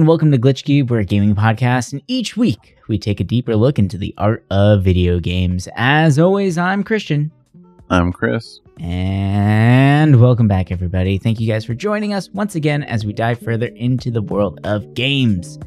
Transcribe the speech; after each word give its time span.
And 0.00 0.08
welcome 0.08 0.32
to 0.32 0.38
Glitch 0.38 0.64
Cube, 0.64 0.90
we're 0.90 1.00
a 1.00 1.04
gaming 1.04 1.34
podcast, 1.34 1.92
and 1.92 2.00
each 2.06 2.34
week 2.34 2.78
we 2.88 2.98
take 2.98 3.20
a 3.20 3.24
deeper 3.24 3.54
look 3.54 3.78
into 3.78 3.98
the 3.98 4.14
art 4.16 4.46
of 4.50 4.82
video 4.82 5.20
games. 5.20 5.68
As 5.76 6.18
always, 6.18 6.56
I'm 6.56 6.82
Christian. 6.82 7.30
I'm 7.90 8.10
Chris. 8.10 8.60
And 8.80 10.18
welcome 10.18 10.48
back, 10.48 10.72
everybody. 10.72 11.18
Thank 11.18 11.38
you 11.38 11.46
guys 11.46 11.66
for 11.66 11.74
joining 11.74 12.14
us 12.14 12.30
once 12.30 12.54
again 12.54 12.82
as 12.84 13.04
we 13.04 13.12
dive 13.12 13.40
further 13.40 13.66
into 13.66 14.10
the 14.10 14.22
world 14.22 14.58
of 14.64 14.94
games. 14.94 15.58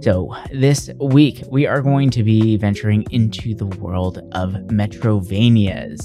So, 0.00 0.34
this 0.52 0.90
week 1.00 1.44
we 1.48 1.64
are 1.64 1.80
going 1.80 2.10
to 2.10 2.24
be 2.24 2.56
venturing 2.56 3.04
into 3.12 3.54
the 3.54 3.66
world 3.66 4.18
of 4.32 4.50
Metrovanias. 4.66 6.02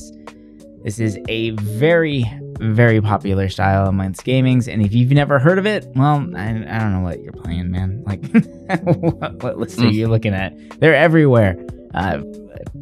This 0.83 0.99
is 0.99 1.19
a 1.29 1.51
very, 1.51 2.25
very 2.59 3.01
popular 3.01 3.49
style 3.49 3.87
amongst 3.87 4.25
gamings, 4.25 4.71
and 4.71 4.81
if 4.81 4.93
you've 4.93 5.11
never 5.11 5.37
heard 5.37 5.59
of 5.59 5.65
it, 5.65 5.85
well, 5.95 6.27
I, 6.35 6.49
I 6.49 6.79
don't 6.79 6.93
know 6.93 7.01
what 7.01 7.21
you're 7.21 7.33
playing, 7.33 7.69
man. 7.69 8.03
Like, 8.05 8.25
what, 8.83 9.43
what 9.43 9.57
list 9.59 9.79
are 9.79 9.89
you 9.89 10.07
looking 10.07 10.33
at? 10.33 10.53
They're 10.79 10.95
everywhere. 10.95 11.63
Uh, 11.93 12.21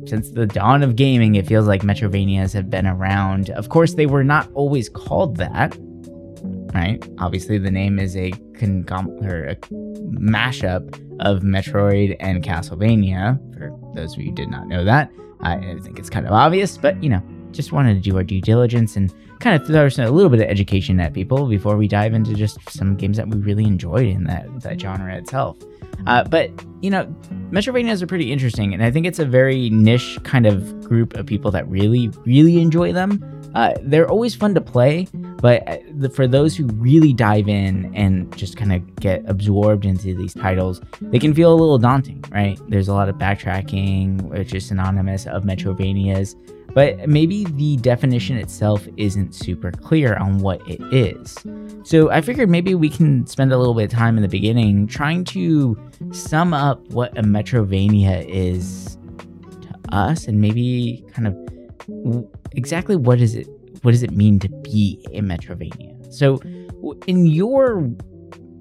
since 0.05 0.31
the 0.31 0.45
dawn 0.45 0.81
of 0.81 0.95
gaming, 0.95 1.35
it 1.35 1.45
feels 1.45 1.67
like 1.67 1.81
Metrovanias 1.81 2.53
have 2.53 2.69
been 2.69 2.87
around. 2.87 3.49
Of 3.49 3.69
course, 3.69 3.95
they 3.95 4.05
were 4.05 4.23
not 4.23 4.49
always 4.53 4.87
called 4.87 5.37
that, 5.37 5.75
right? 6.73 7.05
Obviously, 7.19 7.57
the 7.57 7.71
name 7.71 7.99
is 7.99 8.15
a, 8.15 8.31
concom- 8.53 9.21
or 9.23 9.45
a 9.49 9.55
mashup 9.55 10.93
of 11.19 11.41
Metroid 11.41 12.15
and 12.19 12.43
Castlevania. 12.43 13.37
For 13.57 13.77
those 13.93 14.13
of 14.13 14.19
you 14.19 14.29
who 14.29 14.35
did 14.35 14.49
not 14.49 14.67
know 14.67 14.85
that, 14.85 15.11
I 15.41 15.77
think 15.81 15.99
it's 15.99 16.09
kind 16.09 16.25
of 16.25 16.31
obvious, 16.31 16.77
but 16.77 17.01
you 17.03 17.09
know, 17.09 17.21
just 17.51 17.71
wanted 17.71 17.95
to 17.95 17.99
do 17.99 18.15
our 18.17 18.23
due 18.23 18.41
diligence 18.41 18.95
and 18.95 19.13
kind 19.39 19.59
of 19.59 19.65
throw 19.65 19.85
a 19.85 20.11
little 20.11 20.29
bit 20.29 20.41
of 20.41 20.47
education 20.47 20.99
at 20.99 21.13
people 21.13 21.47
before 21.47 21.77
we 21.77 21.87
dive 21.87 22.13
into 22.13 22.33
just 22.33 22.57
some 22.69 22.95
games 22.95 23.17
that 23.17 23.27
we 23.27 23.37
really 23.39 23.65
enjoyed 23.65 24.07
in 24.07 24.25
that, 24.25 24.47
that 24.61 24.79
genre 24.79 25.15
itself. 25.15 25.57
Uh, 26.07 26.23
but, 26.23 26.49
you 26.81 26.89
know, 26.89 27.05
Metrovanias 27.51 28.01
are 28.01 28.07
pretty 28.07 28.31
interesting, 28.31 28.73
and 28.73 28.83
I 28.83 28.91
think 28.91 29.05
it's 29.05 29.19
a 29.19 29.25
very 29.25 29.69
niche 29.69 30.17
kind 30.23 30.45
of 30.45 30.87
group 30.87 31.15
of 31.15 31.25
people 31.25 31.51
that 31.51 31.67
really, 31.67 32.09
really 32.25 32.61
enjoy 32.61 32.93
them. 32.93 33.23
Uh, 33.55 33.73
they're 33.81 34.09
always 34.09 34.35
fun 34.35 34.53
to 34.53 34.61
play, 34.61 35.07
but 35.41 35.67
uh, 35.67 36.09
for 36.09 36.27
those 36.27 36.55
who 36.55 36.67
really 36.67 37.11
dive 37.11 37.49
in 37.49 37.93
and 37.95 38.35
just 38.37 38.55
kind 38.55 38.71
of 38.71 38.95
get 38.97 39.23
absorbed 39.27 39.85
into 39.85 40.15
these 40.15 40.33
titles, 40.33 40.81
they 41.01 41.19
can 41.19 41.33
feel 41.33 41.51
a 41.51 41.55
little 41.55 41.79
daunting, 41.79 42.23
right? 42.31 42.59
There's 42.69 42.87
a 42.87 42.93
lot 42.93 43.09
of 43.09 43.15
backtracking, 43.15 44.21
which 44.29 44.53
is 44.53 44.67
synonymous 44.67 45.25
of 45.25 45.43
Metrovanias 45.43 46.35
but 46.73 47.07
maybe 47.07 47.45
the 47.45 47.77
definition 47.77 48.37
itself 48.37 48.87
isn't 48.97 49.33
super 49.33 49.71
clear 49.71 50.15
on 50.15 50.39
what 50.39 50.61
it 50.67 50.81
is. 50.93 51.37
So 51.83 52.11
I 52.11 52.21
figured 52.21 52.49
maybe 52.49 52.75
we 52.75 52.89
can 52.89 53.25
spend 53.27 53.51
a 53.51 53.57
little 53.57 53.73
bit 53.73 53.85
of 53.85 53.91
time 53.91 54.17
in 54.17 54.21
the 54.21 54.29
beginning 54.29 54.87
trying 54.87 55.23
to 55.25 55.77
sum 56.11 56.53
up 56.53 56.81
what 56.89 57.17
a 57.17 57.21
Metrovania 57.21 58.25
is 58.27 58.97
to 59.61 59.95
us 59.95 60.27
and 60.27 60.39
maybe 60.39 61.03
kind 61.13 61.27
of 61.27 62.29
exactly 62.51 62.95
what 62.95 63.19
is 63.19 63.35
it 63.35 63.47
what 63.81 63.91
does 63.91 64.03
it 64.03 64.11
mean 64.11 64.39
to 64.39 64.49
be 64.49 65.05
a 65.13 65.21
Metrovania? 65.21 65.95
So 66.13 66.39
in 67.07 67.25
your 67.25 67.89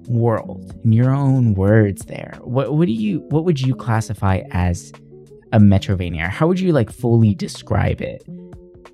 world, 0.07 0.79
in 0.83 0.93
your 0.93 1.13
own 1.13 1.53
words 1.53 2.05
there, 2.05 2.37
what 2.41 2.73
what 2.73 2.87
do 2.87 2.93
you 2.93 3.19
what 3.29 3.45
would 3.45 3.59
you 3.59 3.75
classify 3.75 4.41
as 4.51 4.91
a 5.51 5.59
Metrovania? 5.59 6.29
How 6.29 6.47
would 6.47 6.59
you 6.59 6.71
like 6.71 6.91
fully 6.91 7.33
describe 7.33 8.01
it? 8.01 8.23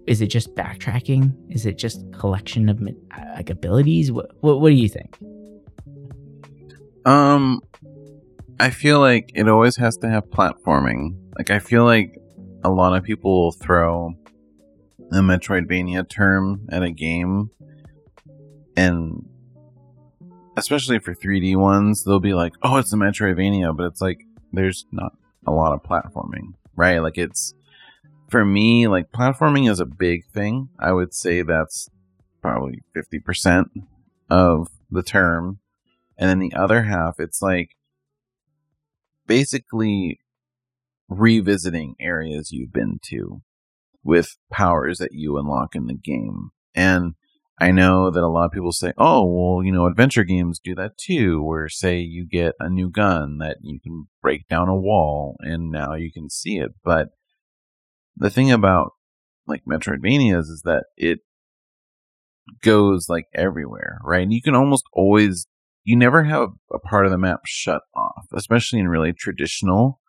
Is 0.08 0.22
it 0.22 0.28
just 0.28 0.54
backtracking? 0.56 1.34
Is 1.50 1.66
it 1.66 1.78
just 1.78 2.04
collection 2.14 2.70
of 2.70 2.82
like 3.36 3.50
abilities? 3.50 4.12
What 4.12 4.32
what, 4.42 4.62
what 4.62 4.70
do 4.70 4.76
you 4.76 4.90
think? 4.90 5.18
Um, 7.06 7.62
I 8.60 8.70
feel 8.70 9.00
like 9.00 9.32
it 9.36 9.48
always 9.48 9.76
has 9.78 9.98
to 9.98 10.10
have 10.10 10.26
platforming. 10.30 11.18
Like 11.38 11.50
I 11.50 11.60
feel 11.60 11.86
like 11.86 12.18
a 12.64 12.70
lot 12.70 12.96
of 12.96 13.04
people 13.04 13.44
will 13.44 13.52
throw 13.52 14.14
the 15.10 15.22
Metroidvania 15.22 16.08
term 16.10 16.68
at 16.72 16.82
a 16.82 16.92
game, 16.92 17.50
and 18.76 19.24
especially 20.58 21.00
for 21.00 21.14
3D 21.14 21.56
ones, 21.56 22.04
they'll 22.04 22.20
be 22.20 22.34
like, 22.34 22.54
"Oh, 22.64 22.78
it's 22.78 22.94
a 22.94 22.96
Metroidvania," 22.96 23.76
but 23.76 23.86
it's 23.86 24.02
like 24.02 24.22
there's 24.52 24.86
not 24.92 25.14
a 25.46 25.52
lot 25.52 25.74
of 25.74 25.84
platforming, 25.84 26.54
right? 26.76 27.00
Like 27.00 27.18
it's 27.18 27.54
for 28.30 28.46
me, 28.46 28.88
like 28.88 29.12
platforming 29.12 29.70
is 29.70 29.80
a 29.80 29.86
big 29.86 30.26
thing. 30.34 30.70
I 30.80 30.92
would 30.92 31.14
say 31.14 31.42
that's 31.42 31.90
probably 32.42 32.84
50% 32.96 33.66
of 34.30 34.70
the 34.92 35.04
term. 35.04 35.60
And 36.18 36.30
then 36.30 36.40
the 36.40 36.54
other 36.54 36.84
half, 36.84 37.20
it's 37.20 37.42
like 37.42 37.72
basically 39.28 40.20
revisiting 41.08 41.96
areas 42.00 42.52
you've 42.52 42.74
been 42.74 43.00
to 43.04 43.42
with 44.04 44.38
powers 44.52 45.00
that 45.00 45.14
you 45.14 45.38
unlock 45.38 45.76
in 45.76 45.88
the 45.88 45.94
game. 45.94 46.52
And 46.74 47.16
I 47.58 47.72
know 47.72 48.12
that 48.12 48.22
a 48.22 48.28
lot 48.28 48.48
of 48.48 48.52
people 48.52 48.74
say, 48.74 48.92
oh, 48.98 49.26
well, 49.26 49.64
you 49.64 49.72
know, 49.72 49.86
adventure 49.86 50.26
games 50.26 50.60
do 50.62 50.76
that 50.76 50.98
too, 50.98 51.42
where 51.42 51.70
say 51.70 52.00
you 52.00 52.28
get 52.30 52.54
a 52.60 52.70
new 52.70 52.90
gun 52.90 53.38
that 53.38 53.58
you 53.62 53.80
can 53.80 54.08
break 54.22 54.48
down 54.50 54.68
a 54.68 54.76
wall 54.76 55.38
and 55.40 55.72
now 55.72 55.94
you 55.94 56.12
can 56.12 56.30
see 56.30 56.58
it. 56.58 56.72
But 56.84 57.10
the 58.18 58.30
thing 58.30 58.52
about 58.52 58.92
like 59.48 59.64
Metroidvanias 59.66 60.50
is 60.50 60.64
that 60.66 60.86
it 60.98 61.20
goes 62.62 63.08
like 63.08 63.26
everywhere, 63.34 64.00
right? 64.04 64.24
And 64.24 64.34
you 64.34 64.42
can 64.42 64.56
almost 64.56 64.84
always, 64.92 65.48
you 65.86 65.96
never 65.96 66.26
have 66.26 66.50
a 66.74 66.80
part 66.80 67.06
of 67.06 67.12
the 67.12 67.18
map 67.18 67.42
shut 67.46 67.84
off, 67.96 68.26
especially 68.34 68.80
in 68.80 68.90
really 68.90 69.14
traditional 69.14 70.02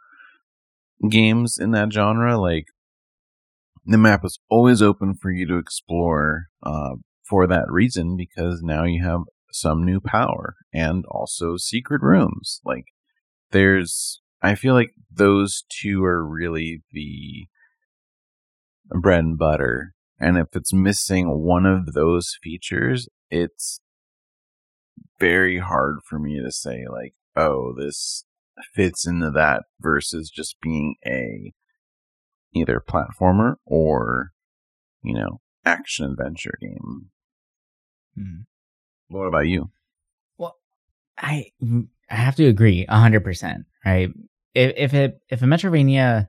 games 1.09 1.59
in 1.61 1.71
that 1.73 1.93
genre. 1.93 2.37
Like 2.39 2.67
the 3.84 3.99
map 3.99 4.25
is 4.25 4.41
always 4.51 4.83
open 4.83 5.15
for 5.15 5.31
you 5.31 5.47
to 5.47 5.59
explore 5.59 6.47
uh, 6.63 6.97
for 7.29 7.47
that 7.47 7.67
reason 7.69 8.17
because 8.17 8.63
now 8.63 8.85
you 8.85 9.03
have 9.03 9.23
some 9.51 9.85
new 9.85 10.01
power 10.01 10.57
and 10.73 11.05
also 11.07 11.57
secret 11.57 12.03
rooms. 12.03 12.61
Like 12.65 12.85
there's 13.51 14.21
I 14.43 14.55
feel 14.55 14.75
like 14.75 14.91
those 15.11 15.65
two 15.69 16.05
are 16.05 16.25
really 16.25 16.83
the 16.93 17.47
bread 18.91 19.25
and 19.25 19.39
butter. 19.39 19.95
And 20.19 20.39
if 20.39 20.49
it's 20.55 20.73
missing 20.73 21.27
one 21.45 21.67
of 21.67 21.95
those 21.95 22.37
features, 22.43 23.09
it's 23.31 23.81
very 25.19 25.59
hard 25.59 25.97
for 26.05 26.19
me 26.19 26.41
to 26.43 26.53
say 26.53 26.85
like, 26.91 27.15
oh, 27.35 27.75
this 27.77 28.25
fits 28.75 29.07
into 29.07 29.31
that 29.31 29.65
versus 29.81 30.31
just 30.31 30.57
being 30.63 30.97
a 31.07 31.53
either 32.55 32.83
platformer 32.87 33.57
or, 33.67 34.31
you 35.03 35.15
know, 35.15 35.41
action 35.65 36.07
adventure 36.07 36.57
game. 36.61 37.11
Mm. 38.19 38.44
What 39.09 39.27
about 39.27 39.47
you? 39.47 39.71
Well, 40.38 40.56
I 41.19 41.47
I 42.10 42.15
have 42.15 42.37
to 42.37 42.47
agree 42.47 42.84
hundred 42.87 43.25
percent. 43.25 43.66
Right? 43.84 44.10
If 44.54 44.72
if 44.77 44.95
it 44.95 45.21
if 45.28 45.42
a 45.42 45.47
Metrovania 45.47 46.28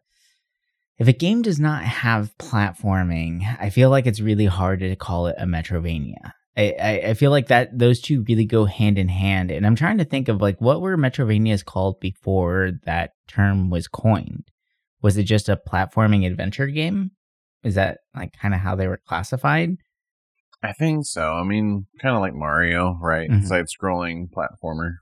if 0.97 1.07
a 1.07 1.13
game 1.13 1.43
does 1.43 1.59
not 1.59 1.83
have 1.83 2.35
platforming, 2.39 3.43
I 3.59 3.69
feel 3.69 3.89
like 3.89 4.07
it's 4.07 4.19
really 4.19 4.47
hard 4.47 4.79
to 4.79 4.95
call 4.95 5.27
it 5.27 5.35
a 5.37 5.45
Metrovania. 5.45 6.31
I, 6.57 6.75
I, 6.81 7.01
I 7.09 7.13
feel 7.13 7.29
like 7.29 7.47
that 7.47 7.77
those 7.77 8.01
two 8.01 8.25
really 8.27 8.45
go 8.45 8.65
hand 8.65 8.97
in 8.97 9.07
hand. 9.07 9.51
And 9.51 9.65
I'm 9.65 9.75
trying 9.75 9.99
to 9.99 10.05
think 10.05 10.27
of 10.27 10.41
like 10.41 10.59
what 10.59 10.81
were 10.81 10.97
Metrovanias 10.97 11.63
called 11.63 11.99
before 11.99 12.71
that 12.85 13.11
term 13.27 13.69
was 13.69 13.87
coined? 13.87 14.49
Was 15.03 15.17
it 15.17 15.23
just 15.23 15.49
a 15.49 15.59
platforming 15.69 16.25
adventure 16.25 16.67
game? 16.67 17.11
Is 17.63 17.75
that 17.75 17.99
like 18.15 18.33
kind 18.33 18.55
of 18.55 18.59
how 18.59 18.75
they 18.75 18.87
were 18.87 18.99
classified? 19.07 19.77
I 20.63 20.73
think 20.73 21.05
so. 21.05 21.33
I 21.33 21.43
mean, 21.43 21.85
kind 22.01 22.15
of 22.15 22.21
like 22.21 22.33
Mario, 22.33 22.97
right? 23.01 23.29
Mm-hmm. 23.29 23.45
Side 23.45 23.65
scrolling 23.65 24.29
platformer. 24.29 24.95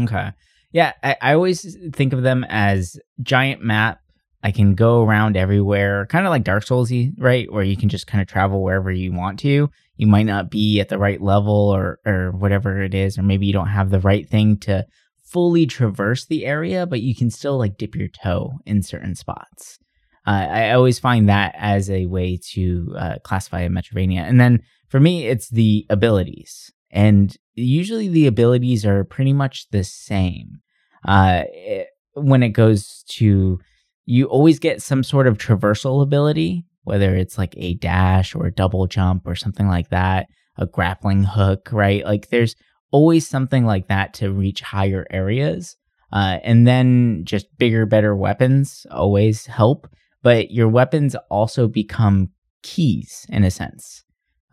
Okay. 0.00 0.30
Yeah, 0.72 0.92
I, 1.02 1.16
I 1.20 1.34
always 1.34 1.76
think 1.92 2.12
of 2.12 2.22
them 2.22 2.44
as 2.48 2.98
giant 3.22 3.62
map. 3.62 4.00
I 4.42 4.50
can 4.50 4.74
go 4.74 5.02
around 5.02 5.36
everywhere, 5.36 6.06
kind 6.06 6.26
of 6.26 6.30
like 6.30 6.44
Dark 6.44 6.64
Soulsy, 6.64 7.12
right? 7.16 7.50
Where 7.50 7.64
you 7.64 7.76
can 7.76 7.88
just 7.88 8.06
kind 8.06 8.20
of 8.20 8.28
travel 8.28 8.62
wherever 8.62 8.90
you 8.90 9.12
want 9.12 9.38
to. 9.40 9.70
You 9.96 10.06
might 10.06 10.24
not 10.24 10.50
be 10.50 10.80
at 10.80 10.90
the 10.90 10.98
right 10.98 11.20
level 11.20 11.54
or 11.54 11.98
or 12.04 12.32
whatever 12.32 12.82
it 12.82 12.92
is, 12.92 13.16
or 13.16 13.22
maybe 13.22 13.46
you 13.46 13.52
don't 13.52 13.68
have 13.68 13.90
the 13.90 14.00
right 14.00 14.28
thing 14.28 14.58
to 14.58 14.84
fully 15.22 15.66
traverse 15.66 16.26
the 16.26 16.44
area, 16.44 16.86
but 16.86 17.00
you 17.00 17.14
can 17.14 17.30
still 17.30 17.58
like 17.58 17.78
dip 17.78 17.94
your 17.96 18.08
toe 18.08 18.52
in 18.66 18.82
certain 18.82 19.14
spots. 19.14 19.78
Uh, 20.26 20.46
I 20.50 20.70
always 20.72 20.98
find 20.98 21.28
that 21.28 21.54
as 21.56 21.90
a 21.90 22.06
way 22.06 22.38
to 22.52 22.94
uh, 22.98 23.14
classify 23.24 23.60
a 23.60 23.68
Metrovania. 23.68 24.20
And 24.20 24.40
then 24.40 24.60
for 24.94 25.00
me, 25.00 25.26
it's 25.26 25.48
the 25.48 25.84
abilities. 25.90 26.70
And 26.92 27.36
usually 27.54 28.06
the 28.06 28.28
abilities 28.28 28.86
are 28.86 29.02
pretty 29.02 29.32
much 29.32 29.68
the 29.70 29.82
same. 29.82 30.60
Uh, 31.04 31.42
it, 31.48 31.88
when 32.12 32.44
it 32.44 32.50
goes 32.50 33.02
to, 33.08 33.58
you 34.06 34.26
always 34.26 34.60
get 34.60 34.82
some 34.82 35.02
sort 35.02 35.26
of 35.26 35.36
traversal 35.36 36.00
ability, 36.00 36.64
whether 36.84 37.16
it's 37.16 37.36
like 37.36 37.54
a 37.56 37.74
dash 37.74 38.36
or 38.36 38.46
a 38.46 38.54
double 38.54 38.86
jump 38.86 39.26
or 39.26 39.34
something 39.34 39.66
like 39.66 39.88
that, 39.88 40.28
a 40.58 40.66
grappling 40.66 41.24
hook, 41.24 41.70
right? 41.72 42.04
Like 42.04 42.28
there's 42.28 42.54
always 42.92 43.26
something 43.26 43.66
like 43.66 43.88
that 43.88 44.14
to 44.14 44.30
reach 44.30 44.60
higher 44.60 45.06
areas. 45.10 45.74
Uh, 46.12 46.38
and 46.44 46.68
then 46.68 47.22
just 47.24 47.46
bigger, 47.58 47.84
better 47.84 48.14
weapons 48.14 48.86
always 48.92 49.46
help. 49.46 49.88
But 50.22 50.52
your 50.52 50.68
weapons 50.68 51.16
also 51.32 51.66
become 51.66 52.28
keys 52.62 53.26
in 53.28 53.42
a 53.42 53.50
sense. 53.50 54.03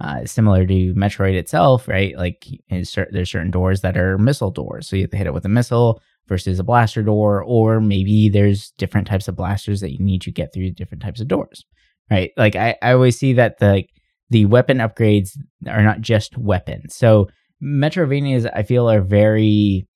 Uh, 0.04 0.26
similar 0.26 0.66
to 0.66 0.96
Metroid 0.96 1.36
itself, 1.36 1.88
right? 1.88 2.18
Like 2.18 2.48
there's 2.70 2.90
certain 2.90 3.52
doors 3.52 3.82
that 3.82 3.98
are 3.98 4.18
missile 4.18 4.50
doors, 4.50 4.88
so 4.88 4.96
you 4.96 5.04
have 5.04 5.12
to 5.12 5.18
hit 5.18 5.28
it 5.28 5.34
with 5.34 5.46
a 5.46 5.50
missile 5.50 6.02
versus 6.28 6.58
a 6.58 6.64
blaster 6.64 7.04
door, 7.04 7.44
or 7.44 7.80
maybe 7.80 8.28
there's 8.28 8.72
different 8.80 9.06
types 9.06 9.28
of 9.28 9.36
blasters 9.36 9.80
that 9.82 9.92
you 9.92 10.00
need 10.00 10.24
to 10.24 10.32
get 10.32 10.52
through 10.54 10.72
different 10.72 11.04
types 11.04 11.22
of 11.22 11.28
doors, 11.28 11.66
right? 12.10 12.32
Like 12.36 12.56
I, 12.56 12.76
I 12.82 12.94
always 12.94 13.20
see 13.20 13.34
that 13.34 13.60
the 13.60 13.84
the 14.32 14.46
weapon 14.48 14.80
upgrades 14.80 15.38
are 15.68 15.84
not 15.84 16.02
just 16.02 16.36
weapons. 16.36 16.96
So 16.96 17.28
Metroidvanias, 17.62 18.50
I 18.56 18.64
feel, 18.64 18.90
are 18.90 19.02
very 19.02 19.88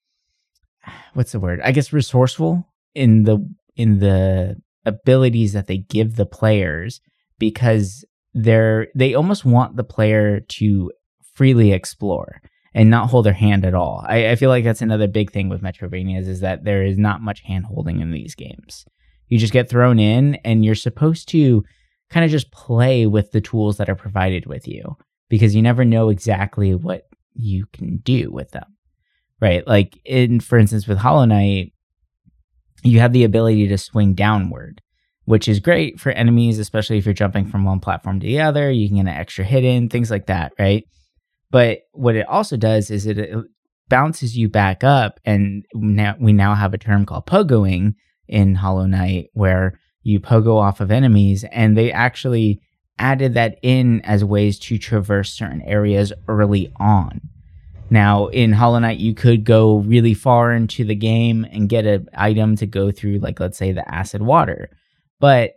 what's 1.13 1.31
the 1.31 1.39
word? 1.39 1.61
I 1.63 1.71
guess 1.71 1.91
resourceful 1.91 2.63
in 2.93 3.23
the 3.23 3.39
in 3.75 3.99
the 3.99 4.57
abilities 4.85 5.53
that 5.53 5.65
they 5.65 5.77
give 5.77 6.15
the 6.15 6.27
players 6.27 7.01
because 7.39 8.05
they're 8.35 8.87
they 8.93 9.15
almost 9.15 9.45
want 9.45 9.77
the 9.77 9.83
player 9.83 10.41
to 10.41 10.91
freely 11.33 11.71
explore 11.71 12.41
and 12.73 12.89
not 12.89 13.09
hold 13.09 13.25
their 13.25 13.33
hand 13.33 13.65
at 13.65 13.73
all. 13.73 14.03
I, 14.07 14.31
I 14.31 14.35
feel 14.35 14.49
like 14.49 14.65
that's 14.65 14.81
another 14.81 15.07
big 15.07 15.31
thing 15.31 15.47
with 15.47 15.63
Metroidvanias 15.63 16.27
is 16.27 16.41
that 16.41 16.65
there 16.65 16.83
is 16.83 16.97
not 16.97 17.21
much 17.21 17.39
hand 17.41 17.65
holding 17.65 18.01
in 18.01 18.11
these 18.11 18.35
games. 18.35 18.85
You 19.29 19.39
just 19.39 19.53
get 19.53 19.69
thrown 19.69 19.97
in 19.97 20.35
and 20.43 20.63
you're 20.63 20.75
supposed 20.75 21.29
to 21.29 21.63
kind 22.09 22.25
of 22.25 22.31
just 22.31 22.51
play 22.51 23.07
with 23.07 23.31
the 23.31 23.41
tools 23.41 23.77
that 23.77 23.89
are 23.89 23.95
provided 23.95 24.45
with 24.45 24.67
you 24.67 24.97
because 25.29 25.55
you 25.55 25.61
never 25.61 25.85
know 25.85 26.09
exactly 26.09 26.75
what 26.75 27.03
you 27.33 27.65
can 27.71 27.97
do 27.97 28.29
with 28.29 28.51
them. 28.51 28.75
Right? 29.39 29.65
Like 29.65 29.97
in 30.03 30.41
for 30.41 30.57
instance 30.57 30.87
with 30.87 30.97
Hollow 30.97 31.25
Knight, 31.25 31.71
you 32.83 32.99
have 32.99 33.13
the 33.13 33.23
ability 33.23 33.69
to 33.69 33.77
swing 33.77 34.13
downward 34.13 34.81
which 35.25 35.47
is 35.47 35.59
great 35.59 35.99
for 35.99 36.11
enemies, 36.11 36.59
especially 36.59 36.97
if 36.97 37.05
you're 37.05 37.13
jumping 37.13 37.45
from 37.45 37.65
one 37.65 37.79
platform 37.79 38.19
to 38.19 38.25
the 38.25 38.41
other. 38.41 38.71
You 38.71 38.87
can 38.87 38.97
get 38.97 39.01
an 39.01 39.07
extra 39.09 39.43
hit 39.43 39.63
in, 39.63 39.89
things 39.89 40.09
like 40.09 40.27
that, 40.27 40.53
right? 40.57 40.85
But 41.51 41.79
what 41.91 42.15
it 42.15 42.27
also 42.27 42.57
does 42.57 42.89
is 42.89 43.05
it, 43.05 43.29
bounces 43.87 44.35
you 44.35 44.49
back 44.49 44.83
up, 44.83 45.19
and 45.25 45.63
now 45.73 46.15
we 46.19 46.33
now 46.33 46.55
have 46.55 46.73
a 46.73 46.77
term 46.77 47.05
called 47.05 47.27
pogoing 47.27 47.93
in 48.27 48.55
Hollow 48.55 48.87
Knight, 48.87 49.27
where 49.33 49.79
you 50.01 50.19
pogo 50.19 50.59
off 50.59 50.79
of 50.79 50.91
enemies, 50.91 51.45
and 51.51 51.77
they 51.77 51.91
actually 51.91 52.61
added 52.97 53.33
that 53.33 53.59
in 53.61 54.01
as 54.01 54.23
ways 54.23 54.57
to 54.57 54.77
traverse 54.77 55.33
certain 55.33 55.61
areas 55.61 56.13
early 56.27 56.71
on. 56.77 57.21
Now, 57.89 58.27
in 58.27 58.53
Hollow 58.53 58.79
Knight, 58.79 58.97
you 58.97 59.13
could 59.13 59.43
go 59.43 59.77
really 59.77 60.15
far 60.15 60.51
into 60.51 60.83
the 60.83 60.95
game 60.95 61.45
and 61.51 61.69
get 61.69 61.85
an 61.85 62.09
item 62.15 62.55
to 62.55 62.65
go 62.65 62.91
through, 62.91 63.19
like 63.19 63.39
let's 63.39 63.57
say 63.57 63.71
the 63.71 63.87
acid 63.93 64.23
water 64.23 64.69
but 65.19 65.53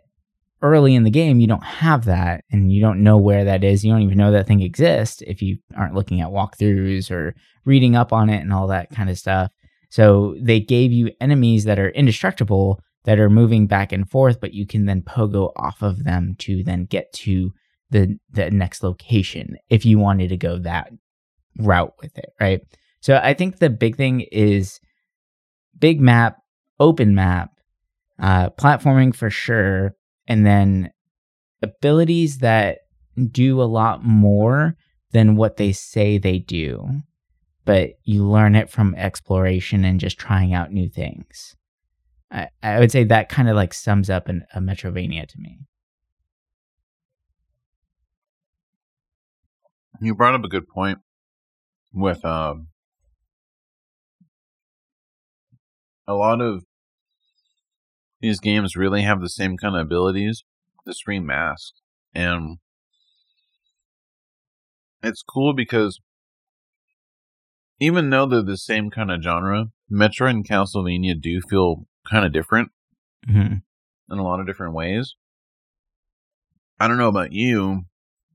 early 0.61 0.95
in 0.95 1.03
the 1.03 1.09
game, 1.09 1.39
you 1.39 1.47
don't 1.47 1.63
have 1.63 2.05
that 2.05 2.43
and 2.51 2.71
you 2.71 2.81
don't 2.81 3.03
know 3.03 3.17
where 3.17 3.45
that 3.45 3.63
is. 3.63 3.83
You 3.83 3.93
don't 3.93 4.01
even 4.01 4.17
know 4.17 4.31
that 4.31 4.47
thing 4.47 4.61
exists 4.61 5.21
if 5.25 5.41
you 5.41 5.57
aren't 5.77 5.95
looking 5.95 6.21
at 6.21 6.29
walkthroughs 6.29 7.09
or 7.11 7.35
reading 7.65 7.95
up 7.95 8.11
on 8.11 8.29
it 8.29 8.41
and 8.41 8.51
all 8.51 8.67
that 8.67 8.89
kind 8.89 9.09
of 9.09 9.17
stuff. 9.17 9.51
So 9.89 10.35
they 10.39 10.59
gave 10.59 10.91
you 10.91 11.11
enemies 11.21 11.63
that 11.63 11.79
are 11.79 11.89
indestructible 11.89 12.81
that 13.05 13.19
are 13.19 13.29
moving 13.29 13.67
back 13.67 13.91
and 13.91 14.09
forth, 14.09 14.39
but 14.39 14.53
you 14.53 14.67
can 14.67 14.85
then 14.85 15.01
pogo 15.01 15.51
off 15.55 15.81
of 15.81 16.03
them 16.03 16.35
to 16.39 16.63
then 16.63 16.85
get 16.85 17.11
to 17.13 17.53
the 17.89 18.19
the 18.31 18.51
next 18.51 18.83
location 18.83 19.57
if 19.69 19.85
you 19.85 19.97
wanted 19.97 20.29
to 20.29 20.37
go 20.37 20.59
that 20.59 20.91
route 21.57 21.93
with 22.01 22.15
it, 22.17 22.31
right? 22.39 22.61
So 23.01 23.19
I 23.21 23.33
think 23.33 23.57
the 23.57 23.69
big 23.69 23.95
thing 23.95 24.21
is 24.31 24.79
big 25.77 26.01
map, 26.01 26.37
open 26.79 27.15
map, 27.15 27.49
uh, 28.19 28.49
platforming 28.51 29.15
for 29.15 29.29
sure, 29.29 29.95
and 30.27 30.45
then 30.45 30.91
abilities 31.61 32.39
that 32.39 32.79
do 33.31 33.61
a 33.61 33.63
lot 33.63 34.03
more 34.03 34.75
than 35.11 35.35
what 35.35 35.57
they 35.57 35.71
say 35.71 36.17
they 36.17 36.39
do, 36.39 36.87
but 37.65 37.91
you 38.03 38.23
learn 38.23 38.55
it 38.55 38.69
from 38.69 38.95
exploration 38.95 39.83
and 39.83 39.99
just 39.99 40.17
trying 40.17 40.53
out 40.53 40.71
new 40.71 40.89
things. 40.89 41.55
I, 42.31 42.49
I 42.61 42.79
would 42.79 42.91
say 42.91 43.03
that 43.05 43.29
kind 43.29 43.49
of 43.49 43.55
like 43.55 43.73
sums 43.73 44.09
up 44.09 44.27
an, 44.27 44.45
a 44.53 44.59
Metrovania 44.59 45.27
to 45.27 45.39
me. 45.39 45.59
You 50.01 50.15
brought 50.15 50.35
up 50.35 50.43
a 50.43 50.47
good 50.47 50.67
point 50.67 50.99
with 51.93 52.23
um, 52.23 52.67
a 56.07 56.13
lot 56.13 56.39
of 56.39 56.63
these 58.21 58.39
games 58.39 58.75
really 58.75 59.03
have 59.03 59.21
the 59.21 59.29
same 59.29 59.57
kind 59.57 59.75
of 59.75 59.81
abilities 59.81 60.43
to 60.85 60.93
screen 60.93 61.25
mask. 61.25 61.73
And 62.13 62.57
it's 65.01 65.23
cool 65.23 65.53
because 65.53 66.01
even 67.79 68.09
though 68.09 68.25
they're 68.25 68.41
the 68.41 68.57
same 68.57 68.89
kind 68.89 69.11
of 69.11 69.21
genre, 69.21 69.67
Metro 69.89 70.27
and 70.27 70.47
Castlevania 70.47 71.19
do 71.19 71.41
feel 71.49 71.85
kind 72.09 72.25
of 72.25 72.33
different 72.33 72.71
mm-hmm. 73.27 73.55
in 74.13 74.19
a 74.19 74.23
lot 74.23 74.39
of 74.39 74.47
different 74.47 74.73
ways. 74.73 75.15
I 76.79 76.87
don't 76.87 76.97
know 76.97 77.09
about 77.09 77.33
you, 77.33 77.83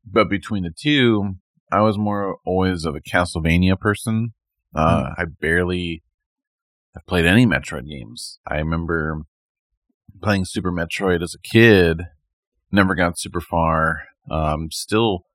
but 0.04 0.28
between 0.28 0.64
the 0.64 0.72
two, 0.76 1.36
I 1.70 1.80
was 1.80 1.98
more 1.98 2.38
always 2.44 2.84
of 2.84 2.94
a 2.94 3.00
Castlevania 3.00 3.78
person. 3.78 4.32
Uh, 4.74 5.04
mm. 5.04 5.14
I 5.18 5.24
barely 5.24 6.02
have 6.94 7.06
played 7.06 7.26
any 7.26 7.46
Metroid 7.46 7.88
games. 7.88 8.38
I 8.46 8.56
remember 8.58 9.22
playing 10.24 10.46
Super 10.46 10.72
Metroid 10.72 11.22
as 11.22 11.34
a 11.34 11.48
kid. 11.48 12.02
Never 12.72 12.94
got 12.94 13.18
super 13.18 13.40
far. 13.40 14.04
Um, 14.30 14.70
still 14.72 15.26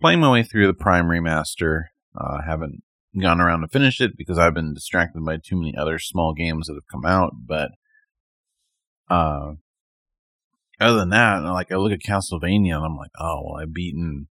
playing 0.00 0.20
my 0.20 0.30
way 0.30 0.42
through 0.42 0.66
the 0.66 0.74
Prime 0.74 1.06
remaster. 1.06 1.84
Uh, 2.18 2.40
haven't 2.44 2.82
gone 3.20 3.40
around 3.40 3.60
to 3.60 3.68
finish 3.68 4.00
it 4.00 4.16
because 4.16 4.38
I've 4.38 4.54
been 4.54 4.74
distracted 4.74 5.24
by 5.24 5.36
too 5.36 5.56
many 5.56 5.76
other 5.76 5.98
small 5.98 6.32
games 6.32 6.66
that 6.66 6.74
have 6.74 6.88
come 6.90 7.04
out. 7.04 7.34
But 7.46 7.72
uh, 9.08 9.52
other 10.80 10.98
than 10.98 11.10
that, 11.10 11.42
like 11.44 11.70
I 11.70 11.76
look 11.76 11.92
at 11.92 12.00
Castlevania 12.00 12.76
and 12.76 12.84
I'm 12.84 12.96
like, 12.96 13.12
oh 13.20 13.42
well, 13.44 13.62
I've 13.62 13.74
beaten 13.74 14.28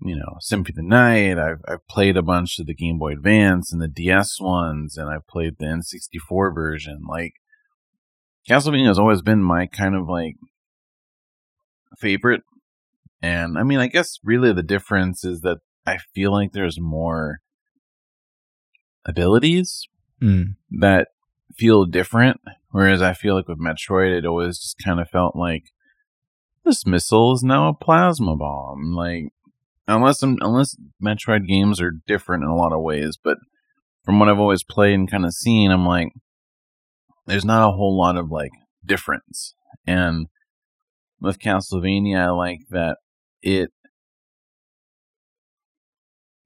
you 0.00 0.16
know 0.16 0.36
Symphony 0.40 0.72
of 0.72 0.76
the 0.76 0.82
Night. 0.82 1.38
I've 1.38 1.62
I've 1.68 1.86
played 1.88 2.16
a 2.16 2.22
bunch 2.22 2.58
of 2.58 2.66
the 2.66 2.74
Game 2.74 2.98
Boy 2.98 3.12
Advance 3.12 3.72
and 3.72 3.80
the 3.80 3.88
DS 3.88 4.40
ones, 4.40 4.96
and 4.96 5.08
I've 5.08 5.26
played 5.26 5.54
the 5.58 5.66
N64 5.66 6.54
version. 6.54 7.02
Like 7.08 7.34
Castlevania 8.48 8.88
has 8.88 8.98
always 8.98 9.22
been 9.22 9.42
my 9.42 9.66
kind 9.66 9.94
of 9.94 10.08
like 10.08 10.36
favorite. 11.98 12.42
And 13.22 13.56
I 13.58 13.62
mean, 13.62 13.78
I 13.78 13.86
guess 13.86 14.18
really 14.22 14.52
the 14.52 14.62
difference 14.62 15.24
is 15.24 15.40
that 15.40 15.58
I 15.86 15.98
feel 16.14 16.32
like 16.32 16.52
there's 16.52 16.78
more 16.78 17.38
abilities 19.06 19.88
mm. 20.22 20.56
that 20.70 21.08
feel 21.56 21.84
different. 21.84 22.40
Whereas 22.70 23.00
I 23.00 23.14
feel 23.14 23.34
like 23.36 23.48
with 23.48 23.60
Metroid, 23.60 24.18
it 24.18 24.26
always 24.26 24.58
just 24.58 24.76
kind 24.84 25.00
of 25.00 25.08
felt 25.08 25.36
like 25.36 25.64
this 26.64 26.86
missile 26.86 27.32
is 27.32 27.42
now 27.42 27.68
a 27.68 27.74
plasma 27.74 28.36
bomb. 28.36 28.94
Like, 28.94 29.28
unless 29.86 30.22
I'm, 30.22 30.38
unless 30.40 30.76
Metroid 31.02 31.46
games 31.46 31.80
are 31.80 31.92
different 32.06 32.42
in 32.42 32.50
a 32.50 32.56
lot 32.56 32.72
of 32.72 32.82
ways, 32.82 33.16
but 33.22 33.38
from 34.04 34.18
what 34.18 34.28
I've 34.28 34.40
always 34.40 34.64
played 34.64 34.94
and 34.94 35.10
kind 35.10 35.24
of 35.24 35.32
seen, 35.32 35.70
I'm 35.70 35.86
like, 35.86 36.08
there's 37.26 37.44
not 37.44 37.66
a 37.66 37.72
whole 37.72 37.98
lot 37.98 38.16
of 38.16 38.30
like 38.30 38.52
difference. 38.84 39.54
And 39.86 40.26
with 41.20 41.38
Castlevania, 41.38 42.26
I 42.26 42.30
like 42.30 42.60
that 42.70 42.98
it 43.42 43.70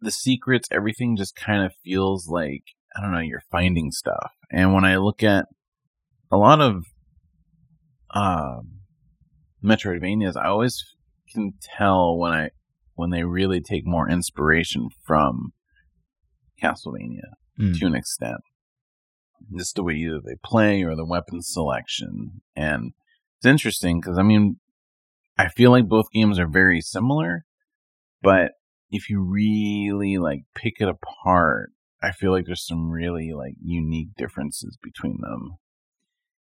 the 0.00 0.10
secrets, 0.10 0.68
everything 0.70 1.16
just 1.16 1.34
kind 1.34 1.64
of 1.64 1.72
feels 1.84 2.28
like 2.28 2.62
I 2.96 3.00
don't 3.00 3.12
know, 3.12 3.20
you're 3.20 3.42
finding 3.50 3.90
stuff. 3.90 4.32
And 4.50 4.72
when 4.72 4.84
I 4.84 4.96
look 4.96 5.22
at 5.22 5.46
a 6.30 6.36
lot 6.36 6.60
of 6.60 6.84
um, 8.14 8.80
Metroidvanias, 9.62 10.36
I 10.36 10.46
always 10.48 10.82
can 11.32 11.54
tell 11.76 12.16
when 12.16 12.32
I 12.32 12.50
when 12.94 13.10
they 13.10 13.24
really 13.24 13.60
take 13.60 13.86
more 13.86 14.08
inspiration 14.08 14.88
from 15.06 15.52
Castlevania 16.62 17.30
mm. 17.60 17.78
to 17.78 17.86
an 17.86 17.94
extent 17.94 18.40
just 19.56 19.76
the 19.76 19.82
way 19.82 19.94
either 19.94 20.20
they 20.24 20.36
play 20.44 20.82
or 20.82 20.94
the 20.94 21.06
weapon 21.06 21.42
selection. 21.42 22.40
And 22.56 22.92
it's 23.38 23.46
interesting 23.46 24.00
because 24.00 24.18
I 24.18 24.22
mean, 24.22 24.58
I 25.36 25.48
feel 25.48 25.70
like 25.70 25.88
both 25.88 26.10
games 26.12 26.38
are 26.38 26.48
very 26.48 26.80
similar, 26.80 27.44
but 28.22 28.52
if 28.90 29.08
you 29.08 29.20
really 29.20 30.18
like 30.18 30.40
pick 30.54 30.80
it 30.80 30.88
apart, 30.88 31.70
I 32.02 32.12
feel 32.12 32.32
like 32.32 32.46
there's 32.46 32.66
some 32.66 32.90
really 32.90 33.32
like 33.32 33.54
unique 33.62 34.10
differences 34.16 34.78
between 34.82 35.18
them. 35.20 35.58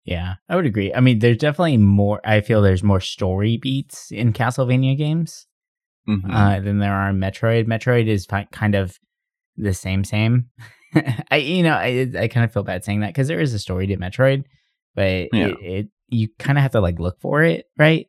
Yeah, 0.06 0.36
I 0.48 0.56
would 0.56 0.66
agree. 0.66 0.94
I 0.94 1.02
mean, 1.02 1.20
there's 1.20 1.38
definitely 1.38 1.78
more. 1.78 2.22
I 2.24 2.42
feel 2.42 2.62
there's 2.62 2.84
more 2.84 3.02
story 3.02 3.58
beats 3.58 4.10
in 4.10 4.32
Castlevania 4.32 4.98
games 4.98 5.48
mm-hmm. 6.08 6.32
uh, 6.32 6.60
than 6.62 6.80
there 6.80 6.94
are 6.94 7.10
in 7.10 7.18
Metroid. 7.18 7.68
Metroid 7.68 8.08
is 8.08 8.26
fi- 8.26 8.48
kind 8.52 8.74
of 8.74 8.98
the 9.58 9.74
same 9.74 10.04
same. 10.04 10.50
I 11.32 11.38
you 11.38 11.64
know 11.64 11.74
I 11.74 12.10
I 12.18 12.28
kind 12.28 12.44
of 12.44 12.52
feel 12.54 12.64
bad 12.64 12.84
saying 12.84 13.02
that 13.02 13.08
because 13.10 13.28
there 13.28 13.40
is 13.40 13.54
a 13.54 13.60
story 13.60 13.88
to 13.88 13.98
Metroid, 13.98 14.44
but 14.96 15.30
Yeah. 15.34 15.48
it, 15.48 15.58
it 15.62 15.88
you 16.10 16.30
kind 16.40 16.58
of 16.58 16.62
have 16.62 16.72
to 16.72 16.82
like 16.82 17.00
look 17.00 17.20
for 17.20 17.44
it, 17.44 17.66
right? 17.78 18.08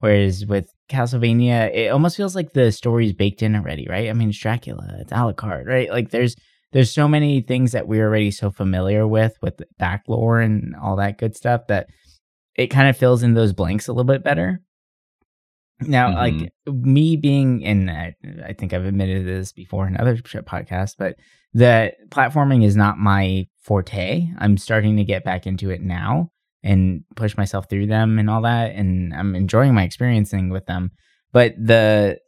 Whereas 0.00 0.46
with 0.46 0.70
Castlevania, 0.88 1.70
it 1.74 1.88
almost 1.88 2.16
feels 2.16 2.34
like 2.34 2.52
the 2.52 2.72
story's 2.72 3.12
baked 3.12 3.42
in 3.42 3.54
already, 3.54 3.86
right? 3.88 4.08
I 4.08 4.12
mean, 4.14 4.30
it's 4.30 4.38
Dracula, 4.38 4.96
it's 5.00 5.12
Alucard, 5.12 5.66
right? 5.66 5.90
Like 5.90 6.10
there's 6.10 6.36
there's 6.72 6.90
so 6.92 7.08
many 7.08 7.40
things 7.40 7.72
that 7.72 7.88
we're 7.88 8.06
already 8.06 8.30
so 8.30 8.50
familiar 8.50 9.06
with 9.06 9.36
with 9.42 9.60
back 9.78 10.04
lore 10.08 10.40
and 10.40 10.74
all 10.76 10.96
that 10.96 11.18
good 11.18 11.36
stuff 11.36 11.66
that 11.68 11.88
it 12.56 12.68
kind 12.68 12.88
of 12.88 12.96
fills 12.96 13.22
in 13.22 13.34
those 13.34 13.52
blanks 13.52 13.88
a 13.88 13.92
little 13.92 14.04
bit 14.04 14.22
better. 14.24 14.60
Now, 15.82 16.10
Mhm. 16.10 16.14
like 16.16 16.52
me 16.84 17.16
being 17.16 17.62
in, 17.62 17.88
I, 17.88 18.14
I 18.46 18.52
think 18.52 18.72
I've 18.72 18.84
admitted 18.84 19.26
this 19.26 19.52
before 19.52 19.86
in 19.86 19.96
other 19.96 20.16
podcasts, 20.16 20.94
but 20.98 21.16
the 21.52 21.92
platforming 22.10 22.64
is 22.64 22.76
not 22.76 22.98
my 22.98 23.46
forte. 23.62 24.28
I'm 24.38 24.56
starting 24.56 24.96
to 24.96 25.04
get 25.04 25.24
back 25.24 25.46
into 25.46 25.70
it 25.70 25.80
now 25.82 26.30
and 26.62 27.04
push 27.16 27.36
myself 27.36 27.68
through 27.70 27.86
them 27.86 28.18
and 28.18 28.28
all 28.28 28.42
that, 28.42 28.74
and 28.74 29.14
I'm 29.14 29.34
enjoying 29.34 29.74
my 29.74 29.82
experiencing 29.84 30.50
with 30.50 30.66
them. 30.66 30.90
But 31.32 31.54
the 31.56 32.18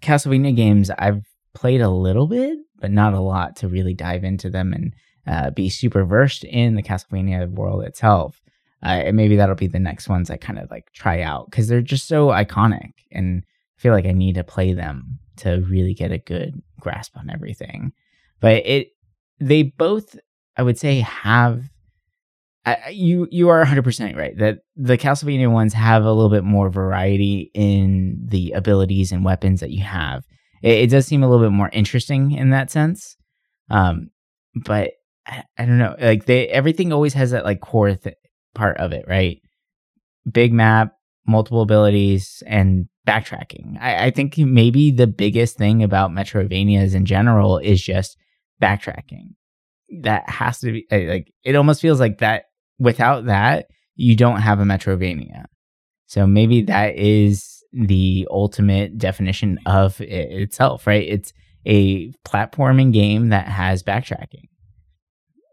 Castlevania 0.00 0.54
games, 0.54 0.90
I've 0.90 1.24
played 1.54 1.80
a 1.80 1.88
little 1.90 2.26
bit, 2.26 2.58
but 2.80 2.90
not 2.90 3.14
a 3.14 3.20
lot 3.20 3.56
to 3.56 3.68
really 3.68 3.94
dive 3.94 4.22
into 4.24 4.50
them 4.50 4.72
and 4.72 4.94
uh, 5.26 5.50
be 5.50 5.68
super 5.68 6.04
versed 6.04 6.44
in 6.44 6.74
the 6.74 6.82
Castlevania 6.82 7.50
world 7.50 7.84
itself. 7.84 8.40
Uh, 8.82 9.02
and 9.06 9.16
maybe 9.16 9.36
that'll 9.36 9.56
be 9.56 9.66
the 9.66 9.78
next 9.78 10.08
ones 10.08 10.30
I 10.30 10.36
kind 10.36 10.58
of 10.58 10.70
like 10.70 10.92
try 10.92 11.22
out 11.22 11.50
because 11.50 11.66
they're 11.68 11.80
just 11.80 12.06
so 12.06 12.28
iconic, 12.28 12.92
and 13.10 13.42
I 13.78 13.80
feel 13.80 13.92
like 13.92 14.06
I 14.06 14.12
need 14.12 14.36
to 14.36 14.44
play 14.44 14.72
them 14.72 15.18
to 15.38 15.64
really 15.68 15.94
get 15.94 16.12
a 16.12 16.18
good 16.18 16.62
grasp 16.80 17.16
on 17.16 17.30
everything. 17.30 17.92
But 18.40 18.66
it, 18.66 18.88
they 19.40 19.62
both, 19.64 20.16
I 20.56 20.62
would 20.62 20.78
say, 20.78 21.00
have. 21.00 21.64
You 22.90 23.26
you 23.30 23.48
are 23.48 23.64
100% 23.64 24.14
right 24.14 24.36
that 24.36 24.58
the 24.76 24.98
Castlevania 24.98 25.50
ones 25.50 25.72
have 25.72 26.04
a 26.04 26.12
little 26.12 26.28
bit 26.28 26.44
more 26.44 26.68
variety 26.68 27.50
in 27.54 28.18
the 28.22 28.52
abilities 28.52 29.10
and 29.10 29.24
weapons 29.24 29.60
that 29.60 29.70
you 29.70 29.82
have. 29.82 30.22
It, 30.62 30.72
it 30.72 30.90
does 30.90 31.06
seem 31.06 31.22
a 31.22 31.30
little 31.30 31.46
bit 31.46 31.54
more 31.54 31.70
interesting 31.72 32.32
in 32.32 32.50
that 32.50 32.70
sense. 32.70 33.16
Um, 33.70 34.10
but 34.54 34.90
I, 35.26 35.44
I 35.56 35.64
don't 35.64 35.78
know, 35.78 35.94
like 35.98 36.26
they 36.26 36.48
everything 36.48 36.92
always 36.92 37.14
has 37.14 37.30
that 37.30 37.44
like 37.44 37.60
core 37.60 37.94
th- 37.94 38.16
part 38.58 38.76
of 38.78 38.92
it, 38.92 39.04
right? 39.08 39.40
Big 40.30 40.52
map, 40.52 40.94
multiple 41.26 41.62
abilities, 41.62 42.42
and 42.46 42.88
backtracking. 43.06 43.78
I, 43.80 44.06
I 44.06 44.10
think 44.10 44.36
maybe 44.36 44.90
the 44.90 45.06
biggest 45.06 45.56
thing 45.56 45.82
about 45.82 46.10
Metroidvanias 46.10 46.94
in 46.94 47.06
general 47.06 47.58
is 47.58 47.80
just 47.82 48.18
backtracking. 48.60 49.34
That 50.02 50.28
has 50.28 50.58
to 50.60 50.72
be 50.72 50.86
like 50.90 51.32
it 51.44 51.56
almost 51.56 51.80
feels 51.80 51.98
like 51.98 52.18
that 52.18 52.44
without 52.78 53.24
that 53.24 53.68
you 53.94 54.14
don't 54.14 54.40
have 54.40 54.60
a 54.60 54.64
Metrovania. 54.64 55.44
So 56.06 56.26
maybe 56.26 56.62
that 56.62 56.96
is 56.96 57.62
the 57.72 58.26
ultimate 58.30 58.98
definition 58.98 59.58
of 59.66 60.00
it 60.00 60.30
itself, 60.30 60.86
right? 60.86 61.06
It's 61.06 61.32
a 61.66 62.12
platforming 62.26 62.92
game 62.92 63.28
that 63.30 63.48
has 63.48 63.82
backtracking. 63.82 64.48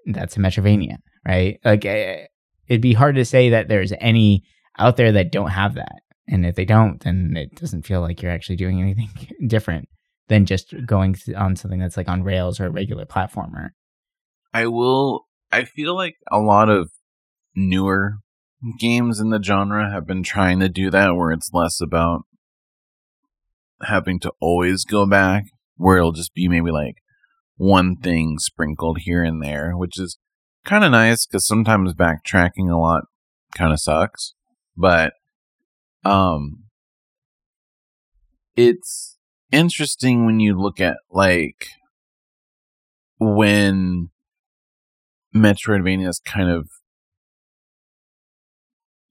That's 0.05 0.37
a 0.37 0.39
Metrovania, 0.39 0.97
right? 1.25 1.59
Like 1.63 1.85
eh, 1.85 2.25
it'd 2.67 2.81
be 2.81 2.93
hard 2.93 3.15
to 3.15 3.25
say 3.25 3.49
that 3.49 3.67
there's 3.67 3.93
any 3.99 4.43
out 4.77 4.97
there 4.97 5.11
that 5.11 5.31
don't 5.31 5.51
have 5.51 5.75
that. 5.75 6.01
And 6.27 6.45
if 6.45 6.55
they 6.55 6.65
don't, 6.65 6.99
then 7.01 7.35
it 7.37 7.55
doesn't 7.55 7.85
feel 7.85 8.01
like 8.01 8.21
you're 8.21 8.31
actually 8.31 8.55
doing 8.55 8.81
anything 8.81 9.09
different 9.47 9.87
than 10.27 10.45
just 10.45 10.73
going 10.85 11.15
on 11.35 11.55
something 11.55 11.79
that's 11.79 11.97
like 11.97 12.09
on 12.09 12.23
rails 12.23 12.59
or 12.59 12.65
a 12.65 12.71
regular 12.71 13.05
platformer. 13.05 13.69
I 14.53 14.67
will. 14.67 15.25
I 15.51 15.65
feel 15.65 15.95
like 15.95 16.15
a 16.31 16.39
lot 16.39 16.69
of 16.69 16.89
newer 17.55 18.15
games 18.79 19.19
in 19.19 19.29
the 19.29 19.41
genre 19.41 19.91
have 19.91 20.07
been 20.07 20.23
trying 20.23 20.59
to 20.59 20.69
do 20.69 20.89
that, 20.89 21.15
where 21.15 21.31
it's 21.31 21.51
less 21.53 21.79
about 21.79 22.21
having 23.83 24.19
to 24.21 24.31
always 24.39 24.83
go 24.83 25.05
back, 25.05 25.43
where 25.75 25.97
it'll 25.97 26.11
just 26.11 26.33
be 26.33 26.47
maybe 26.47 26.71
like 26.71 26.95
one 27.57 27.95
thing 27.95 28.37
sprinkled 28.39 28.99
here 29.01 29.23
and 29.23 29.43
there, 29.43 29.73
which 29.77 29.99
is 29.99 30.17
kind 30.65 30.83
of 30.83 30.91
nice 30.91 31.25
because 31.25 31.47
sometimes 31.47 31.93
backtracking 31.93 32.69
a 32.71 32.77
lot 32.77 33.03
kind 33.55 33.71
of 33.71 33.79
sucks. 33.79 34.33
But 34.75 35.13
um, 36.03 36.63
it's 38.55 39.17
interesting 39.51 40.25
when 40.25 40.39
you 40.39 40.59
look 40.59 40.81
at 40.81 40.97
like 41.09 41.67
when 43.19 44.09
Metroidvanias 45.33 46.23
kind 46.23 46.49
of 46.49 46.69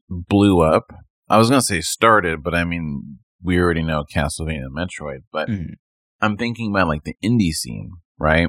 blew 0.08 0.60
up. 0.60 0.92
I 1.28 1.38
was 1.38 1.48
gonna 1.48 1.62
say 1.62 1.80
started, 1.80 2.42
but 2.42 2.54
I 2.54 2.64
mean 2.64 3.18
we 3.42 3.58
already 3.58 3.82
know 3.82 4.04
Castlevania 4.14 4.66
and 4.66 4.76
Metroid, 4.76 5.20
but 5.32 5.48
Mhm. 5.48 5.74
I'm 6.20 6.36
thinking 6.36 6.70
about 6.70 6.88
like 6.88 7.04
the 7.04 7.16
indie 7.22 7.52
scene, 7.52 7.92
right? 8.18 8.48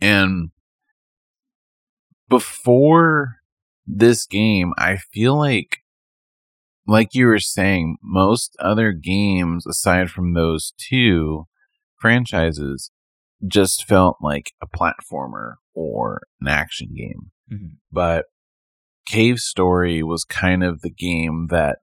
And 0.00 0.50
before 2.32 3.36
this 3.86 4.24
game, 4.26 4.72
I 4.78 4.96
feel 4.96 5.36
like 5.36 5.78
like 6.86 7.14
you 7.14 7.26
were 7.26 7.38
saying, 7.38 7.98
most 8.02 8.56
other 8.58 8.90
games 8.92 9.66
aside 9.66 10.10
from 10.10 10.32
those 10.32 10.72
two 10.78 11.46
franchises 12.00 12.90
just 13.46 13.84
felt 13.84 14.16
like 14.20 14.52
a 14.60 14.66
platformer 14.66 15.54
or 15.74 16.22
an 16.40 16.48
action 16.48 16.88
game. 16.96 17.30
Mhm. 17.52 17.76
But 17.92 18.24
Cave 19.06 19.38
Story 19.38 20.02
was 20.02 20.24
kind 20.24 20.64
of 20.64 20.80
the 20.80 20.90
game 20.90 21.48
that 21.50 21.78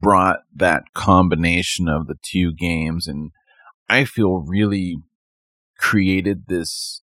brought 0.00 0.40
that 0.54 0.84
combination 0.94 1.88
of 1.88 2.06
the 2.06 2.16
two 2.22 2.52
games 2.54 3.08
and 3.08 3.32
I 3.88 4.04
feel 4.04 4.38
really 4.38 4.96
created 5.78 6.46
this 6.46 7.02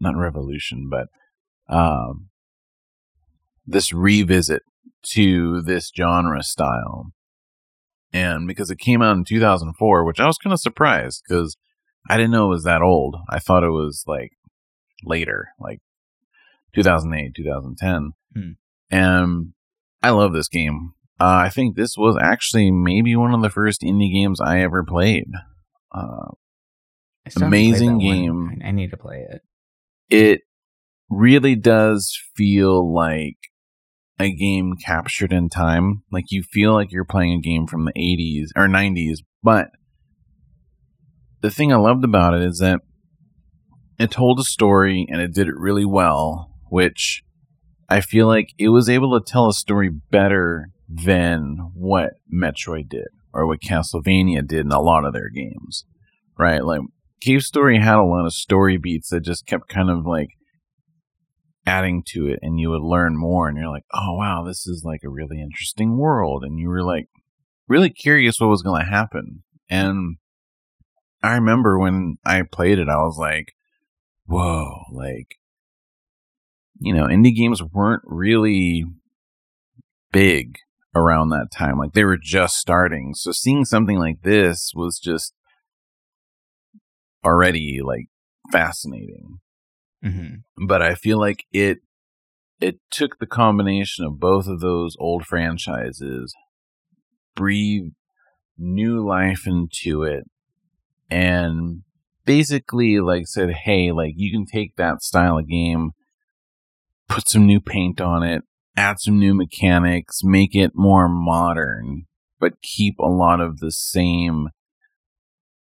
not 0.00 0.16
revolution 0.16 0.88
but 0.90 1.08
um 1.74 2.28
this 3.66 3.92
revisit 3.92 4.62
to 5.02 5.62
this 5.62 5.90
genre 5.96 6.42
style 6.42 7.12
and 8.12 8.46
because 8.46 8.70
it 8.70 8.78
came 8.78 9.02
out 9.02 9.16
in 9.16 9.24
2004 9.24 10.04
which 10.04 10.20
I 10.20 10.26
was 10.26 10.38
kind 10.38 10.52
of 10.52 10.60
surprised 10.60 11.22
cuz 11.28 11.56
I 12.08 12.16
didn't 12.16 12.32
know 12.32 12.46
it 12.46 12.48
was 12.56 12.64
that 12.64 12.82
old 12.82 13.16
I 13.28 13.38
thought 13.38 13.64
it 13.64 13.70
was 13.70 14.04
like 14.06 14.32
later 15.04 15.48
like 15.58 15.80
2008 16.74 17.34
2010 17.34 18.12
Hmm. 18.34 18.52
and 18.90 19.52
I 20.02 20.10
love 20.10 20.32
this 20.32 20.48
game 20.48 20.94
uh, 21.20 21.44
I 21.46 21.50
think 21.50 21.76
this 21.76 21.96
was 21.96 22.16
actually 22.20 22.72
maybe 22.72 23.14
one 23.14 23.32
of 23.32 23.42
the 23.42 23.50
first 23.50 23.82
indie 23.82 24.12
games 24.12 24.40
I 24.40 24.58
ever 24.60 24.82
played. 24.82 25.28
Uh, 25.92 26.30
I 26.30 26.30
still 26.30 26.30
haven't 26.32 26.32
played 26.32 27.11
Amazing 27.36 27.92
one. 27.92 27.98
game. 27.98 28.60
I 28.64 28.68
I 28.68 28.70
need 28.72 28.90
to 28.90 28.96
play 28.96 29.26
it. 29.28 29.42
it 30.10 30.40
really 31.08 31.54
does 31.54 32.18
feel 32.34 32.92
like 32.92 33.36
a 34.18 34.32
game 34.32 34.74
captured 34.74 35.32
in 35.32 35.48
time. 35.48 36.02
Like 36.10 36.26
you 36.30 36.42
feel 36.42 36.72
like 36.72 36.90
you're 36.90 37.04
playing 37.04 37.32
a 37.32 37.40
game 37.40 37.66
from 37.66 37.84
the 37.84 37.92
80s 37.92 38.48
or 38.56 38.66
90s, 38.68 39.18
but 39.42 39.68
the 41.40 41.50
thing 41.50 41.72
I 41.72 41.76
loved 41.76 42.04
about 42.04 42.34
it 42.34 42.42
is 42.42 42.58
that 42.58 42.80
it 43.98 44.10
told 44.10 44.38
a 44.40 44.44
story 44.44 45.06
and 45.08 45.20
it 45.20 45.34
did 45.34 45.48
it 45.48 45.56
really 45.56 45.84
well, 45.84 46.50
which 46.70 47.22
I 47.88 48.00
feel 48.00 48.26
like 48.26 48.48
it 48.58 48.68
was 48.70 48.88
able 48.88 49.18
to 49.18 49.24
tell 49.32 49.48
a 49.48 49.54
story 49.54 49.90
better 50.10 50.68
than 50.88 51.72
what 51.74 52.14
Metroid 52.32 52.88
did 52.88 53.08
or 53.34 53.46
what 53.46 53.60
Castlevania 53.60 54.46
did 54.46 54.66
in 54.66 54.72
a 54.72 54.80
lot 54.80 55.04
of 55.04 55.12
their 55.12 55.28
games. 55.28 55.84
Right? 56.38 56.64
Like 56.64 56.80
Cave 57.22 57.42
Story 57.42 57.78
had 57.78 57.98
a 57.98 58.04
lot 58.04 58.26
of 58.26 58.32
story 58.32 58.78
beats 58.78 59.10
that 59.10 59.20
just 59.20 59.46
kept 59.46 59.68
kind 59.68 59.90
of 59.90 60.04
like 60.04 60.30
adding 61.64 62.02
to 62.08 62.26
it 62.26 62.40
and 62.42 62.58
you 62.58 62.70
would 62.70 62.82
learn 62.82 63.16
more 63.16 63.48
and 63.48 63.56
you're 63.56 63.70
like, 63.70 63.84
"Oh 63.94 64.14
wow, 64.14 64.42
this 64.44 64.66
is 64.66 64.82
like 64.84 65.02
a 65.04 65.10
really 65.10 65.40
interesting 65.40 65.96
world." 65.96 66.42
And 66.42 66.58
you 66.58 66.68
were 66.68 66.82
like 66.82 67.06
really 67.68 67.90
curious 67.90 68.40
what 68.40 68.48
was 68.48 68.62
going 68.62 68.82
to 68.82 68.90
happen. 68.90 69.44
And 69.70 70.16
I 71.22 71.34
remember 71.34 71.78
when 71.78 72.16
I 72.24 72.42
played 72.42 72.80
it, 72.80 72.88
I 72.88 72.96
was 72.96 73.16
like, 73.18 73.52
"Whoa, 74.26 74.84
like 74.92 75.36
you 76.80 76.92
know, 76.92 77.06
indie 77.06 77.36
games 77.36 77.62
weren't 77.62 78.02
really 78.04 78.84
big 80.10 80.56
around 80.94 81.28
that 81.28 81.52
time. 81.52 81.78
Like 81.78 81.92
they 81.92 82.04
were 82.04 82.18
just 82.20 82.56
starting. 82.56 83.14
So 83.14 83.30
seeing 83.30 83.64
something 83.64 83.98
like 83.98 84.22
this 84.22 84.72
was 84.74 84.98
just 84.98 85.32
already 87.24 87.80
like 87.82 88.06
fascinating. 88.50 89.40
hmm 90.02 90.34
But 90.66 90.82
I 90.82 90.94
feel 90.94 91.18
like 91.18 91.44
it 91.52 91.78
it 92.60 92.76
took 92.90 93.18
the 93.18 93.26
combination 93.26 94.04
of 94.04 94.20
both 94.20 94.46
of 94.46 94.60
those 94.60 94.96
old 95.00 95.26
franchises, 95.26 96.32
breathe 97.34 97.90
new 98.56 99.04
life 99.04 99.46
into 99.46 100.04
it, 100.04 100.24
and 101.10 101.82
basically 102.24 103.00
like 103.00 103.26
said, 103.26 103.50
hey, 103.64 103.90
like 103.90 104.14
you 104.16 104.30
can 104.30 104.46
take 104.46 104.76
that 104.76 105.02
style 105.02 105.38
of 105.38 105.48
game, 105.48 105.90
put 107.08 107.28
some 107.28 107.46
new 107.46 107.60
paint 107.60 108.00
on 108.00 108.22
it, 108.22 108.42
add 108.76 109.00
some 109.00 109.18
new 109.18 109.34
mechanics, 109.34 110.20
make 110.22 110.54
it 110.54 110.72
more 110.74 111.08
modern, 111.08 112.04
but 112.38 112.62
keep 112.62 112.98
a 112.98 113.06
lot 113.08 113.40
of 113.40 113.58
the 113.58 113.72
same 113.72 114.48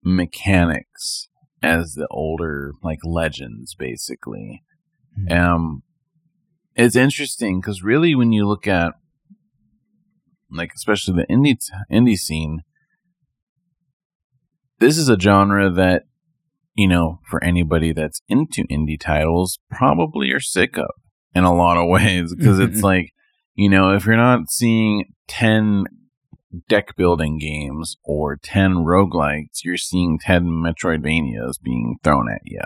mechanics 0.04 1.30
as 1.64 1.94
the 1.94 2.08
older 2.10 2.74
like 2.84 3.00
legends 3.04 3.76
basically. 3.76 4.64
Mm-hmm. 5.20 5.38
Um 5.38 5.84
it's 6.76 6.96
interesting 6.96 7.60
because 7.60 7.84
really 7.84 8.16
when 8.16 8.32
you 8.32 8.48
look 8.48 8.68
at 8.68 8.94
like 10.50 10.72
especially 10.76 11.16
the 11.16 11.34
indie 11.34 11.58
indie 11.92 12.18
scene 12.18 12.64
this 14.80 14.98
is 14.98 15.10
a 15.10 15.20
genre 15.20 15.70
that 15.70 16.04
you 16.76 16.88
know 16.88 17.20
for 17.30 17.44
anybody 17.44 17.94
that's 17.94 18.22
into 18.28 18.64
indie 18.64 19.00
titles 19.00 19.60
probably 19.70 20.32
are 20.32 20.40
sick 20.40 20.78
of 20.78 20.90
in 21.34 21.44
a 21.44 21.54
lot 21.54 21.78
of 21.78 21.88
ways 21.88 22.34
because 22.36 22.60
it's 22.60 22.82
like 22.84 23.12
you 23.54 23.70
know 23.70 23.92
if 23.92 24.06
you're 24.06 24.18
not 24.18 24.50
seeing 24.50 25.06
10 25.28 25.86
deck 26.68 26.96
building 26.96 27.38
games 27.38 27.98
or 28.04 28.36
10 28.36 28.76
roguelikes 28.76 29.64
you're 29.64 29.78
seeing 29.78 30.20
10 30.20 30.46
metroidvanias 30.46 31.54
being 31.64 31.98
thrown 32.04 32.30
at 32.32 32.42
you 32.44 32.60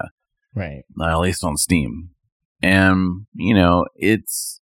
right. 0.55 0.83
Uh, 0.99 1.05
at 1.05 1.19
least 1.19 1.43
on 1.43 1.57
steam. 1.57 2.09
And 2.63 3.27
you 3.33 3.53
know 3.53 3.85
it's 3.95 4.61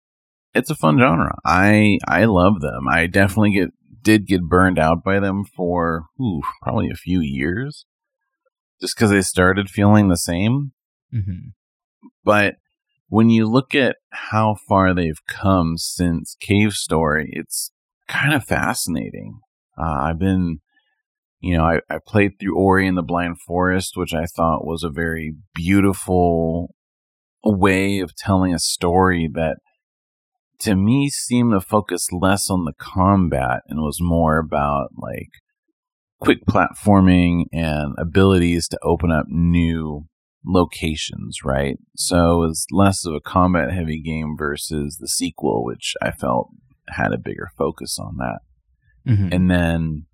it's 0.53 0.71
a 0.71 0.75
fun 0.75 0.99
genre. 0.99 1.37
I 1.45 1.99
i 2.07 2.25
love 2.25 2.61
them. 2.61 2.89
I 2.89 3.07
definitely 3.07 3.53
get 3.53 3.71
did 4.03 4.27
get 4.27 4.43
burned 4.43 4.79
out 4.79 5.03
by 5.03 5.21
them 5.21 5.45
for 5.45 6.07
ooh, 6.21 6.43
probably 6.63 6.91
a 6.91 6.97
few 6.97 7.21
years. 7.21 7.87
Just 8.81 8.97
because 8.97 9.11
they 9.11 9.23
started 9.23 9.71
feeling 9.71 10.09
the 10.09 10.17
same. 10.17 10.73
Mm-hmm. 11.15 11.51
but 12.25 12.57
when 13.09 13.31
you 13.31 13.47
look 13.47 13.77
at 13.77 13.97
how 14.11 14.57
far 14.69 14.93
they've 14.93 15.25
come 15.29 15.79
since 15.79 16.37
cave 16.41 16.73
story 16.73 17.31
it's 17.33 17.71
kind 18.09 18.35
of 18.35 18.45
fascinating 18.45 19.39
uh, 19.79 20.01
i've 20.03 20.19
been 20.19 20.59
you 21.41 21.57
know 21.57 21.65
I, 21.65 21.81
I 21.91 21.99
played 22.05 22.33
through 22.39 22.57
ori 22.57 22.87
and 22.87 22.97
the 22.97 23.03
blind 23.03 23.41
forest 23.41 23.93
which 23.97 24.15
i 24.15 24.25
thought 24.25 24.67
was 24.67 24.83
a 24.83 24.91
very 24.91 25.35
beautiful 25.55 26.75
way 27.45 28.01
of 28.01 28.15
telling 28.15 28.55
a 28.55 28.59
story 28.59 29.29
that 29.35 29.59
to 30.59 30.75
me 30.75 31.11
seemed 31.11 31.53
to 31.53 31.61
focus 31.61 32.09
less 32.13 32.51
on 32.51 32.65
the 32.65 32.73
combat 32.79 33.61
and 33.69 33.81
was 33.81 33.99
more 34.01 34.39
about 34.39 34.89
like 34.97 35.31
quick 36.21 36.45
platforming 36.47 37.45
and 37.53 37.95
abilities 37.99 38.69
to 38.69 38.79
open 38.83 39.11
up 39.11 39.27
new 39.29 40.07
locations, 40.45 41.39
right? 41.45 41.77
So 41.97 42.43
it 42.43 42.49
was 42.49 42.67
less 42.71 43.05
of 43.05 43.15
a 43.15 43.21
combat 43.21 43.73
heavy 43.73 44.01
game 44.01 44.37
versus 44.39 44.99
the 44.99 45.09
sequel, 45.09 45.65
which 45.65 45.95
I 46.01 46.13
felt 46.13 46.51
had 46.89 47.13
a 47.13 47.19
bigger 47.19 47.49
focus 47.57 47.99
on 47.99 48.17
that. 48.19 48.39
Mm-hmm. 49.07 49.29
And 49.33 49.51
then, 49.51 50.07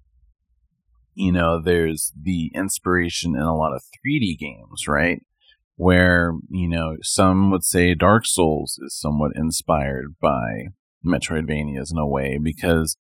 you 1.15 1.33
know, 1.33 1.61
there's 1.63 2.13
the 2.21 2.51
inspiration 2.55 3.35
in 3.35 3.43
a 3.43 3.57
lot 3.57 3.75
of 3.75 3.83
3D 4.05 4.39
games, 4.39 4.87
right? 4.89 5.23
where, 5.77 6.35
you 6.49 6.69
know, 6.69 6.97
some 7.03 7.51
would 7.51 7.65
say 7.65 7.95
Dark 7.95 8.27
Souls 8.27 8.79
is 8.85 8.97
somewhat 8.99 9.33
inspired 9.35 10.15
by 10.21 10.67
Metroidvanias 11.05 11.91
in 11.91 11.99
a 11.99 12.07
way 12.07 12.39
because 12.41 12.97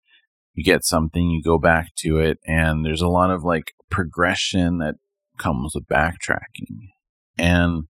you 0.53 0.63
get 0.63 0.85
something, 0.85 1.29
you 1.29 1.41
go 1.43 1.57
back 1.57 1.89
to 1.97 2.19
it, 2.19 2.37
and 2.45 2.85
there's 2.85 3.01
a 3.01 3.09
lot 3.09 3.31
of 3.31 3.43
like 3.43 3.73
progression 3.89 4.77
that 4.77 4.95
comes 5.37 5.73
with 5.75 5.87
backtracking. 5.87 6.89
And, 7.37 7.83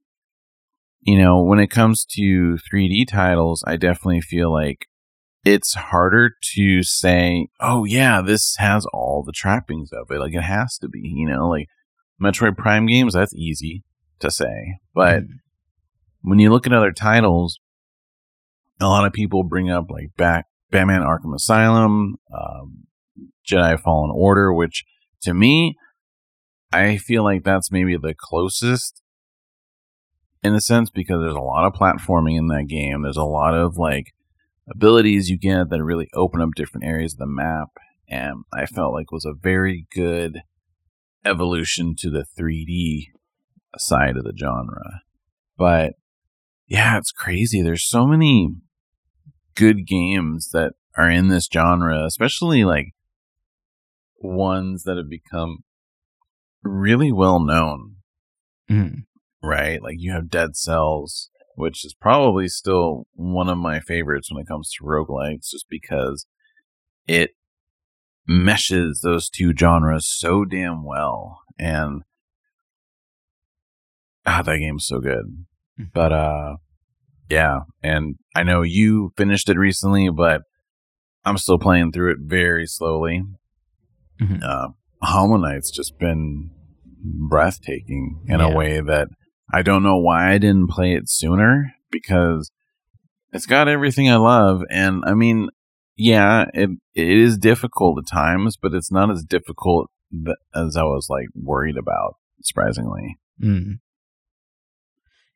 you 1.01 1.19
know, 1.19 1.43
when 1.43 1.59
it 1.59 1.71
comes 1.71 2.05
to 2.11 2.57
3D 2.73 3.09
titles, 3.09 3.65
I 3.67 3.77
definitely 3.77 4.21
feel 4.21 4.53
like 4.53 4.87
it's 5.47 5.75
harder 5.75 6.33
to 6.55 6.83
say, 6.83 7.47
oh, 7.61 7.85
yeah, 7.85 8.21
this 8.21 8.57
has 8.59 8.85
all 8.93 9.23
the 9.25 9.33
trappings 9.33 9.91
of 9.93 10.11
it. 10.11 10.19
Like 10.19 10.35
it 10.35 10.43
has 10.43 10.77
to 10.79 10.89
be, 10.89 10.99
you 11.01 11.29
know, 11.29 11.49
like 11.49 11.69
Metroid 12.21 12.57
Prime 12.57 12.87
games, 12.87 13.15
that's 13.15 13.33
easy 13.33 13.85
to 14.19 14.29
say. 14.29 14.81
But 14.93 15.23
mm. 15.23 15.29
when 16.23 16.41
you 16.41 16.51
look 16.51 16.67
at 16.67 16.73
other 16.73 16.91
titles, 16.91 17.61
a 18.81 18.87
lot 18.87 19.07
of 19.07 19.13
people 19.13 19.45
bring 19.45 19.71
up 19.71 19.89
like 19.89 20.17
back 20.17 20.47
Batman 20.73 21.03
Arkham 21.03 21.33
Asylum, 21.33 22.17
um, 22.37 22.87
Jedi 23.49 23.79
Fallen 23.81 24.11
Order, 24.13 24.53
which 24.53 24.85
to 25.23 25.33
me, 25.33 25.77
I 26.73 26.97
feel 26.97 27.23
like 27.23 27.45
that's 27.45 27.71
maybe 27.71 27.97
the 27.97 28.17
closest 28.19 29.01
in 30.43 30.57
a 30.57 30.61
sense 30.61 30.91
because 30.91 31.21
there's 31.21 31.37
a 31.37 31.41
lot 31.41 31.67
of 31.67 31.73
platforming 31.73 32.37
in 32.37 32.49
that 32.49 32.67
game. 32.69 33.03
There's 33.03 33.17
a 33.17 33.23
lot 33.23 33.55
of 33.55 33.77
like 33.77 34.13
abilities 34.71 35.29
you 35.29 35.39
get 35.39 35.71
that 35.71 35.83
really 35.83 36.09
open 36.15 36.41
up 36.41 36.51
different 36.55 36.87
areas 36.87 37.15
of 37.15 37.19
the 37.19 37.27
map. 37.27 37.69
And 38.09 38.45
I 38.53 38.67
felt 38.67 38.93
like 38.93 39.11
was 39.11 39.25
a 39.25 39.35
very 39.35 39.87
good 39.93 40.43
evolution 41.25 41.95
to 41.99 42.11
the 42.11 42.25
3D 42.39 43.07
side 43.79 44.17
of 44.17 44.25
the 44.25 44.33
genre. 44.39 45.01
But 45.57 45.95
yeah, 46.67 46.99
it's 46.99 47.13
crazy. 47.13 47.63
There's 47.63 47.89
so 47.89 48.07
many 48.07 48.51
good 49.55 49.87
games 49.87 50.51
that 50.53 50.73
are 50.97 51.11
in 51.11 51.29
this 51.29 51.49
genre, 51.53 52.05
especially 52.05 52.65
like 52.65 52.89
ones 54.21 54.85
that 54.85 54.97
have 54.97 55.11
become 55.11 55.59
really 56.63 57.13
well 57.13 57.41
known. 57.41 57.97
Mm. 58.71 59.05
Right? 59.43 59.83
Like 59.83 59.97
you 59.99 60.13
have 60.13 60.31
Dead 60.31 60.57
Cells, 60.57 61.31
which 61.57 61.85
is 61.85 61.95
probably 61.95 62.49
still 62.49 63.07
one 63.15 63.49
of 63.49 63.59
my 63.59 63.81
favorites 63.81 64.31
when 64.31 64.41
it 64.41 64.47
comes 64.47 64.71
to 64.73 64.85
roguelikes, 64.85 65.51
just 65.51 65.67
because 65.69 66.27
it 67.07 67.31
meshes 68.27 69.01
those 69.03 69.29
two 69.29 69.53
genres 69.59 70.07
so 70.07 70.45
damn 70.45 70.85
well. 70.85 71.41
And 71.59 72.03
Ah, 74.27 74.43
that 74.43 74.59
game's 74.59 74.87
so 74.87 75.01
good. 75.01 75.47
Mm-hmm. 75.79 75.85
But 75.95 76.13
uh 76.13 76.57
yeah, 77.29 77.61
and 77.83 78.17
I 78.35 78.43
know 78.43 78.63
you 78.63 79.13
finished 79.17 79.49
it 79.49 79.59
recently, 79.59 80.09
but 80.11 80.43
I'm 81.25 81.39
still 81.39 81.59
playing 81.59 81.93
through 81.93 82.13
it 82.13 82.19
very 82.21 82.67
slowly. 82.67 83.25
Mm-hmm. 84.21 84.43
Uh, 84.43 84.69
Hollow 85.03 85.37
Knight's 85.37 85.73
just 85.73 85.99
been 85.99 86.51
breathtaking 87.03 88.21
in 88.29 88.39
yeah. 88.39 88.47
a 88.47 88.55
way 88.55 88.81
that 88.81 89.09
I 89.53 89.63
don't 89.63 89.83
know 89.83 89.99
why 89.99 90.33
I 90.33 90.39
didn't 90.39 90.69
play 90.69 90.95
it 90.95 91.09
sooner 91.09 91.75
because 91.91 92.51
it's 93.33 93.47
got 93.47 93.69
everything 93.69 94.11
I 94.11 94.17
love, 94.17 94.63
and 94.71 95.03
I 95.07 95.15
mean, 95.15 95.49
yeah, 95.97 96.47
it 96.55 96.71
it 96.95 97.09
is 97.09 97.39
difficult 97.39 97.99
at 97.99 98.11
times, 98.11 98.57
but 98.57 98.75
it's 98.75 98.91
not 98.91 99.11
as 99.11 99.25
difficult 99.25 99.91
as 100.55 100.77
I 100.77 100.83
was 100.83 101.09
like 101.09 101.29
worried 101.35 101.77
about. 101.77 102.17
Surprisingly, 102.43 103.19
mm. 103.43 103.79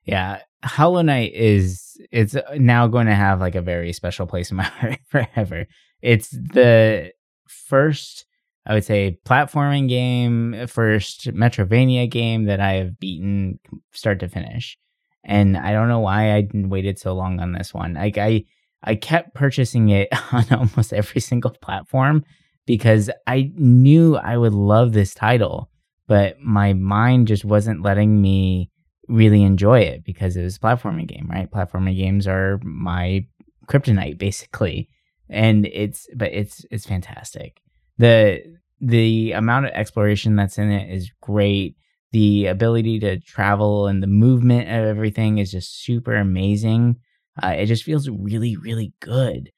Yeah, 0.05 0.41
Hollow 0.65 1.03
Knight 1.03 1.33
is 1.35 1.97
it's 2.11 2.37
now 2.57 2.87
going 2.87 3.07
to 3.07 3.15
have 3.15 3.41
like 3.41 3.55
a 3.55 3.63
very 3.63 3.93
special 3.93 4.27
place 4.27 4.51
in 4.51 4.57
my 4.57 4.65
heart 4.81 4.99
forever. 5.09 5.67
It's 6.03 6.31
the 6.31 7.13
first, 7.47 8.27
I 8.67 8.75
would 8.75 8.85
say, 8.85 9.19
platforming 9.25 9.89
game, 9.89 10.55
uh, 10.55 10.67
first 10.67 11.27
Metrovania 11.33 12.09
game 12.11 12.45
that 12.45 12.61
I 12.61 12.75
have 12.75 13.01
beaten 13.01 13.59
start 13.93 14.21
to 14.21 14.29
finish, 14.29 14.79
and 15.25 15.57
I 15.57 15.73
don't 15.73 15.89
know 15.89 16.01
why 16.01 16.37
I 16.37 16.49
waited 16.53 16.99
so 16.99 17.15
long 17.15 17.41
on 17.41 17.53
this 17.53 17.73
one. 17.73 17.95
Like 17.95 18.19
I, 18.19 18.45
I 18.83 18.95
kept 18.95 19.35
purchasing 19.35 19.89
it 19.91 20.09
on 20.33 20.45
almost 20.53 20.93
every 20.93 21.21
single 21.21 21.51
platform 21.51 22.25
because 22.67 23.11
I 23.27 23.51
knew 23.55 24.17
I 24.17 24.37
would 24.37 24.55
love 24.55 24.93
this 24.93 25.15
title, 25.15 25.71
but 26.07 26.39
my 26.41 26.73
mind 26.73 27.29
just 27.29 27.45
wasn't 27.45 27.83
letting 27.83 28.21
me 28.21 28.71
really 29.09 29.43
enjoy 29.43 29.81
it 29.81 30.05
because 30.05 30.37
it 30.37 30.43
was 30.43 30.57
a 30.57 30.61
platforming 30.61 31.09
game, 31.09 31.29
right? 31.31 31.51
Platforming 31.51 31.97
games 31.97 32.27
are 32.27 32.61
my 32.63 33.27
kryptonite 33.67 34.19
basically. 34.19 34.89
And 35.29 35.67
it's 35.67 36.09
but 36.15 36.33
it's 36.33 36.65
it's 36.71 36.87
fantastic. 36.87 37.61
The 38.01 38.43
the 38.81 39.33
amount 39.33 39.67
of 39.67 39.73
exploration 39.73 40.35
that's 40.35 40.57
in 40.57 40.71
it 40.71 40.91
is 40.91 41.11
great. 41.21 41.77
The 42.13 42.47
ability 42.47 42.99
to 43.01 43.21
travel 43.21 43.89
and 43.89 44.03
the 44.03 44.07
movement 44.07 44.69
of 44.71 44.87
everything 44.87 45.37
is 45.37 45.51
just 45.51 45.85
super 45.85 46.15
amazing. 46.15 46.97
Uh, 47.43 47.49
it 47.59 47.67
just 47.67 47.85
feels 47.85 48.09
really, 48.09 48.57
really 48.57 48.95
good. 49.01 49.51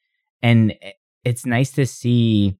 And 0.42 0.74
it's 1.24 1.46
nice 1.46 1.70
to 1.72 1.86
see 1.86 2.56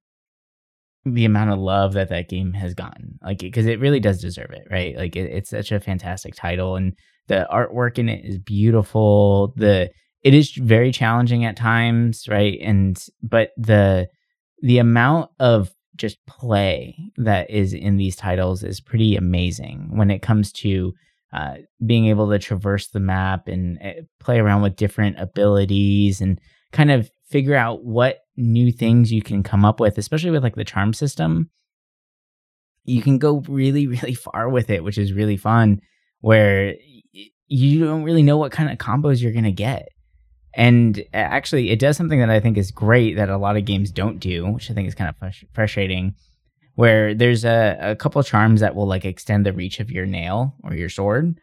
the 1.03 1.25
amount 1.25 1.51
of 1.51 1.59
love 1.59 1.93
that 1.93 2.07
that 2.07 2.29
game 2.29 2.53
has 2.53 2.73
gotten 2.73 3.19
like 3.21 3.39
because 3.39 3.65
it 3.65 3.81
really 3.81 3.99
does 3.99 4.21
deserve 4.21 4.51
it 4.51 4.65
right 4.71 4.95
like 4.95 5.17
it, 5.17 5.29
it's 5.29 5.49
such 5.49 5.69
a 5.69 5.81
fantastic 5.81 6.33
title 6.33 6.77
and 6.77 6.93
the 7.27 7.45
artwork 7.51 7.99
in 7.99 8.07
it 8.07 8.23
is 8.23 8.39
beautiful 8.39 9.53
the 9.57 9.89
it 10.21 10.33
is 10.33 10.51
very 10.51 10.93
challenging 10.93 11.43
at 11.43 11.57
times 11.57 12.25
right 12.29 12.57
and 12.61 13.05
but 13.21 13.49
the 13.57 14.07
the 14.63 14.77
amount 14.79 15.29
of 15.39 15.71
just 15.97 16.25
play 16.25 16.97
that 17.17 17.49
is 17.51 17.73
in 17.73 17.97
these 17.97 18.15
titles 18.15 18.63
is 18.63 18.79
pretty 18.79 19.15
amazing 19.15 19.89
when 19.91 20.09
it 20.09 20.21
comes 20.21 20.51
to 20.53 20.93
uh, 21.33 21.55
being 21.85 22.05
able 22.05 22.29
to 22.29 22.39
traverse 22.39 22.87
the 22.87 22.99
map 22.99 23.47
and 23.47 23.77
uh, 23.83 23.91
play 24.19 24.39
around 24.39 24.61
with 24.61 24.77
different 24.77 25.19
abilities 25.19 26.21
and 26.21 26.39
kind 26.71 26.91
of 26.91 27.11
figure 27.29 27.55
out 27.55 27.83
what 27.83 28.19
new 28.37 28.71
things 28.71 29.11
you 29.11 29.21
can 29.21 29.43
come 29.43 29.65
up 29.65 29.79
with, 29.79 29.97
especially 29.97 30.31
with 30.31 30.43
like 30.43 30.55
the 30.55 30.63
charm 30.63 30.93
system. 30.93 31.49
You 32.85 33.01
can 33.01 33.17
go 33.17 33.43
really, 33.47 33.85
really 33.87 34.13
far 34.13 34.49
with 34.49 34.69
it, 34.69 34.83
which 34.83 34.97
is 34.97 35.11
really 35.11 35.37
fun, 35.37 35.81
where 36.21 36.75
you 37.47 37.85
don't 37.85 38.03
really 38.03 38.23
know 38.23 38.37
what 38.37 38.53
kind 38.53 38.71
of 38.71 38.77
combos 38.77 39.21
you're 39.21 39.33
going 39.33 39.43
to 39.43 39.51
get. 39.51 39.89
And 40.55 41.03
actually, 41.13 41.71
it 41.71 41.79
does 41.79 41.97
something 41.97 42.19
that 42.19 42.29
I 42.29 42.39
think 42.39 42.57
is 42.57 42.71
great 42.71 43.15
that 43.15 43.29
a 43.29 43.37
lot 43.37 43.57
of 43.57 43.65
games 43.65 43.91
don't 43.91 44.19
do, 44.19 44.51
which 44.51 44.69
I 44.69 44.73
think 44.73 44.87
is 44.87 44.95
kind 44.95 45.09
of 45.09 45.19
frus- 45.19 45.47
frustrating. 45.53 46.15
Where 46.75 47.13
there's 47.13 47.45
a, 47.45 47.77
a 47.79 47.95
couple 47.95 48.21
charms 48.23 48.61
that 48.61 48.75
will 48.75 48.87
like 48.87 49.05
extend 49.05 49.45
the 49.45 49.53
reach 49.53 49.79
of 49.79 49.91
your 49.91 50.05
nail 50.05 50.55
or 50.63 50.73
your 50.73 50.89
sword. 50.89 51.39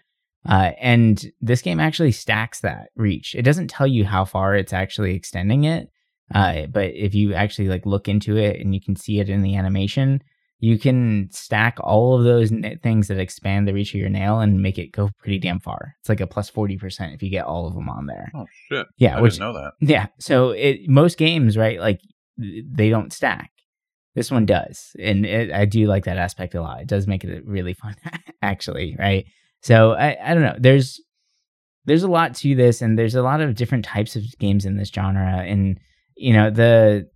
Uh, 0.48 0.72
and 0.80 1.30
this 1.40 1.62
game 1.62 1.78
actually 1.78 2.12
stacks 2.12 2.60
that 2.60 2.88
reach. 2.96 3.34
It 3.34 3.42
doesn't 3.42 3.68
tell 3.68 3.86
you 3.86 4.04
how 4.04 4.24
far 4.24 4.54
it's 4.54 4.72
actually 4.72 5.14
extending 5.14 5.64
it. 5.64 5.90
Uh, 6.34 6.66
but 6.66 6.94
if 6.94 7.14
you 7.14 7.34
actually 7.34 7.68
like 7.68 7.86
look 7.86 8.08
into 8.08 8.36
it 8.36 8.60
and 8.60 8.74
you 8.74 8.80
can 8.80 8.96
see 8.96 9.20
it 9.20 9.28
in 9.28 9.42
the 9.42 9.56
animation, 9.56 10.22
you 10.60 10.78
can 10.78 11.28
stack 11.32 11.78
all 11.80 12.16
of 12.16 12.24
those 12.24 12.52
things 12.82 13.08
that 13.08 13.18
expand 13.18 13.66
the 13.66 13.72
reach 13.72 13.94
of 13.94 14.00
your 14.00 14.10
nail 14.10 14.40
and 14.40 14.62
make 14.62 14.78
it 14.78 14.92
go 14.92 15.08
pretty 15.18 15.38
damn 15.38 15.58
far. 15.58 15.94
It's 16.00 16.08
like 16.08 16.20
a 16.20 16.26
plus 16.26 16.50
40% 16.50 17.14
if 17.14 17.22
you 17.22 17.30
get 17.30 17.46
all 17.46 17.66
of 17.66 17.74
them 17.74 17.88
on 17.88 18.06
there. 18.06 18.30
Oh 18.34 18.44
shit. 18.68 18.86
Yeah, 18.98 19.16
I 19.16 19.20
which 19.22 19.34
didn't 19.34 19.54
know 19.54 19.60
that. 19.60 19.72
yeah, 19.80 20.06
so 20.18 20.50
it 20.50 20.88
most 20.88 21.16
games, 21.16 21.56
right, 21.56 21.80
like 21.80 22.00
they 22.36 22.90
don't 22.90 23.12
stack. 23.12 23.50
This 24.14 24.30
one 24.30 24.44
does. 24.44 24.94
And 24.98 25.24
it, 25.24 25.50
I 25.50 25.64
do 25.64 25.86
like 25.86 26.04
that 26.04 26.18
aspect 26.18 26.54
a 26.54 26.60
lot. 26.60 26.82
It 26.82 26.88
does 26.88 27.06
make 27.06 27.24
it 27.24 27.46
really 27.46 27.74
fun 27.74 27.96
actually, 28.42 28.96
right? 28.98 29.24
So 29.62 29.92
I 29.92 30.16
I 30.22 30.34
don't 30.34 30.42
know. 30.42 30.56
There's 30.58 31.00
there's 31.86 32.02
a 32.02 32.08
lot 32.08 32.34
to 32.34 32.54
this 32.54 32.82
and 32.82 32.98
there's 32.98 33.14
a 33.14 33.22
lot 33.22 33.40
of 33.40 33.54
different 33.54 33.86
types 33.86 34.14
of 34.14 34.24
games 34.38 34.66
in 34.66 34.76
this 34.76 34.90
genre 34.90 35.42
and 35.46 35.80
you 36.16 36.34
know, 36.34 36.50
the 36.50 37.08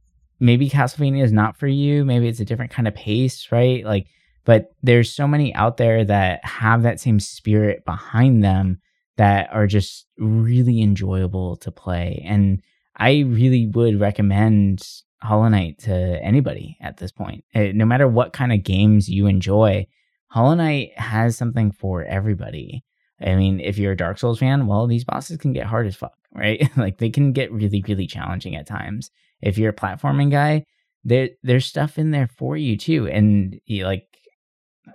maybe 0.45 0.69
Castlevania 0.69 1.25
is 1.25 1.33
not 1.33 1.57
for 1.57 1.67
you. 1.67 2.05
Maybe 2.05 2.29
it's 2.29 2.41
a 2.41 2.45
different 2.45 2.71
kind 2.71 2.87
of 2.87 2.95
pace, 2.95 3.49
right? 3.51 3.85
Like, 3.85 4.07
but 4.45 4.73
there's 4.83 5.13
so 5.13 5.27
many 5.27 5.55
out 5.55 5.79
there 5.79 6.05
that 6.05 6.45
have 6.45 6.83
that 6.83 7.01
same 7.01 7.19
spirit 7.19 7.85
behind 7.87 8.45
them 8.45 8.79
that 9.17 9.49
are 9.53 9.67
just 9.67 10.07
really 10.19 10.83
enjoyable 10.83 11.57
to 11.57 11.71
play. 11.71 12.23
And 12.27 12.61
I 12.97 13.21
really 13.27 13.67
would 13.69 13.99
recommend 13.99 14.87
Hollow 15.23 15.49
Knight 15.49 15.79
to 15.81 15.95
anybody 16.23 16.77
at 16.81 16.99
this 16.99 17.11
point. 17.11 17.45
Eh, 17.55 17.73
No 17.75 17.87
matter 17.87 18.07
what 18.07 18.35
kind 18.35 18.53
of 18.53 18.63
games 18.63 19.09
you 19.09 19.27
enjoy, 19.27 19.87
Hollow 20.29 20.55
Knight 20.55 20.99
has 20.99 21.39
something 21.39 21.73
for 21.73 22.05
everybody. 22.05 22.85
I 23.25 23.37
mean, 23.37 23.61
if 23.61 23.79
you're 23.79 23.93
a 23.93 23.97
Dark 23.97 24.19
Souls 24.19 24.41
fan, 24.41 24.67
well, 24.67 24.87
these 24.87 25.05
bosses 25.05 25.39
can 25.39 25.55
get 25.55 25.67
hard 25.67 25.87
as 25.87 25.97
fuck, 25.97 26.19
right? 26.35 26.69
like 26.77 26.99
they 26.99 27.09
can 27.09 27.33
get 27.33 27.51
really, 27.51 27.83
really 27.89 28.07
challenging 28.07 28.57
at 28.57 28.67
times. 28.67 29.11
If 29.45 29.59
you're 29.59 29.71
a 29.71 29.77
platforming 29.77 30.31
guy, 30.31 30.65
there 31.05 31.29
there's 31.43 31.67
stuff 31.67 31.99
in 31.99 32.11
there 32.11 32.29
for 32.39 32.57
you 32.57 32.77
too. 32.77 33.07
And 33.07 33.57
you 33.67 33.85
like 33.85 34.05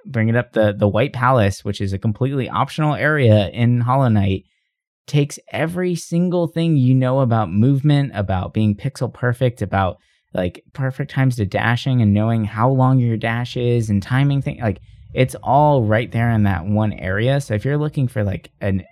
bringing 0.06 0.36
up 0.36 0.54
the 0.54 0.74
the 0.78 0.88
White 0.88 1.14
Palace, 1.14 1.64
which 1.64 1.80
is 1.80 1.94
a 1.94 2.00
completely 2.00 2.50
optional 2.50 2.96
area 2.96 3.50
in 3.50 3.82
Hollow 3.82 4.10
Knight, 4.10 4.44
takes 5.08 5.40
every 5.52 5.96
single 5.96 6.48
thing 6.48 6.78
you 6.78 6.96
know 6.96 7.20
about 7.20 7.52
movement, 7.52 8.12
about 8.16 8.54
being 8.54 8.76
pixel 8.76 9.14
perfect, 9.14 9.62
about 9.62 9.98
like 10.34 10.64
perfect 10.74 11.12
times 11.12 11.36
to 11.38 11.46
dashing 11.46 12.02
and 12.02 12.14
knowing 12.14 12.44
how 12.44 12.70
long 12.70 13.00
your 13.00 13.18
dash 13.18 13.58
is 13.58 13.90
and 13.90 14.04
timing 14.04 14.42
thing 14.42 14.60
like 14.62 14.80
it's 15.14 15.34
all 15.42 15.84
right 15.84 16.12
there 16.12 16.30
in 16.30 16.44
that 16.44 16.66
one 16.66 16.94
area. 16.94 17.42
So 17.42 17.56
if 17.56 17.66
you're 17.66 17.80
looking 17.80 18.08
for 18.08 18.24
like 18.24 18.52
an 18.62 18.84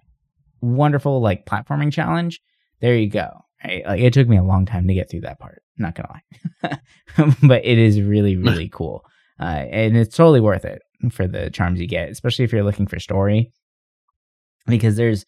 wonderful 0.62 1.22
like 1.22 1.46
platforming 1.46 1.94
challenge, 1.94 2.40
there 2.82 2.96
you 2.96 3.10
go. 3.10 3.30
Right? 3.64 3.86
Like 3.86 4.02
it 4.02 4.14
took 4.14 4.28
me 4.28 4.38
a 4.38 4.44
long 4.44 4.66
time 4.66 4.88
to 4.88 4.94
get 4.94 5.10
through 5.10 5.22
that 5.22 5.40
part. 5.40 5.64
Not 5.78 5.96
gonna 5.96 6.20
lie, 6.64 6.80
but 7.44 7.66
it 7.66 7.78
is 7.78 8.02
really 8.02 8.36
really 8.38 8.70
cool, 8.70 9.06
uh, 9.40 9.66
and 9.72 9.98
it's 9.98 10.16
totally 10.16 10.42
worth 10.42 10.66
it 10.66 10.82
for 11.12 11.28
the 11.28 11.50
charms 11.50 11.80
you 11.80 11.88
get, 11.88 12.10
especially 12.10 12.46
if 12.46 12.52
you're 12.52 12.64
looking 12.64 12.88
for 12.88 13.00
story, 13.00 13.52
because 14.68 14.96
there's 14.96 15.26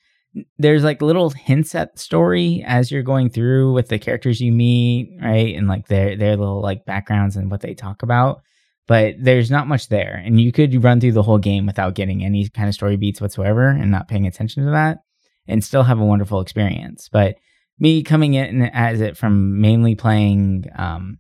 there's 0.58 0.84
like 0.84 1.02
little 1.02 1.32
hints 1.32 1.74
at 1.74 1.98
story 1.98 2.64
as 2.68 2.92
you're 2.92 3.04
going 3.04 3.30
through 3.30 3.74
with 3.74 3.88
the 3.88 3.98
characters 3.98 4.40
you 4.40 4.52
meet, 4.52 5.18
right, 5.22 5.56
and 5.56 5.68
like 5.68 5.88
their 5.88 6.16
their 6.16 6.36
little 6.36 6.62
like 6.62 6.86
backgrounds 6.86 7.36
and 7.36 7.50
what 7.50 7.62
they 7.62 7.74
talk 7.74 8.04
about. 8.04 8.42
But 8.88 9.16
there's 9.20 9.52
not 9.52 9.68
much 9.68 9.90
there, 9.90 10.22
and 10.24 10.42
you 10.42 10.52
could 10.52 10.84
run 10.84 11.00
through 11.00 11.12
the 11.12 11.24
whole 11.24 11.38
game 11.38 11.66
without 11.66 11.94
getting 11.94 12.24
any 12.24 12.48
kind 12.50 12.68
of 12.68 12.76
story 12.76 12.98
beats 12.98 13.22
whatsoever 13.22 13.68
and 13.68 13.92
not 13.92 14.08
paying 14.08 14.26
attention 14.28 14.66
to 14.66 14.72
that, 14.72 15.00
and 15.48 15.64
still 15.64 15.84
have 15.84 16.00
a 16.00 16.06
wonderful 16.06 16.42
experience. 16.42 17.10
But 17.12 17.36
me 17.80 18.04
coming 18.04 18.34
in 18.34 18.64
as 18.64 19.02
it 19.02 19.18
from 19.18 19.62
mainly 19.62 19.96
playing 19.96 20.66
um, 20.76 21.20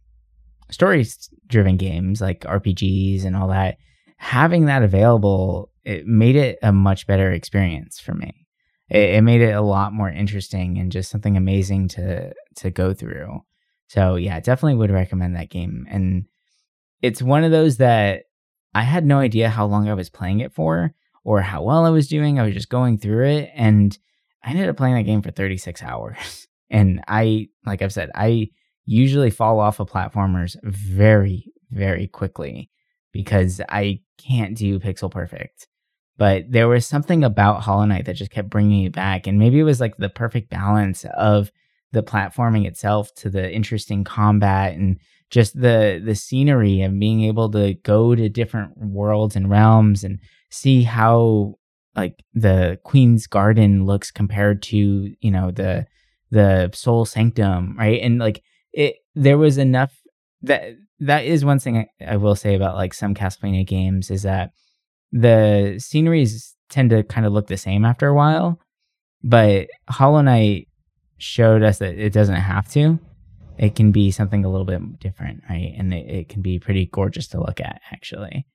story 0.69 1.05
driven 1.47 1.77
games 1.77 2.21
like 2.21 2.41
RPGs 2.41 3.25
and 3.25 3.35
all 3.35 3.47
that, 3.49 3.77
having 4.17 4.65
that 4.65 4.83
available, 4.83 5.71
it 5.83 6.05
made 6.05 6.35
it 6.35 6.59
a 6.61 6.71
much 6.71 7.07
better 7.07 7.31
experience 7.31 7.99
for 7.99 8.13
me. 8.13 8.47
It, 8.89 9.15
it 9.15 9.21
made 9.21 9.41
it 9.41 9.51
a 9.51 9.61
lot 9.61 9.93
more 9.93 10.09
interesting 10.09 10.77
and 10.77 10.91
just 10.91 11.09
something 11.09 11.37
amazing 11.37 11.87
to 11.89 12.33
to 12.57 12.71
go 12.71 12.93
through. 12.93 13.41
So 13.87 14.15
yeah, 14.15 14.39
definitely 14.39 14.75
would 14.75 14.91
recommend 14.91 15.35
that 15.35 15.49
game. 15.49 15.87
And 15.89 16.25
it's 17.01 17.21
one 17.21 17.43
of 17.43 17.51
those 17.51 17.77
that 17.77 18.23
I 18.75 18.83
had 18.83 19.05
no 19.05 19.19
idea 19.19 19.49
how 19.49 19.65
long 19.65 19.89
I 19.89 19.93
was 19.93 20.09
playing 20.09 20.41
it 20.41 20.53
for 20.53 20.93
or 21.23 21.41
how 21.41 21.63
well 21.63 21.85
I 21.85 21.89
was 21.89 22.07
doing. 22.07 22.39
I 22.39 22.43
was 22.43 22.53
just 22.53 22.69
going 22.69 22.97
through 22.97 23.25
it 23.25 23.51
and 23.55 23.97
I 24.43 24.51
ended 24.51 24.69
up 24.69 24.77
playing 24.77 24.95
that 24.95 25.03
game 25.03 25.21
for 25.21 25.31
36 25.31 25.81
hours. 25.83 26.47
And 26.69 27.01
I, 27.07 27.47
like 27.65 27.81
I've 27.81 27.93
said, 27.93 28.11
I 28.15 28.49
usually 28.85 29.29
fall 29.29 29.59
off 29.59 29.79
of 29.79 29.89
platformers 29.89 30.55
very, 30.63 31.51
very 31.71 32.07
quickly 32.07 32.69
because 33.11 33.61
I 33.69 34.01
can't 34.17 34.55
do 34.55 34.79
pixel 34.79 35.11
perfect. 35.11 35.67
But 36.17 36.51
there 36.51 36.67
was 36.67 36.85
something 36.85 37.23
about 37.23 37.61
Hollow 37.61 37.85
Knight 37.85 38.05
that 38.05 38.15
just 38.15 38.31
kept 38.31 38.49
bringing 38.49 38.83
me 38.83 38.89
back. 38.89 39.25
And 39.25 39.39
maybe 39.39 39.59
it 39.59 39.63
was 39.63 39.79
like 39.79 39.95
the 39.97 40.09
perfect 40.09 40.49
balance 40.49 41.05
of 41.15 41.51
the 41.91 42.03
platforming 42.03 42.65
itself 42.65 43.13
to 43.15 43.29
the 43.29 43.51
interesting 43.51 44.03
combat 44.03 44.73
and 44.73 44.99
just 45.29 45.59
the 45.59 46.01
the 46.03 46.15
scenery 46.15 46.81
and 46.81 46.99
being 46.99 47.23
able 47.23 47.49
to 47.51 47.73
go 47.83 48.15
to 48.15 48.29
different 48.29 48.77
worlds 48.77 49.35
and 49.35 49.49
realms 49.49 50.03
and 50.03 50.19
see 50.49 50.83
how 50.83 51.55
like 51.95 52.23
the 52.33 52.79
queen's 52.83 53.27
garden 53.27 53.85
looks 53.85 54.11
compared 54.11 54.61
to 54.63 54.77
you 55.19 55.31
know 55.31 55.51
the 55.51 55.85
the 56.31 56.69
soul 56.73 57.05
sanctum 57.05 57.75
right? 57.77 58.01
And 58.01 58.19
like 58.19 58.43
it 58.73 58.95
there 59.15 59.37
was 59.37 59.57
enough 59.57 59.93
that 60.41 60.75
that 60.99 61.25
is 61.25 61.45
one 61.45 61.59
thing 61.59 61.77
I, 61.77 61.87
I 62.05 62.17
will 62.17 62.35
say 62.35 62.55
about 62.55 62.75
like 62.75 62.93
some 62.93 63.15
castlevania 63.15 63.65
games 63.65 64.11
is 64.11 64.23
that 64.23 64.51
the 65.11 65.75
sceneries 65.79 66.55
tend 66.69 66.91
to 66.91 67.03
kind 67.03 67.25
of 67.25 67.33
look 67.33 67.47
the 67.47 67.57
same 67.57 67.83
after 67.83 68.07
a 68.07 68.13
while 68.13 68.59
but 69.23 69.67
hollow 69.89 70.21
knight 70.21 70.67
showed 71.17 71.63
us 71.63 71.79
that 71.79 71.95
it 71.95 72.13
doesn't 72.13 72.35
have 72.35 72.69
to. 72.71 72.99
It 73.57 73.75
can 73.75 73.91
be 73.91 74.09
something 74.09 74.45
a 74.45 74.49
little 74.49 74.65
bit 74.65 74.99
different 74.99 75.43
right? 75.49 75.73
And 75.77 75.93
it, 75.93 76.09
it 76.09 76.29
can 76.29 76.41
be 76.41 76.59
pretty 76.59 76.85
gorgeous 76.85 77.27
to 77.29 77.39
look 77.39 77.59
at 77.59 77.81
actually 77.91 78.45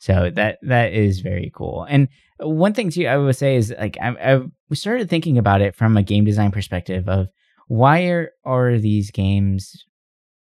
so 0.00 0.30
that 0.34 0.58
that 0.62 0.94
is 0.94 1.20
very 1.20 1.52
cool. 1.54 1.86
And 1.88 2.08
one 2.38 2.72
thing 2.72 2.90
too, 2.90 3.06
I 3.06 3.18
would 3.18 3.36
say 3.36 3.56
is 3.56 3.72
like 3.78 3.98
I, 4.00 4.08
I 4.34 4.74
started 4.74 5.10
thinking 5.10 5.36
about 5.36 5.60
it 5.60 5.76
from 5.76 5.96
a 5.96 6.02
game 6.02 6.24
design 6.24 6.50
perspective 6.50 7.06
of 7.06 7.28
why 7.68 8.04
are 8.06 8.30
are 8.44 8.78
these 8.78 9.10
games 9.10 9.84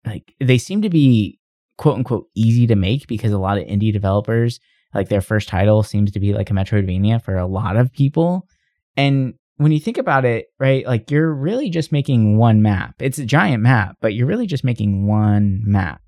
like 0.06 0.34
they 0.40 0.60
seem 0.60 0.84
to 0.84 0.90
be 0.90 1.40
quote 1.78 1.96
unquote 1.96 2.28
easy 2.36 2.68
to 2.68 2.76
make 2.76 3.08
because 3.08 3.32
a 3.32 3.40
lot 3.40 3.58
of 3.58 3.66
indie 3.66 3.92
developers 3.92 4.60
like 4.94 5.10
their 5.10 5.22
first 5.22 5.50
title 5.50 5.82
seems 5.82 6.12
to 6.12 6.20
be 6.20 6.34
like 6.34 6.52
a 6.52 6.54
Metroidvania 6.54 7.24
for 7.24 7.36
a 7.36 7.48
lot 7.48 7.78
of 7.78 7.92
people. 7.92 8.48
And 8.96 9.34
when 9.58 9.72
you 9.72 9.80
think 9.80 9.98
about 9.98 10.24
it, 10.24 10.48
right, 10.60 10.86
like 10.86 11.10
you're 11.10 11.34
really 11.34 11.70
just 11.70 11.92
making 11.92 12.38
one 12.38 12.62
map. 12.62 12.96
It's 13.00 13.18
a 13.18 13.26
giant 13.26 13.64
map, 13.64 13.96
but 14.02 14.14
you're 14.14 14.28
really 14.28 14.48
just 14.48 14.64
making 14.64 15.08
one 15.08 15.62
map. 15.66 16.02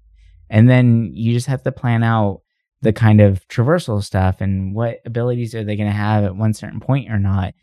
And 0.50 0.70
then 0.70 1.10
you 1.14 1.34
just 1.34 1.48
have 1.48 1.64
to 1.64 1.72
plan 1.72 2.04
out 2.04 2.43
the 2.84 2.94
kind 2.94 3.22
of 3.22 3.48
traversal 3.48 4.04
stuff 4.04 4.42
and 4.42 4.76
what 4.76 5.00
abilities 5.06 5.56
are 5.56 5.64
they 5.64 5.78
going 5.78 5.90
to 5.90 5.96
have 5.96 6.26
at 6.26 6.36
one 6.36 6.54
certain 6.54 6.82
point 6.82 7.10
or 7.10 7.18
not. 7.18 7.54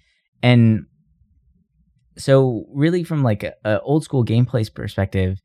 And 0.43 0.87
so 2.17 2.65
really 2.73 3.05
from 3.05 3.23
like 3.23 3.43
a, 3.43 3.53
a 3.65 3.81
old 3.83 4.03
school 4.03 4.25
gameplay 4.25 4.75
perspective, 4.75 5.39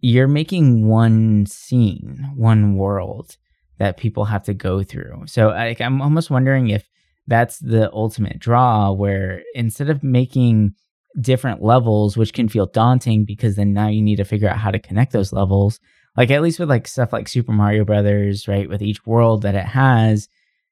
you're 0.00 0.28
making 0.28 0.86
one 0.86 1.46
scene, 1.46 2.30
one 2.36 2.76
world 2.76 3.36
that 3.78 3.96
people 3.96 4.26
have 4.26 4.42
to 4.44 4.54
go 4.54 4.82
through. 4.82 5.22
So 5.26 5.48
like 5.48 5.80
I'm 5.80 6.02
almost 6.02 6.30
wondering 6.30 6.68
if 6.68 6.86
that's 7.26 7.58
the 7.58 7.90
ultimate 7.92 8.38
draw 8.38 8.92
where 8.92 9.42
instead 9.54 9.88
of 9.88 10.02
making 10.02 10.74
different 11.18 11.62
levels 11.62 12.18
which 12.18 12.34
can 12.34 12.48
feel 12.48 12.66
daunting 12.66 13.24
because 13.24 13.56
then 13.56 13.72
now 13.72 13.88
you 13.88 14.02
need 14.02 14.16
to 14.16 14.24
figure 14.24 14.48
out 14.48 14.58
how 14.58 14.70
to 14.70 14.78
connect 14.78 15.12
those 15.12 15.32
levels 15.32 15.80
Like 16.16 16.30
at 16.30 16.42
least 16.42 16.58
with 16.58 16.70
like 16.70 16.88
stuff 16.88 17.12
like 17.12 17.28
Super 17.28 17.52
Mario 17.52 17.84
Brothers, 17.84 18.48
right? 18.48 18.68
With 18.68 18.82
each 18.82 19.04
world 19.04 19.42
that 19.42 19.54
it 19.54 19.66
has, 19.66 20.28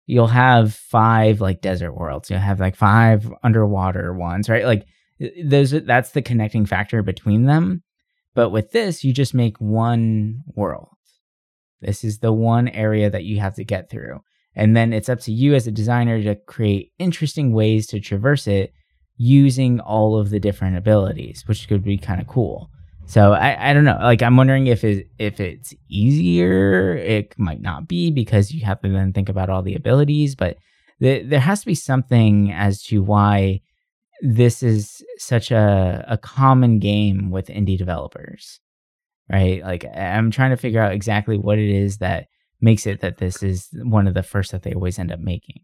you'll 0.06 0.28
have 0.28 0.74
five 0.74 1.40
like 1.40 1.60
desert 1.60 1.92
worlds. 1.92 2.30
You'll 2.30 2.40
have 2.40 2.60
like 2.60 2.76
five 2.76 3.30
underwater 3.42 4.14
ones, 4.14 4.48
right? 4.48 4.64
Like 4.64 4.86
those 5.44 5.70
that's 5.70 6.10
the 6.10 6.22
connecting 6.22 6.66
factor 6.66 7.02
between 7.02 7.44
them. 7.44 7.82
But 8.34 8.50
with 8.50 8.72
this, 8.72 9.04
you 9.04 9.12
just 9.12 9.34
make 9.34 9.58
one 9.58 10.42
world. 10.54 10.88
This 11.80 12.02
is 12.02 12.18
the 12.18 12.32
one 12.32 12.68
area 12.68 13.10
that 13.10 13.24
you 13.24 13.40
have 13.40 13.54
to 13.56 13.64
get 13.64 13.90
through. 13.90 14.20
And 14.56 14.76
then 14.76 14.92
it's 14.92 15.08
up 15.08 15.20
to 15.20 15.32
you 15.32 15.54
as 15.54 15.66
a 15.66 15.72
designer 15.72 16.22
to 16.22 16.34
create 16.34 16.92
interesting 16.98 17.52
ways 17.52 17.86
to 17.88 18.00
traverse 18.00 18.46
it 18.46 18.72
using 19.16 19.80
all 19.80 20.18
of 20.18 20.30
the 20.30 20.40
different 20.40 20.76
abilities, 20.76 21.44
which 21.46 21.68
could 21.68 21.84
be 21.84 21.98
kind 21.98 22.20
of 22.20 22.26
cool. 22.26 22.70
So 23.06 23.32
I, 23.32 23.70
I 23.70 23.72
don't 23.72 23.84
know. 23.84 23.98
Like 24.00 24.22
I'm 24.22 24.36
wondering 24.36 24.66
if 24.66 24.82
it 24.84 25.08
if 25.18 25.40
it's 25.40 25.74
easier. 25.88 26.96
It 26.96 27.34
might 27.38 27.60
not 27.60 27.86
be 27.86 28.10
because 28.10 28.52
you 28.52 28.64
have 28.64 28.80
to 28.82 28.88
then 28.88 29.12
think 29.12 29.28
about 29.28 29.50
all 29.50 29.62
the 29.62 29.74
abilities. 29.74 30.34
But 30.34 30.56
th- 31.00 31.28
there 31.28 31.40
has 31.40 31.60
to 31.60 31.66
be 31.66 31.74
something 31.74 32.52
as 32.52 32.82
to 32.84 33.02
why 33.02 33.60
this 34.22 34.62
is 34.62 35.04
such 35.18 35.50
a 35.50 36.04
a 36.08 36.16
common 36.18 36.78
game 36.78 37.30
with 37.30 37.48
indie 37.48 37.78
developers, 37.78 38.60
right? 39.30 39.62
Like 39.62 39.84
I'm 39.94 40.30
trying 40.30 40.50
to 40.50 40.56
figure 40.56 40.80
out 40.80 40.92
exactly 40.92 41.38
what 41.38 41.58
it 41.58 41.70
is 41.70 41.98
that 41.98 42.26
makes 42.60 42.86
it 42.86 43.00
that 43.00 43.18
this 43.18 43.42
is 43.42 43.68
one 43.74 44.08
of 44.08 44.14
the 44.14 44.22
first 44.22 44.52
that 44.52 44.62
they 44.62 44.72
always 44.72 44.98
end 44.98 45.12
up 45.12 45.20
making. 45.20 45.60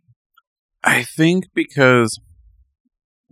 I 0.85 1.03
think 1.03 1.47
because 1.55 2.21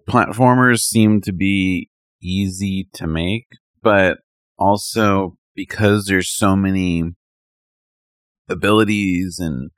platformers 0.08 0.80
seem 0.80 1.20
to 1.22 1.32
be 1.32 1.90
easy 2.22 2.88
to 2.94 3.06
make, 3.06 3.46
but 3.82 4.18
also 4.58 5.36
because 5.54 6.06
there's 6.06 6.30
so 6.34 6.56
many 6.56 7.04
abilities 8.48 9.38
and 9.38 9.70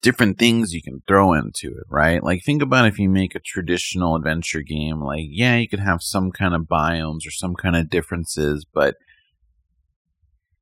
different 0.00 0.38
things 0.38 0.72
you 0.72 0.82
can 0.82 1.02
throw 1.08 1.32
into 1.32 1.68
it, 1.68 1.84
right? 1.88 2.22
Like 2.22 2.42
think 2.44 2.62
about 2.62 2.86
if 2.86 2.98
you 2.98 3.08
make 3.08 3.34
a 3.34 3.40
traditional 3.40 4.16
adventure 4.16 4.62
game, 4.62 5.00
like 5.00 5.26
yeah, 5.28 5.56
you 5.56 5.68
could 5.68 5.80
have 5.80 6.02
some 6.02 6.30
kind 6.30 6.54
of 6.54 6.62
biomes 6.62 7.26
or 7.26 7.30
some 7.30 7.54
kind 7.54 7.76
of 7.76 7.90
differences, 7.90 8.64
but 8.72 8.96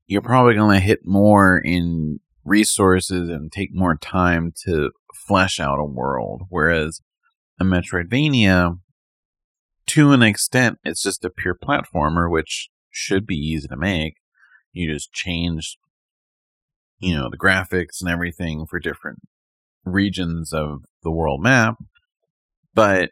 you're 0.06 0.22
probably 0.22 0.54
going 0.54 0.74
to 0.74 0.84
hit 0.84 1.00
more 1.04 1.58
in 1.58 2.18
resources 2.44 3.28
and 3.28 3.52
take 3.52 3.70
more 3.72 3.96
time 3.96 4.52
to 4.64 4.90
flesh 5.14 5.60
out 5.60 5.78
a 5.78 5.84
world 5.84 6.42
whereas 6.48 7.00
a 7.60 7.64
Metroidvania 7.64 8.78
to 9.90 10.12
an 10.12 10.22
extent 10.22 10.78
it's 10.84 11.02
just 11.02 11.24
a 11.24 11.30
pure 11.30 11.54
platformer 11.56 12.30
which 12.30 12.68
should 12.90 13.26
be 13.26 13.36
easy 13.36 13.68
to 13.68 13.76
make. 13.76 14.14
You 14.72 14.92
just 14.92 15.12
change 15.12 15.78
you 17.00 17.16
know, 17.16 17.28
the 17.30 17.38
graphics 17.38 18.00
and 18.00 18.08
everything 18.08 18.66
for 18.66 18.78
different 18.78 19.20
regions 19.84 20.52
of 20.52 20.84
the 21.02 21.10
world 21.10 21.42
map, 21.42 21.76
but 22.74 23.10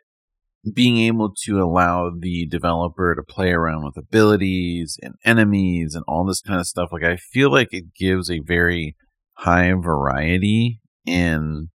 being 0.75 0.99
able 0.99 1.33
to 1.45 1.63
allow 1.63 2.11
the 2.11 2.47
developer 2.47 3.15
to 3.15 3.23
play 3.23 3.51
around 3.51 3.85
with 3.85 3.97
abilities 3.97 4.99
and 5.03 5.15
enemies 5.25 5.95
and 5.95 6.05
all 6.07 6.27
this 6.27 6.43
kind 6.43 6.61
of 6.61 6.67
stuff, 6.67 6.91
like 6.93 7.05
I 7.05 7.17
feel 7.17 7.51
like 7.51 7.69
it 7.73 7.95
gives 7.95 8.31
a 8.31 8.41
very 8.41 8.95
high 9.35 9.73
variety 9.73 10.81
in 11.07 11.71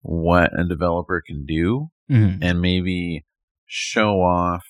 what 0.00 0.58
a 0.58 0.64
developer 0.64 1.22
can 1.24 1.44
do 1.44 1.88
mm-hmm. 2.10 2.42
and 2.42 2.62
maybe 2.62 3.26
show 3.68 4.22
off 4.22 4.64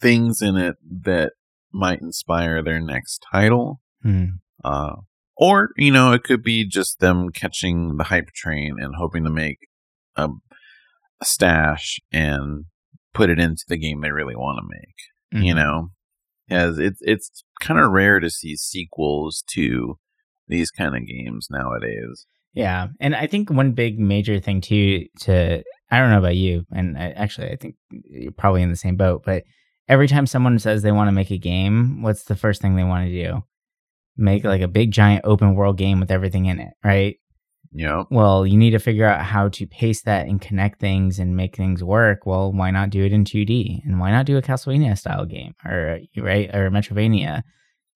things 0.00 0.40
in 0.40 0.56
it 0.56 0.76
that 1.02 1.32
might 1.72 2.00
inspire 2.00 2.62
their 2.62 2.80
next 2.80 3.24
title. 3.30 3.80
Mm. 4.04 4.38
Uh, 4.62 4.96
or, 5.36 5.70
you 5.76 5.90
know, 5.90 6.12
it 6.12 6.22
could 6.22 6.42
be 6.42 6.66
just 6.66 7.00
them 7.00 7.30
catching 7.30 7.96
the 7.96 8.04
hype 8.04 8.30
train 8.34 8.76
and 8.78 8.94
hoping 8.96 9.24
to 9.24 9.30
make 9.30 9.58
a, 10.16 10.28
a 11.20 11.24
stash 11.24 11.98
and 12.12 12.66
put 13.12 13.30
it 13.30 13.38
into 13.38 13.64
the 13.68 13.76
game 13.76 14.00
they 14.00 14.12
really 14.12 14.36
want 14.36 14.58
to 14.58 14.68
make. 14.68 14.94
Mm-hmm. 15.34 15.44
You 15.44 15.54
know, 15.54 15.88
as 16.50 16.78
it's 16.78 17.00
it's 17.02 17.44
kind 17.60 17.80
of 17.80 17.90
rare 17.90 18.20
to 18.20 18.30
see 18.30 18.56
sequels 18.56 19.42
to 19.54 19.98
these 20.46 20.70
kind 20.70 20.94
of 20.94 21.06
games 21.06 21.48
nowadays. 21.50 22.26
Yeah, 22.52 22.88
and 23.00 23.16
I 23.16 23.26
think 23.26 23.50
one 23.50 23.72
big 23.72 23.98
major 23.98 24.38
thing 24.38 24.60
too 24.60 25.06
to 25.22 25.64
I 25.90 25.98
don't 25.98 26.10
know 26.10 26.18
about 26.18 26.36
you, 26.36 26.64
and 26.72 26.96
I, 26.98 27.10
actually 27.10 27.50
I 27.50 27.56
think 27.56 27.76
you're 27.90 28.32
probably 28.32 28.62
in 28.62 28.70
the 28.70 28.76
same 28.76 28.96
boat, 28.96 29.22
but 29.24 29.44
every 29.88 30.08
time 30.08 30.26
someone 30.26 30.58
says 30.58 30.82
they 30.82 30.92
want 30.92 31.08
to 31.08 31.12
make 31.12 31.30
a 31.30 31.38
game, 31.38 32.02
what's 32.02 32.24
the 32.24 32.36
first 32.36 32.62
thing 32.62 32.74
they 32.74 32.84
want 32.84 33.06
to 33.06 33.12
do? 33.12 33.42
make 34.16 34.44
like 34.44 34.60
a 34.60 34.68
big 34.68 34.90
giant 34.90 35.24
open 35.24 35.54
world 35.54 35.76
game 35.76 36.00
with 36.00 36.10
everything 36.10 36.46
in 36.46 36.60
it, 36.60 36.74
right? 36.84 37.16
Yeah. 37.72 38.04
Well, 38.10 38.46
you 38.46 38.56
need 38.56 38.70
to 38.70 38.78
figure 38.78 39.06
out 39.06 39.24
how 39.24 39.48
to 39.48 39.66
pace 39.66 40.02
that 40.02 40.28
and 40.28 40.40
connect 40.40 40.80
things 40.80 41.18
and 41.18 41.36
make 41.36 41.56
things 41.56 41.82
work. 41.82 42.24
Well, 42.24 42.52
why 42.52 42.70
not 42.70 42.90
do 42.90 43.04
it 43.04 43.12
in 43.12 43.24
2D? 43.24 43.84
And 43.84 43.98
why 43.98 44.12
not 44.12 44.26
do 44.26 44.36
a 44.36 44.42
Castlevania 44.42 44.96
style 44.96 45.24
game 45.24 45.54
or 45.64 45.98
right 46.16 46.54
or 46.54 46.66
a 46.66 46.70
Metrovania? 46.70 47.42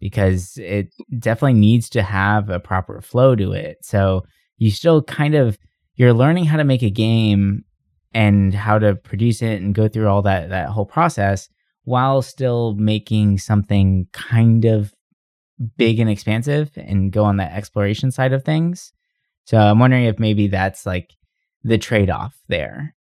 Because 0.00 0.56
it 0.56 0.88
definitely 1.18 1.60
needs 1.60 1.88
to 1.90 2.02
have 2.02 2.50
a 2.50 2.60
proper 2.60 3.00
flow 3.00 3.36
to 3.36 3.52
it. 3.52 3.78
So 3.82 4.24
you 4.56 4.72
still 4.72 5.02
kind 5.02 5.36
of 5.36 5.58
you're 5.94 6.14
learning 6.14 6.44
how 6.46 6.56
to 6.56 6.64
make 6.64 6.82
a 6.82 6.90
game 6.90 7.64
and 8.12 8.54
how 8.54 8.78
to 8.78 8.94
produce 8.94 9.42
it 9.42 9.60
and 9.60 9.74
go 9.74 9.88
through 9.88 10.08
all 10.08 10.22
that 10.22 10.48
that 10.50 10.68
whole 10.68 10.86
process 10.86 11.48
while 11.84 12.20
still 12.20 12.74
making 12.74 13.38
something 13.38 14.06
kind 14.12 14.64
of 14.64 14.94
big 15.76 15.98
and 15.98 16.10
expansive 16.10 16.70
and 16.76 17.12
go 17.12 17.24
on 17.24 17.38
that 17.38 17.52
exploration 17.52 18.10
side 18.10 18.32
of 18.32 18.44
things. 18.44 18.92
So 19.44 19.56
I'm 19.56 19.78
wondering 19.78 20.04
if 20.04 20.18
maybe 20.18 20.48
that's 20.48 20.84
like 20.84 21.14
the 21.64 21.78
trade 21.78 22.10
off 22.10 22.36
there. 22.48 22.94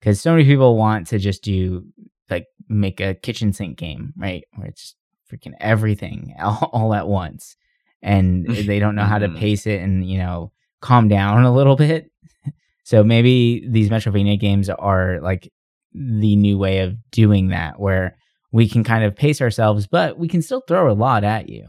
Because 0.00 0.20
so 0.20 0.32
many 0.32 0.44
people 0.44 0.76
want 0.76 1.08
to 1.08 1.18
just 1.18 1.42
do 1.42 1.84
like 2.30 2.46
make 2.68 3.00
a 3.00 3.14
kitchen 3.14 3.52
sink 3.52 3.76
game, 3.76 4.14
right? 4.16 4.44
Where 4.54 4.68
it's 4.68 4.94
freaking 5.30 5.52
everything 5.60 6.34
all, 6.42 6.70
all 6.72 6.94
at 6.94 7.08
once. 7.08 7.56
And 8.02 8.46
they 8.48 8.78
don't 8.78 8.94
know 8.94 9.04
how 9.04 9.18
to 9.18 9.28
mm-hmm. 9.28 9.38
pace 9.38 9.66
it 9.66 9.80
and, 9.82 10.08
you 10.08 10.18
know, 10.18 10.52
calm 10.80 11.08
down 11.08 11.44
a 11.44 11.52
little 11.52 11.76
bit. 11.76 12.10
So 12.84 13.04
maybe 13.04 13.66
these 13.68 13.90
Metrovania 13.90 14.38
games 14.38 14.68
are 14.68 15.20
like 15.20 15.50
the 15.92 16.36
new 16.36 16.58
way 16.58 16.80
of 16.80 16.96
doing 17.10 17.48
that, 17.48 17.80
where 17.80 18.16
we 18.52 18.68
can 18.68 18.84
kind 18.84 19.04
of 19.04 19.16
pace 19.16 19.40
ourselves, 19.40 19.86
but 19.86 20.18
we 20.18 20.28
can 20.28 20.42
still 20.42 20.62
throw 20.66 20.90
a 20.90 20.94
lot 20.94 21.24
at 21.24 21.48
you 21.48 21.66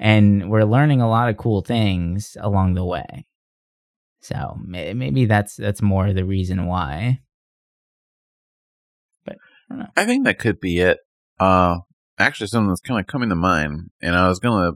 and 0.00 0.50
we're 0.50 0.64
learning 0.64 1.02
a 1.02 1.08
lot 1.08 1.28
of 1.28 1.36
cool 1.36 1.60
things 1.60 2.36
along 2.40 2.74
the 2.74 2.84
way. 2.84 3.26
So 4.22 4.58
maybe 4.64 5.26
that's 5.26 5.56
that's 5.56 5.82
more 5.82 6.12
the 6.12 6.24
reason 6.24 6.66
why. 6.66 7.20
But 9.24 9.36
I, 9.70 9.86
I 9.96 10.04
think 10.06 10.24
that 10.24 10.38
could 10.38 10.58
be 10.58 10.80
it. 10.80 10.98
Uh, 11.38 11.78
actually, 12.18 12.48
something 12.48 12.68
that's 12.68 12.80
kind 12.80 12.98
of 12.98 13.06
coming 13.06 13.28
to 13.28 13.34
mind, 13.34 13.90
and 14.00 14.16
I 14.16 14.28
was 14.28 14.38
gonna 14.38 14.72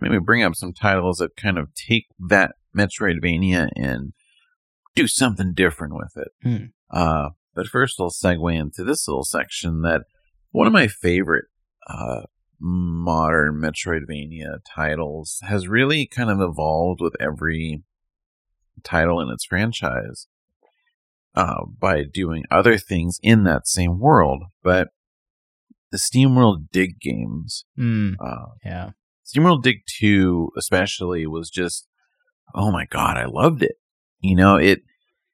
maybe 0.00 0.18
bring 0.18 0.42
up 0.42 0.54
some 0.54 0.72
titles 0.72 1.18
that 1.18 1.36
kind 1.36 1.58
of 1.58 1.72
take 1.74 2.06
that 2.28 2.52
Metroidvania 2.76 3.68
and 3.76 4.12
do 4.96 5.06
something 5.06 5.52
different 5.54 5.94
with 5.94 6.16
it. 6.16 6.32
Hmm. 6.42 6.64
Uh, 6.90 7.30
but 7.54 7.68
first, 7.68 7.96
I'll 8.00 8.10
segue 8.10 8.58
into 8.58 8.82
this 8.82 9.06
little 9.06 9.24
section 9.24 9.82
that 9.82 10.02
one 10.50 10.66
of 10.66 10.72
my 10.72 10.88
favorite 10.88 11.44
uh, 11.88 12.22
modern 12.60 13.60
Metroidvania 13.60 14.58
titles 14.74 15.38
has 15.42 15.68
really 15.68 16.06
kind 16.06 16.30
of 16.30 16.40
evolved 16.40 17.00
with 17.00 17.14
every 17.20 17.82
title 18.82 19.20
in 19.20 19.28
its 19.28 19.44
franchise 19.44 20.26
uh, 21.34 21.64
by 21.78 22.02
doing 22.02 22.44
other 22.50 22.78
things 22.78 23.18
in 23.22 23.44
that 23.44 23.66
same 23.66 23.98
world. 23.98 24.44
But 24.62 24.88
the 25.90 25.98
SteamWorld 25.98 26.70
Dig 26.72 26.98
games, 27.00 27.64
mm, 27.78 28.14
uh, 28.20 28.46
yeah, 28.64 28.90
SteamWorld 29.26 29.62
Dig 29.62 29.82
2 29.98 30.50
especially 30.56 31.26
was 31.26 31.50
just, 31.50 31.88
oh 32.54 32.70
my 32.70 32.86
god, 32.86 33.16
I 33.16 33.26
loved 33.26 33.62
it. 33.62 33.76
You 34.26 34.36
know, 34.36 34.56
it 34.56 34.80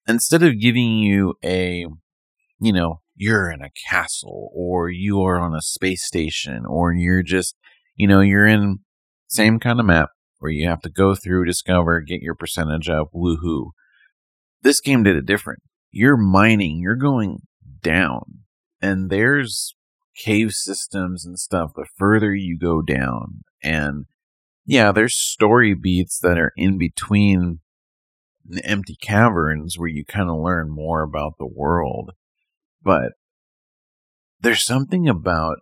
instead 0.06 0.42
of 0.42 0.60
giving 0.60 0.98
you 0.98 1.34
a, 1.44 1.86
you 2.60 2.72
know, 2.72 3.00
you're 3.14 3.50
in 3.50 3.62
a 3.62 3.70
castle 3.88 4.50
or 4.54 4.90
you 4.90 5.22
are 5.22 5.38
on 5.38 5.54
a 5.54 5.62
space 5.62 6.04
station 6.04 6.64
or 6.66 6.92
you're 6.92 7.22
just, 7.22 7.56
you 7.96 8.06
know, 8.06 8.20
you're 8.20 8.46
in 8.46 8.80
same 9.28 9.58
kind 9.58 9.80
of 9.80 9.86
map 9.86 10.10
where 10.38 10.50
you 10.52 10.68
have 10.68 10.80
to 10.82 10.90
go 10.90 11.14
through, 11.14 11.44
discover, 11.44 12.00
get 12.00 12.20
your 12.20 12.34
percentage 12.34 12.88
up, 12.90 13.08
woohoo. 13.14 13.70
This 14.62 14.80
game 14.80 15.02
did 15.02 15.16
it 15.16 15.26
different. 15.26 15.60
You're 15.90 16.16
mining, 16.16 16.80
you're 16.80 16.96
going 16.96 17.38
down, 17.82 18.40
and 18.80 19.08
there's 19.08 19.74
cave 20.16 20.52
systems 20.52 21.24
and 21.24 21.38
stuff 21.38 21.72
the 21.74 21.86
further 21.96 22.34
you 22.34 22.58
go 22.58 22.82
down. 22.82 23.42
And 23.62 24.06
yeah, 24.66 24.92
there's 24.92 25.16
story 25.16 25.74
beats 25.74 26.18
that 26.20 26.38
are 26.38 26.52
in 26.56 26.78
between 26.78 27.60
the 28.52 28.64
empty 28.66 28.96
caverns 29.00 29.78
where 29.78 29.88
you 29.88 30.04
kind 30.04 30.28
of 30.28 30.36
learn 30.36 30.70
more 30.70 31.02
about 31.02 31.34
the 31.38 31.46
world. 31.46 32.12
But 32.82 33.12
there's 34.40 34.64
something 34.64 35.08
about 35.08 35.58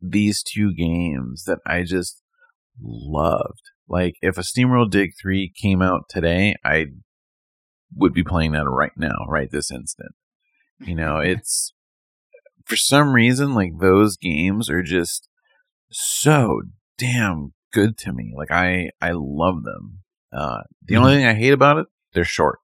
these 0.00 0.42
two 0.42 0.74
games 0.74 1.44
that 1.44 1.58
I 1.66 1.82
just 1.82 2.22
loved. 2.80 3.70
Like 3.88 4.14
if 4.22 4.38
a 4.38 4.42
SteamWorld 4.42 4.90
Dig 4.90 5.10
3 5.20 5.52
came 5.60 5.82
out 5.82 6.04
today, 6.08 6.56
I 6.64 6.86
would 7.94 8.14
be 8.14 8.24
playing 8.24 8.52
that 8.52 8.68
right 8.68 8.92
now, 8.96 9.26
right 9.28 9.50
this 9.50 9.70
instant. 9.70 10.12
You 10.80 10.94
know, 10.94 11.18
it's 11.22 11.74
for 12.64 12.76
some 12.76 13.12
reason 13.12 13.54
like 13.54 13.72
those 13.80 14.16
games 14.16 14.70
are 14.70 14.82
just 14.82 15.28
so 15.90 16.62
damn 16.96 17.52
good 17.72 17.98
to 17.98 18.12
me. 18.12 18.32
Like 18.36 18.50
I 18.50 18.90
I 19.00 19.10
love 19.14 19.64
them. 19.64 20.01
Uh, 20.32 20.62
the 20.86 20.94
mm-hmm. 20.94 21.04
only 21.04 21.16
thing 21.16 21.26
I 21.26 21.34
hate 21.34 21.52
about 21.52 21.78
it, 21.78 21.86
they're 22.14 22.24
short. 22.24 22.58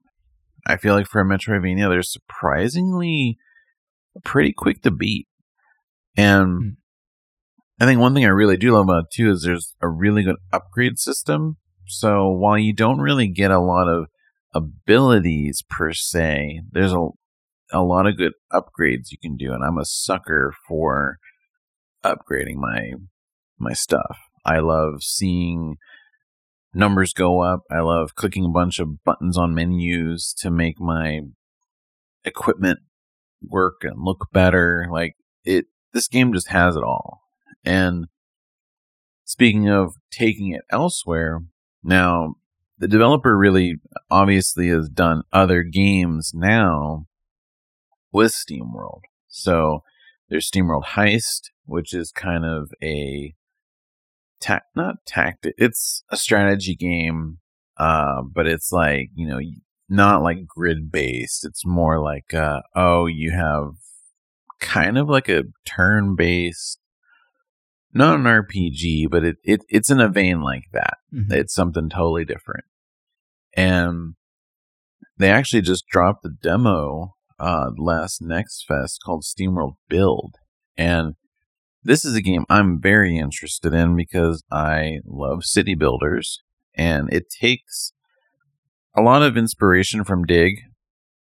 I 0.66 0.76
feel 0.76 0.94
like 0.94 1.06
for 1.06 1.20
a 1.20 1.24
Metroidvania, 1.24 1.88
they're 1.88 2.02
surprisingly 2.02 3.38
pretty 4.24 4.52
quick 4.52 4.82
to 4.82 4.90
beat. 4.90 5.28
And 6.16 6.46
mm-hmm. 6.46 7.82
I 7.82 7.86
think 7.86 8.00
one 8.00 8.14
thing 8.14 8.24
I 8.24 8.30
really 8.30 8.56
do 8.56 8.72
love 8.72 8.84
about 8.84 9.04
it 9.04 9.10
too 9.12 9.30
is 9.30 9.42
there's 9.42 9.74
a 9.80 9.88
really 9.88 10.22
good 10.22 10.36
upgrade 10.52 10.98
system. 10.98 11.56
So 11.86 12.28
while 12.28 12.58
you 12.58 12.72
don't 12.72 13.00
really 13.00 13.28
get 13.28 13.50
a 13.50 13.60
lot 13.60 13.88
of 13.88 14.06
abilities 14.54 15.62
per 15.68 15.92
se, 15.92 16.62
there's 16.70 16.92
a 16.92 17.08
a 17.72 17.82
lot 17.82 18.06
of 18.06 18.16
good 18.16 18.32
upgrades 18.52 19.10
you 19.10 19.18
can 19.20 19.36
do, 19.36 19.52
and 19.52 19.62
I'm 19.62 19.78
a 19.78 19.84
sucker 19.84 20.54
for 20.66 21.18
upgrading 22.04 22.56
my 22.56 22.92
my 23.58 23.72
stuff. 23.72 24.18
I 24.44 24.60
love 24.60 25.02
seeing 25.02 25.76
numbers 26.78 27.12
go 27.12 27.40
up. 27.40 27.62
I 27.70 27.80
love 27.80 28.14
clicking 28.14 28.44
a 28.44 28.50
bunch 28.50 28.78
of 28.78 29.02
buttons 29.04 29.36
on 29.36 29.52
menus 29.52 30.32
to 30.38 30.50
make 30.50 30.80
my 30.80 31.22
equipment 32.24 32.78
work 33.42 33.82
and 33.82 33.96
look 33.98 34.28
better. 34.32 34.86
Like 34.90 35.16
it 35.44 35.66
this 35.92 36.06
game 36.06 36.32
just 36.32 36.48
has 36.48 36.76
it 36.76 36.84
all. 36.84 37.22
And 37.64 38.06
speaking 39.24 39.68
of 39.68 39.94
taking 40.12 40.52
it 40.52 40.62
elsewhere, 40.70 41.40
now 41.82 42.36
the 42.78 42.88
developer 42.88 43.36
really 43.36 43.76
obviously 44.08 44.68
has 44.68 44.88
done 44.88 45.22
other 45.32 45.64
games 45.64 46.30
now 46.32 47.06
with 48.12 48.32
SteamWorld. 48.32 49.00
So 49.26 49.82
there's 50.28 50.48
SteamWorld 50.48 50.84
Heist, 50.94 51.50
which 51.64 51.92
is 51.92 52.12
kind 52.12 52.44
of 52.44 52.70
a 52.80 53.34
ta- 54.40 54.60
not 54.74 54.96
tactic. 55.06 55.54
It's 55.58 56.04
a 56.10 56.16
strategy 56.16 56.74
game, 56.74 57.38
uh, 57.76 58.22
but 58.22 58.46
it's 58.46 58.72
like 58.72 59.10
you 59.14 59.26
know 59.26 59.40
not 59.88 60.22
like 60.22 60.46
grid 60.46 60.90
based. 60.90 61.44
It's 61.44 61.64
more 61.66 62.00
like 62.02 62.34
uh, 62.34 62.60
oh, 62.74 63.06
you 63.06 63.30
have 63.32 63.72
kind 64.60 64.98
of 64.98 65.08
like 65.08 65.28
a 65.28 65.44
turn 65.64 66.14
based, 66.16 66.78
not 67.92 68.18
an 68.18 68.24
RPG, 68.24 69.10
but 69.10 69.24
it, 69.24 69.36
it 69.44 69.60
it's 69.68 69.90
in 69.90 70.00
a 70.00 70.08
vein 70.08 70.40
like 70.40 70.64
that. 70.72 70.98
Mm-hmm. 71.14 71.32
It's 71.32 71.54
something 71.54 71.88
totally 71.88 72.24
different, 72.24 72.64
and 73.56 74.14
they 75.16 75.30
actually 75.30 75.62
just 75.62 75.86
dropped 75.86 76.24
a 76.24 76.30
demo 76.30 77.14
uh, 77.38 77.70
last 77.76 78.20
Next 78.20 78.64
Fest 78.66 79.00
called 79.04 79.24
SteamWorld 79.24 79.76
Build, 79.88 80.34
and 80.76 81.14
this 81.88 82.04
is 82.04 82.14
a 82.14 82.20
game 82.20 82.44
I'm 82.50 82.78
very 82.78 83.16
interested 83.16 83.72
in 83.72 83.96
because 83.96 84.44
I 84.52 84.98
love 85.06 85.42
city 85.42 85.74
builders 85.74 86.42
and 86.74 87.10
it 87.10 87.30
takes 87.30 87.94
a 88.94 89.00
lot 89.00 89.22
of 89.22 89.38
inspiration 89.38 90.04
from 90.04 90.26
Dig 90.26 90.60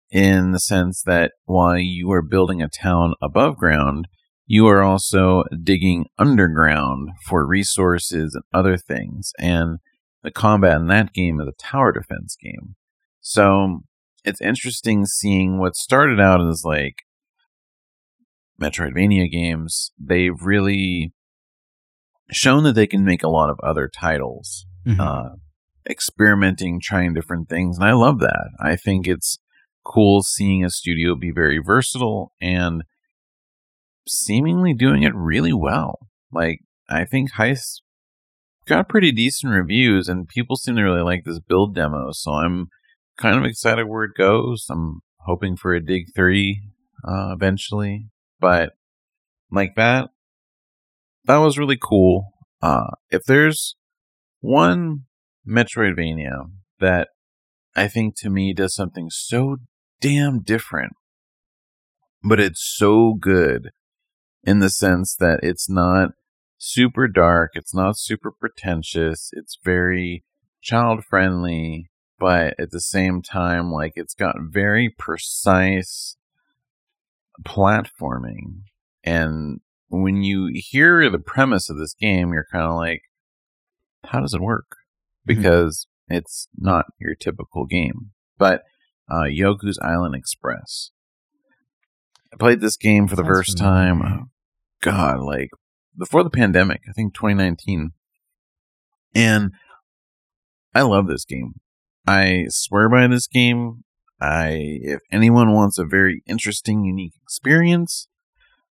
in 0.10 0.52
the 0.52 0.60
sense 0.60 1.04
that 1.04 1.32
while 1.46 1.78
you 1.78 2.12
are 2.12 2.22
building 2.22 2.62
a 2.62 2.68
town 2.68 3.14
above 3.22 3.56
ground, 3.56 4.10
you 4.46 4.68
are 4.68 4.84
also 4.84 5.46
digging 5.64 6.08
underground 6.20 7.12
for 7.26 7.48
resources 7.48 8.36
and 8.36 8.44
other 8.54 8.76
things. 8.76 9.32
And 9.40 9.80
the 10.22 10.32
combat 10.32 10.82
in 10.82 10.88
that 10.88 11.14
game 11.14 11.40
is 11.40 11.48
a 11.48 11.64
tower 11.64 11.94
defense 11.94 12.36
game. 12.36 12.76
So 13.22 13.84
it's 14.26 14.42
interesting 14.42 15.06
seeing 15.06 15.60
what 15.60 15.78
started 15.78 16.20
out 16.20 16.46
as 16.46 16.64
like 16.66 16.96
Metroidvania 18.62 19.30
games, 19.30 19.92
they've 20.00 20.42
really 20.42 21.14
shown 22.32 22.64
that 22.64 22.76
they 22.76 22.88
can 22.88 23.04
make 23.04 23.24
a 23.24 23.30
lot 23.30 23.50
of 23.50 23.60
other 23.62 23.90
titles, 23.90 24.66
mm-hmm. 24.88 25.00
uh, 25.00 25.36
experimenting, 25.90 26.80
trying 26.82 27.14
different 27.14 27.50
things. 27.50 27.78
And 27.78 27.86
I 27.86 27.94
love 27.94 28.20
that. 28.20 28.52
I 28.60 28.76
think 28.76 29.08
it's 29.08 29.40
cool 29.84 30.22
seeing 30.22 30.64
a 30.64 30.70
studio 30.70 31.16
be 31.16 31.32
very 31.32 31.58
versatile 31.58 32.34
and 32.40 32.84
seemingly 34.08 34.74
doing 34.74 35.04
it 35.04 35.16
really 35.16 35.54
well. 35.54 36.00
Like, 36.32 36.60
I 36.90 37.06
think 37.06 37.34
Heist 37.34 37.82
got 38.68 38.90
pretty 38.90 39.12
decent 39.12 39.54
reviews, 39.54 40.08
and 40.08 40.28
people 40.28 40.56
seem 40.56 40.76
to 40.76 40.84
really 40.84 41.02
like 41.02 41.24
this 41.26 41.40
build 41.40 41.76
demo. 41.76 42.10
So 42.12 42.32
I'm 42.32 42.68
kind 43.18 43.38
of 43.38 43.44
excited 43.44 43.88
where 43.88 44.04
it 44.04 44.18
goes. 44.18 44.66
I'm 44.70 45.02
hoping 45.26 45.56
for 45.56 45.74
a 45.74 45.84
Dig 45.84 46.08
3 46.16 46.62
uh, 47.08 47.32
eventually. 47.34 48.08
But 48.42 48.74
like 49.52 49.76
that, 49.76 50.10
that 51.26 51.38
was 51.38 51.58
really 51.58 51.78
cool. 51.82 52.34
Uh, 52.62 52.88
if 53.10 53.24
there's 53.24 53.76
one 54.42 55.06
Metroidvania 55.48 56.50
that 56.80 57.10
I 57.76 57.88
think 57.88 58.16
to 58.18 58.30
me 58.30 58.54
does 58.54 58.76
something 58.76 59.10
so 59.10 59.58
damn 60.02 60.42
different, 60.42 60.94
but 62.24 62.40
it's 62.40 62.64
so 62.76 63.14
good 63.14 63.70
in 64.44 64.60
the 64.60 64.70
sense 64.70 65.16
that 65.16 65.40
it's 65.44 65.70
not 65.70 66.10
super 66.58 67.08
dark, 67.08 67.52
it's 67.54 67.74
not 67.74 67.98
super 67.98 68.32
pretentious, 68.32 69.30
it's 69.34 69.58
very 69.64 70.24
child 70.62 71.04
friendly, 71.06 71.90
but 72.20 72.56
at 72.60 72.72
the 72.72 72.82
same 72.82 73.22
time, 73.22 73.72
like 73.72 73.94
it's 73.96 74.14
got 74.14 74.36
very 74.42 74.94
precise 74.96 76.18
platforming. 77.44 78.64
And 79.04 79.60
when 79.90 80.24
you 80.24 80.52
hear 80.54 81.10
the 81.10 81.20
premise 81.20 81.70
of 81.70 81.78
this 81.78 81.94
game, 81.94 82.34
you're 82.34 82.48
kind 82.52 82.66
of 82.66 82.76
like, 82.76 83.04
how 84.06 84.20
does 84.20 84.34
it 84.34 84.42
work? 84.42 84.78
Mm-hmm. 85.28 85.42
Because 85.42 85.88
mm-hmm. 86.10 86.18
it's 86.18 86.48
not 86.58 86.86
your 87.00 87.16
typical 87.16 87.66
game. 87.66 88.12
But 88.38 88.64
uh, 89.10 89.26
Yoku's 89.26 89.80
Island 89.80 90.16
Express. 90.16 90.92
I 92.34 92.38
played 92.38 92.62
this 92.62 92.78
game 92.78 93.08
for 93.08 93.16
the 93.16 93.24
Sounds 93.24 93.38
first 93.38 93.58
familiar. 93.58 93.86
time. 93.86 94.02
Oh, 94.02 94.26
God, 94.82 95.20
like 95.20 95.50
before 95.98 96.24
the 96.24 96.30
pandemic, 96.30 96.82
I 96.90 96.94
think 96.94 97.14
2019. 97.14 97.92
And 99.14 99.52
I 100.74 100.84
love 100.84 101.08
this 101.08 101.26
game. 101.26 101.56
I 102.08 102.46
swear 102.50 102.90
by 102.90 103.08
this 103.08 103.28
game. 103.28 103.84
I, 104.22 104.80
if 104.84 105.00
anyone 105.12 105.52
wants 105.52 105.80
a 105.80 105.86
very 105.86 106.22
interesting, 106.28 106.86
unique 106.86 107.16
experience 107.22 108.08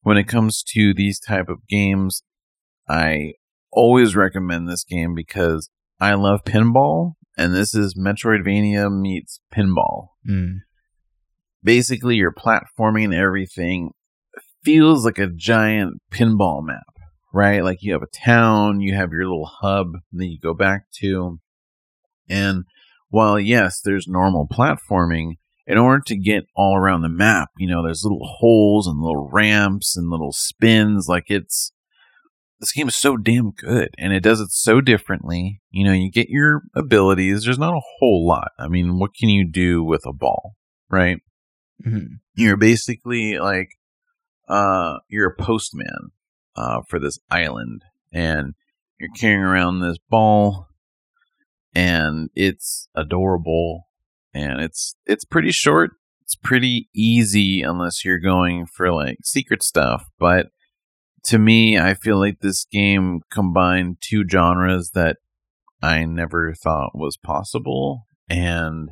when 0.01 0.17
it 0.17 0.25
comes 0.25 0.63
to 0.69 0.95
these 0.95 1.21
type 1.21 1.49
of 1.49 1.67
games, 1.69 2.23
I 2.89 3.35
always 3.71 4.17
recommend 4.17 4.69
this 4.69 4.85
game 4.85 5.15
because 5.15 5.69
I 6.01 6.15
love 6.15 6.45
pinball, 6.45 7.13
and 7.37 7.55
this 7.55 7.75
is 7.75 7.95
Metroidvania 7.95 8.91
meets 8.91 9.41
pinball. 9.55 10.09
Mm. 10.29 10.61
Basically, 11.63 12.17
your 12.17 12.33
platforming 12.33 13.15
everything 13.15 13.91
feels 14.63 15.05
like 15.05 15.19
a 15.19 15.27
giant 15.27 16.01
pinball 16.11 16.65
map, 16.65 16.83
right? 17.33 17.63
Like 17.63 17.79
you 17.81 17.93
have 17.93 18.03
a 18.03 18.19
town, 18.19 18.81
you 18.81 18.95
have 18.95 19.11
your 19.13 19.25
little 19.25 19.51
hub 19.61 19.89
that 20.13 20.27
you 20.27 20.39
go 20.41 20.55
back 20.55 20.85
to, 21.01 21.39
and 22.29 22.65
while 23.15 23.39
yes, 23.39 23.81
there's 23.81 24.09
normal 24.09 24.49
platforming, 24.49 25.35
in 25.69 25.79
order 25.79 26.03
to 26.09 26.17
get 26.17 26.47
all 26.57 26.77
around 26.77 27.03
the 27.03 27.09
map, 27.09 27.49
you 27.57 27.69
know, 27.69 27.81
there's 27.81 28.03
little 28.03 28.27
holes 28.41 28.89
and 28.89 29.01
little 29.01 29.31
ramps 29.33 29.97
and 29.97 30.11
little 30.11 30.33
spins. 30.33 31.07
Like 31.09 31.27
it's 31.29 31.73
this 32.59 32.73
game 32.73 32.89
is 32.89 32.97
so 32.97 33.17
damn 33.17 33.53
good 33.53 33.91
and 33.99 34.13
it 34.13 34.25
does 34.25 34.41
it 34.41 34.51
so 34.51 34.81
differently. 34.81 35.63
You 35.71 35.85
know, 35.85 35.93
you 35.93 36.11
get 36.11 36.29
your 36.29 36.63
abilities. 36.75 37.45
There's 37.45 37.59
not 37.59 37.77
a 37.77 37.81
whole 37.99 38.27
lot. 38.27 38.51
I 38.59 38.67
mean, 38.67 38.99
what 38.99 39.15
can 39.15 39.29
you 39.29 39.49
do 39.49 39.85
with 39.85 40.03
a 40.07 40.13
ball, 40.13 40.57
right? 40.91 41.19
Mm-hmm. 41.87 42.17
You're 42.35 42.57
basically 42.57 43.39
like 43.39 43.69
uh 44.49 44.99
you're 45.09 45.31
a 45.31 45.43
postman 45.43 46.11
uh 46.57 46.81
for 46.89 46.99
this 46.99 47.21
island 47.31 47.83
and 48.13 48.55
you're 48.99 49.15
carrying 49.17 49.41
around 49.41 49.81
this 49.81 49.99
ball 50.11 50.67
and 51.75 52.31
it's 52.35 52.89
adorable 52.95 53.89
and 54.33 54.61
it's 54.61 54.97
it's 55.07 55.25
pretty 55.25 55.53
short. 55.53 55.93
It's 56.23 56.35
pretty 56.35 56.89
easy 56.95 57.63
unless 57.63 58.05
you're 58.05 58.19
going 58.19 58.67
for 58.67 58.93
like 58.93 59.19
secret 59.25 59.63
stuff, 59.63 60.07
but 60.19 60.49
to 61.25 61.39
me, 61.39 61.79
I 61.79 61.95
feel 61.95 62.19
like 62.19 62.41
this 62.41 62.67
game 62.71 63.21
combined 63.31 63.97
two 64.01 64.25
genres 64.31 64.91
that 64.95 65.17
I 65.83 66.05
never 66.05 66.55
thought 66.55 66.91
was 66.95 67.17
possible 67.17 68.07
and 68.29 68.91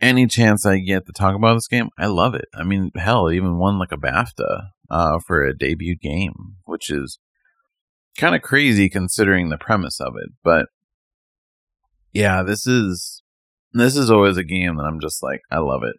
any 0.00 0.26
chance 0.26 0.66
I 0.66 0.78
get 0.78 1.06
to 1.06 1.12
talk 1.12 1.34
about 1.34 1.54
this 1.54 1.68
game, 1.68 1.88
I 1.98 2.06
love 2.06 2.34
it. 2.34 2.46
I 2.54 2.64
mean, 2.64 2.90
hell, 2.96 3.30
even 3.30 3.58
won 3.58 3.78
like 3.78 3.92
a 3.92 3.96
BAFTA 3.96 4.68
uh, 4.90 5.18
for 5.26 5.42
a 5.42 5.56
debut 5.56 5.96
game, 5.96 6.56
which 6.64 6.90
is 6.90 7.18
kind 8.18 8.34
of 8.34 8.42
crazy 8.42 8.88
considering 8.88 9.48
the 9.48 9.58
premise 9.58 10.00
of 10.00 10.14
it. 10.16 10.30
But 10.44 10.66
yeah, 12.16 12.42
this 12.42 12.66
is 12.66 13.22
this 13.72 13.96
is 13.96 14.10
always 14.10 14.36
a 14.36 14.44
game 14.44 14.76
that 14.76 14.84
I'm 14.84 15.00
just 15.00 15.22
like, 15.22 15.42
I 15.50 15.58
love 15.58 15.82
it, 15.82 15.96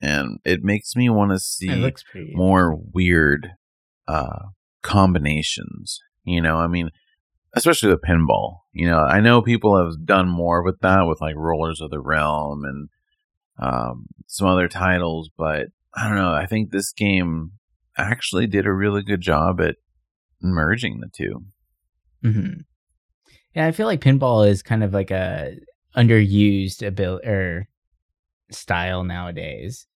and 0.00 0.38
it 0.44 0.62
makes 0.62 0.96
me 0.96 1.10
want 1.10 1.32
to 1.32 1.38
see 1.38 1.68
more 2.34 2.76
weird 2.92 3.50
uh, 4.08 4.46
combinations. 4.82 6.00
You 6.24 6.40
know, 6.40 6.56
I 6.56 6.66
mean, 6.66 6.90
especially 7.54 7.90
the 7.90 7.98
pinball. 7.98 8.60
You 8.72 8.88
know, 8.88 9.00
I 9.00 9.20
know 9.20 9.42
people 9.42 9.76
have 9.76 10.06
done 10.06 10.28
more 10.28 10.62
with 10.62 10.80
that 10.80 11.02
with 11.02 11.20
like 11.20 11.36
Rollers 11.36 11.80
of 11.80 11.90
the 11.90 12.00
Realm 12.00 12.64
and 12.64 12.88
um, 13.58 14.06
some 14.26 14.46
other 14.48 14.68
titles, 14.68 15.30
but 15.36 15.66
I 15.94 16.08
don't 16.08 16.16
know. 16.16 16.32
I 16.32 16.46
think 16.46 16.70
this 16.70 16.92
game 16.92 17.52
actually 17.98 18.46
did 18.46 18.66
a 18.66 18.72
really 18.72 19.02
good 19.02 19.20
job 19.20 19.60
at 19.60 19.76
merging 20.40 21.00
the 21.00 21.08
2 21.12 21.44
mm-hmm. 22.24 22.60
Yeah, 23.54 23.66
I 23.66 23.72
feel 23.72 23.86
like 23.86 24.00
pinball 24.00 24.48
is 24.48 24.62
kind 24.62 24.84
of 24.84 24.94
like 24.94 25.10
a 25.10 25.56
underused 25.96 26.86
ability 26.86 27.26
or 27.26 27.68
style 28.50 29.04
nowadays. 29.04 29.86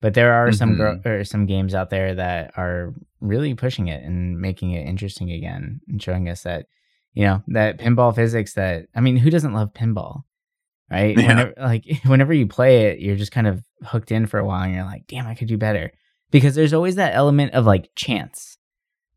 But 0.00 0.14
there 0.14 0.32
are 0.32 0.48
mm-hmm. 0.48 0.56
some 0.56 0.76
gro- 0.76 1.00
or 1.04 1.24
some 1.24 1.46
games 1.46 1.74
out 1.74 1.90
there 1.90 2.14
that 2.14 2.52
are 2.56 2.94
really 3.20 3.54
pushing 3.54 3.88
it 3.88 4.04
and 4.04 4.38
making 4.40 4.72
it 4.72 4.86
interesting 4.86 5.32
again 5.32 5.80
and 5.88 6.00
showing 6.00 6.28
us 6.28 6.42
that 6.42 6.66
you 7.14 7.24
know 7.24 7.42
that 7.48 7.78
pinball 7.78 8.14
physics 8.14 8.54
that 8.54 8.86
I 8.94 9.00
mean, 9.00 9.16
who 9.16 9.30
doesn't 9.30 9.54
love 9.54 9.72
pinball? 9.72 10.22
Right? 10.90 11.18
Yeah. 11.18 11.26
Whenever, 11.26 11.54
like 11.58 11.84
whenever 12.06 12.32
you 12.32 12.46
play 12.46 12.86
it, 12.86 13.00
you're 13.00 13.16
just 13.16 13.32
kind 13.32 13.46
of 13.46 13.64
hooked 13.84 14.12
in 14.12 14.26
for 14.26 14.38
a 14.38 14.44
while 14.44 14.62
and 14.62 14.74
you're 14.74 14.84
like, 14.84 15.06
"Damn, 15.08 15.26
I 15.26 15.34
could 15.34 15.48
do 15.48 15.58
better." 15.58 15.90
Because 16.30 16.54
there's 16.54 16.74
always 16.74 16.96
that 16.96 17.14
element 17.14 17.54
of 17.54 17.66
like 17.66 17.90
chance. 17.96 18.57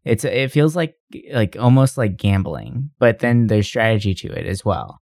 It's 0.04 0.24
it 0.24 0.52
feels 0.52 0.76
like 0.76 0.96
like 1.32 1.56
almost 1.60 1.98
like 1.98 2.18
gambling, 2.18 2.92
but 3.00 3.20
then 3.20 3.48
there's 3.48 3.68
strategy 3.68 4.14
to 4.16 4.32
it 4.32 4.48
as 4.48 4.66
well. 4.66 5.00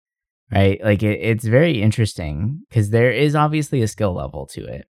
Right? 0.52 0.80
Like 0.84 1.02
it, 1.02 1.20
it's 1.20 1.46
very 1.46 1.82
interesting 1.82 2.62
because 2.70 2.92
there 2.92 3.12
is 3.12 3.36
obviously 3.36 3.82
a 3.82 3.88
skill 3.88 4.14
level 4.14 4.46
to 4.48 4.64
it. 4.66 4.86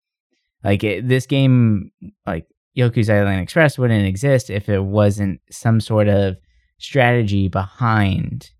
Like 0.62 0.84
it, 0.84 1.08
this 1.08 1.26
game 1.26 1.90
like 2.26 2.46
Yoku's 2.76 3.10
Island 3.10 3.40
Express 3.40 3.76
wouldn't 3.76 4.06
exist 4.06 4.50
if 4.50 4.68
it 4.68 4.84
wasn't 4.84 5.40
some 5.50 5.80
sort 5.80 6.08
of 6.08 6.36
strategy 6.78 7.48
behind 7.48 8.50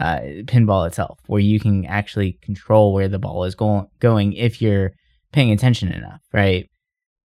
uh, 0.00 0.18
pinball 0.46 0.86
itself, 0.86 1.20
where 1.26 1.40
you 1.40 1.60
can 1.60 1.84
actually 1.86 2.38
control 2.42 2.92
where 2.92 3.08
the 3.08 3.18
ball 3.18 3.44
is 3.44 3.54
go- 3.54 3.90
going 4.00 4.32
if 4.32 4.60
you're 4.60 4.92
paying 5.32 5.52
attention 5.52 5.92
enough, 5.92 6.22
right? 6.32 6.68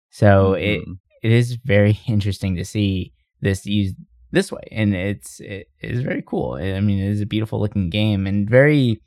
So 0.09 0.51
mm-hmm. 0.51 0.91
it 0.91 0.97
it 1.23 1.31
is 1.31 1.57
very 1.63 1.99
interesting 2.07 2.55
to 2.55 2.65
see 2.65 3.13
this 3.41 3.65
used 3.65 3.95
this 4.31 4.51
way, 4.51 4.67
and 4.71 4.93
it's 4.95 5.39
it 5.39 5.69
is 5.81 6.01
very 6.01 6.23
cool. 6.25 6.53
I 6.53 6.79
mean, 6.79 6.99
it 6.99 7.09
is 7.09 7.21
a 7.21 7.25
beautiful 7.25 7.59
looking 7.59 7.89
game 7.89 8.27
and 8.27 8.49
very 8.49 9.01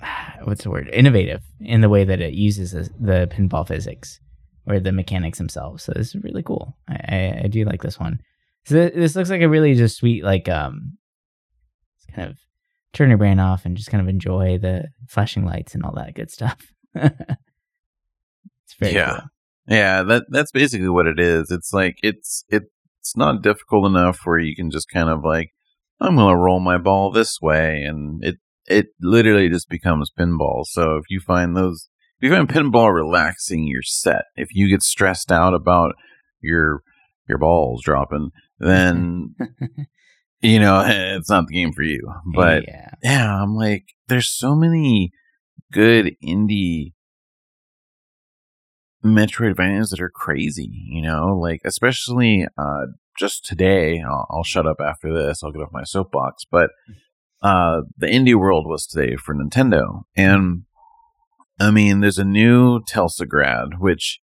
what's 0.44 0.64
the 0.64 0.70
word 0.70 0.88
innovative 0.92 1.42
in 1.60 1.80
the 1.80 1.88
way 1.88 2.04
that 2.04 2.20
it 2.20 2.34
uses 2.34 2.72
the 2.72 3.28
pinball 3.30 3.66
physics 3.66 4.20
or 4.66 4.80
the 4.80 4.92
mechanics 4.92 5.38
themselves. 5.38 5.82
So 5.84 5.92
this 5.94 6.14
is 6.14 6.22
really 6.22 6.42
cool. 6.42 6.76
I, 6.88 6.94
I, 6.94 7.40
I 7.44 7.46
do 7.48 7.64
like 7.64 7.82
this 7.82 7.98
one. 7.98 8.20
So 8.64 8.74
this 8.74 9.16
looks 9.16 9.30
like 9.30 9.42
a 9.42 9.48
really 9.48 9.74
just 9.74 9.96
sweet, 9.96 10.22
like 10.22 10.48
um, 10.48 10.98
kind 12.14 12.30
of 12.30 12.38
turn 12.92 13.08
your 13.08 13.18
brain 13.18 13.40
off 13.40 13.64
and 13.64 13.76
just 13.76 13.90
kind 13.90 14.00
of 14.00 14.08
enjoy 14.08 14.58
the 14.58 14.84
flashing 15.08 15.44
lights 15.44 15.74
and 15.74 15.84
all 15.84 15.94
that 15.94 16.14
good 16.14 16.30
stuff. 16.30 16.60
it's 16.94 17.14
very 18.78 18.94
yeah, 18.94 19.10
cool. 19.10 19.28
yeah. 19.68 20.02
That 20.04 20.24
that's 20.28 20.52
basically 20.52 20.90
what 20.90 21.06
it 21.06 21.18
is. 21.18 21.50
It's 21.50 21.72
like 21.72 21.96
it's 22.04 22.44
it's 23.02 23.16
not 23.16 23.42
difficult 23.42 23.84
enough 23.84 24.20
where 24.22 24.38
you 24.38 24.54
can 24.54 24.70
just 24.70 24.88
kind 24.88 25.08
of 25.08 25.24
like 25.24 25.50
I'm 26.00 26.16
gonna 26.16 26.36
roll 26.36 26.60
my 26.60 26.78
ball 26.78 27.10
this 27.10 27.40
way, 27.42 27.82
and 27.82 28.24
it 28.24 28.36
it 28.66 28.86
literally 29.00 29.48
just 29.48 29.68
becomes 29.68 30.12
pinball. 30.16 30.64
So 30.64 30.96
if 30.96 31.04
you 31.10 31.18
find 31.18 31.56
those, 31.56 31.88
if 32.20 32.30
you 32.30 32.34
find 32.34 32.48
pinball 32.48 32.94
relaxing, 32.94 33.66
you're 33.66 33.82
set. 33.82 34.24
If 34.36 34.48
you 34.52 34.68
get 34.68 34.82
stressed 34.82 35.32
out 35.32 35.52
about 35.52 35.96
your 36.40 36.82
your 37.28 37.38
balls 37.38 37.82
dropping, 37.82 38.30
then 38.60 39.34
you 40.40 40.60
know 40.60 40.84
it's 40.86 41.30
not 41.30 41.48
the 41.48 41.54
game 41.54 41.72
for 41.72 41.82
you. 41.82 42.08
But 42.36 42.64
yeah. 42.68 42.90
yeah, 43.02 43.42
I'm 43.42 43.56
like, 43.56 43.86
there's 44.06 44.30
so 44.30 44.54
many 44.54 45.10
good 45.72 46.14
indie 46.24 46.92
Metroidvanias 49.04 49.90
that 49.90 50.00
are 50.00 50.10
crazy, 50.10 50.70
you 50.86 51.02
know, 51.02 51.36
like 51.36 51.60
especially 51.64 52.46
uh, 52.56 52.86
just 53.18 53.44
today. 53.44 54.00
I'll, 54.00 54.26
I'll, 54.30 54.44
shut 54.44 54.66
up 54.66 54.78
after 54.80 55.12
this. 55.12 55.42
I'll 55.42 55.52
get 55.52 55.62
off 55.62 55.72
my 55.72 55.84
soapbox. 55.84 56.44
But 56.50 56.70
uh, 57.42 57.82
the 57.96 58.06
indie 58.06 58.38
world 58.38 58.66
was 58.66 58.86
today 58.86 59.16
for 59.16 59.34
Nintendo, 59.34 60.02
and 60.16 60.62
I 61.58 61.70
mean, 61.70 62.00
there's 62.00 62.18
a 62.18 62.24
new 62.24 62.80
Teslagrad, 62.80 63.78
which 63.78 64.20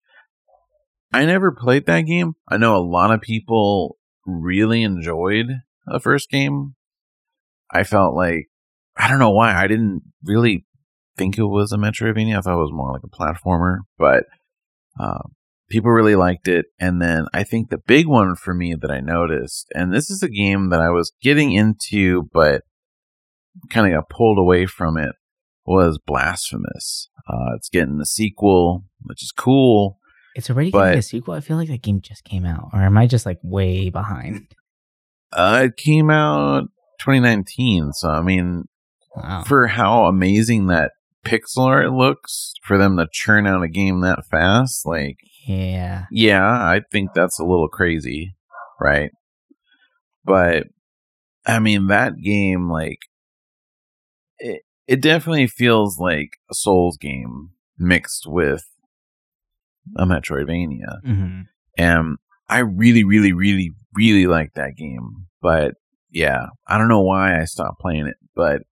I 1.11 1.25
never 1.25 1.51
played 1.51 1.85
that 1.85 2.01
game. 2.01 2.35
I 2.47 2.57
know 2.57 2.75
a 2.75 2.79
lot 2.79 3.11
of 3.11 3.21
people 3.21 3.97
really 4.25 4.83
enjoyed 4.83 5.47
the 5.85 5.99
first 5.99 6.29
game. 6.29 6.75
I 7.71 7.83
felt 7.83 8.15
like 8.15 8.49
I 8.95 9.07
don't 9.07 9.19
know 9.19 9.31
why 9.31 9.55
I 9.55 9.67
didn't 9.67 10.03
really 10.23 10.65
think 11.17 11.37
it 11.37 11.45
was 11.45 11.71
a 11.71 11.77
Metroidvania. 11.77 12.37
I 12.37 12.41
thought 12.41 12.57
it 12.57 12.61
was 12.61 12.71
more 12.71 12.91
like 12.91 13.03
a 13.03 13.07
platformer, 13.07 13.79
but 13.97 14.25
uh, 14.99 15.23
people 15.69 15.91
really 15.91 16.15
liked 16.15 16.47
it. 16.47 16.65
And 16.79 17.01
then 17.01 17.25
I 17.33 17.43
think 17.43 17.69
the 17.69 17.77
big 17.77 18.07
one 18.07 18.35
for 18.35 18.53
me 18.53 18.75
that 18.79 18.91
I 18.91 18.99
noticed, 18.99 19.67
and 19.73 19.93
this 19.93 20.09
is 20.09 20.23
a 20.23 20.29
game 20.29 20.69
that 20.69 20.81
I 20.81 20.89
was 20.89 21.13
getting 21.21 21.51
into, 21.51 22.29
but 22.33 22.61
kind 23.69 23.87
of 23.87 23.93
got 23.93 24.09
pulled 24.09 24.37
away 24.37 24.65
from 24.65 24.97
it, 24.97 25.13
was 25.65 25.99
Blasphemous. 26.05 27.09
Uh, 27.27 27.55
it's 27.55 27.69
getting 27.69 27.99
a 28.01 28.05
sequel, 28.05 28.85
which 29.01 29.21
is 29.21 29.31
cool. 29.31 29.99
It's 30.35 30.49
already 30.49 30.71
but, 30.71 30.85
getting 30.85 30.99
a 30.99 31.03
sequel. 31.03 31.33
I 31.33 31.41
feel 31.41 31.57
like 31.57 31.67
that 31.69 31.81
game 31.81 31.99
just 32.01 32.23
came 32.23 32.45
out, 32.45 32.69
or 32.71 32.81
am 32.81 32.97
I 32.97 33.07
just 33.07 33.25
like 33.25 33.39
way 33.43 33.89
behind? 33.89 34.47
Uh, 35.33 35.63
it 35.65 35.75
came 35.75 36.09
out 36.09 36.69
2019, 37.01 37.91
so 37.91 38.09
I 38.09 38.21
mean, 38.21 38.63
wow. 39.13 39.43
for 39.45 39.67
how 39.67 40.05
amazing 40.05 40.67
that 40.67 40.91
pixel 41.27 41.65
art 41.65 41.91
looks, 41.91 42.53
for 42.63 42.77
them 42.77 42.97
to 42.97 43.07
churn 43.11 43.47
out 43.47 43.63
a 43.63 43.67
game 43.67 44.01
that 44.01 44.25
fast, 44.25 44.85
like, 44.85 45.17
yeah, 45.47 46.05
yeah, 46.11 46.45
I 46.45 46.81
think 46.91 47.13
that's 47.13 47.39
a 47.39 47.45
little 47.45 47.69
crazy, 47.69 48.35
right? 48.79 49.11
But 50.25 50.67
I 51.45 51.59
mean, 51.59 51.87
that 51.87 52.13
game, 52.21 52.69
like, 52.69 52.99
it, 54.39 54.61
it 54.87 55.01
definitely 55.01 55.47
feels 55.47 55.99
like 55.99 56.31
a 56.51 56.53
Souls 56.53 56.97
game 56.97 57.51
mixed 57.77 58.25
with 58.27 58.65
a 59.95 60.05
Metroidvania. 60.05 61.01
Mm-hmm. 61.05 61.41
And 61.77 62.17
I 62.49 62.59
really, 62.59 63.03
really, 63.03 63.33
really, 63.33 63.71
really 63.95 64.27
like 64.27 64.53
that 64.55 64.75
game. 64.75 65.27
But 65.41 65.75
yeah, 66.09 66.47
I 66.67 66.77
don't 66.77 66.89
know 66.89 67.01
why 67.01 67.39
I 67.39 67.45
stopped 67.45 67.79
playing 67.79 68.07
it, 68.07 68.17
but 68.35 68.63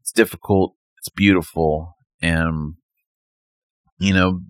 it's 0.00 0.12
difficult. 0.12 0.74
It's 1.08 1.14
beautiful. 1.14 1.94
And, 2.20 2.74
you 3.98 4.12
know, 4.12 4.40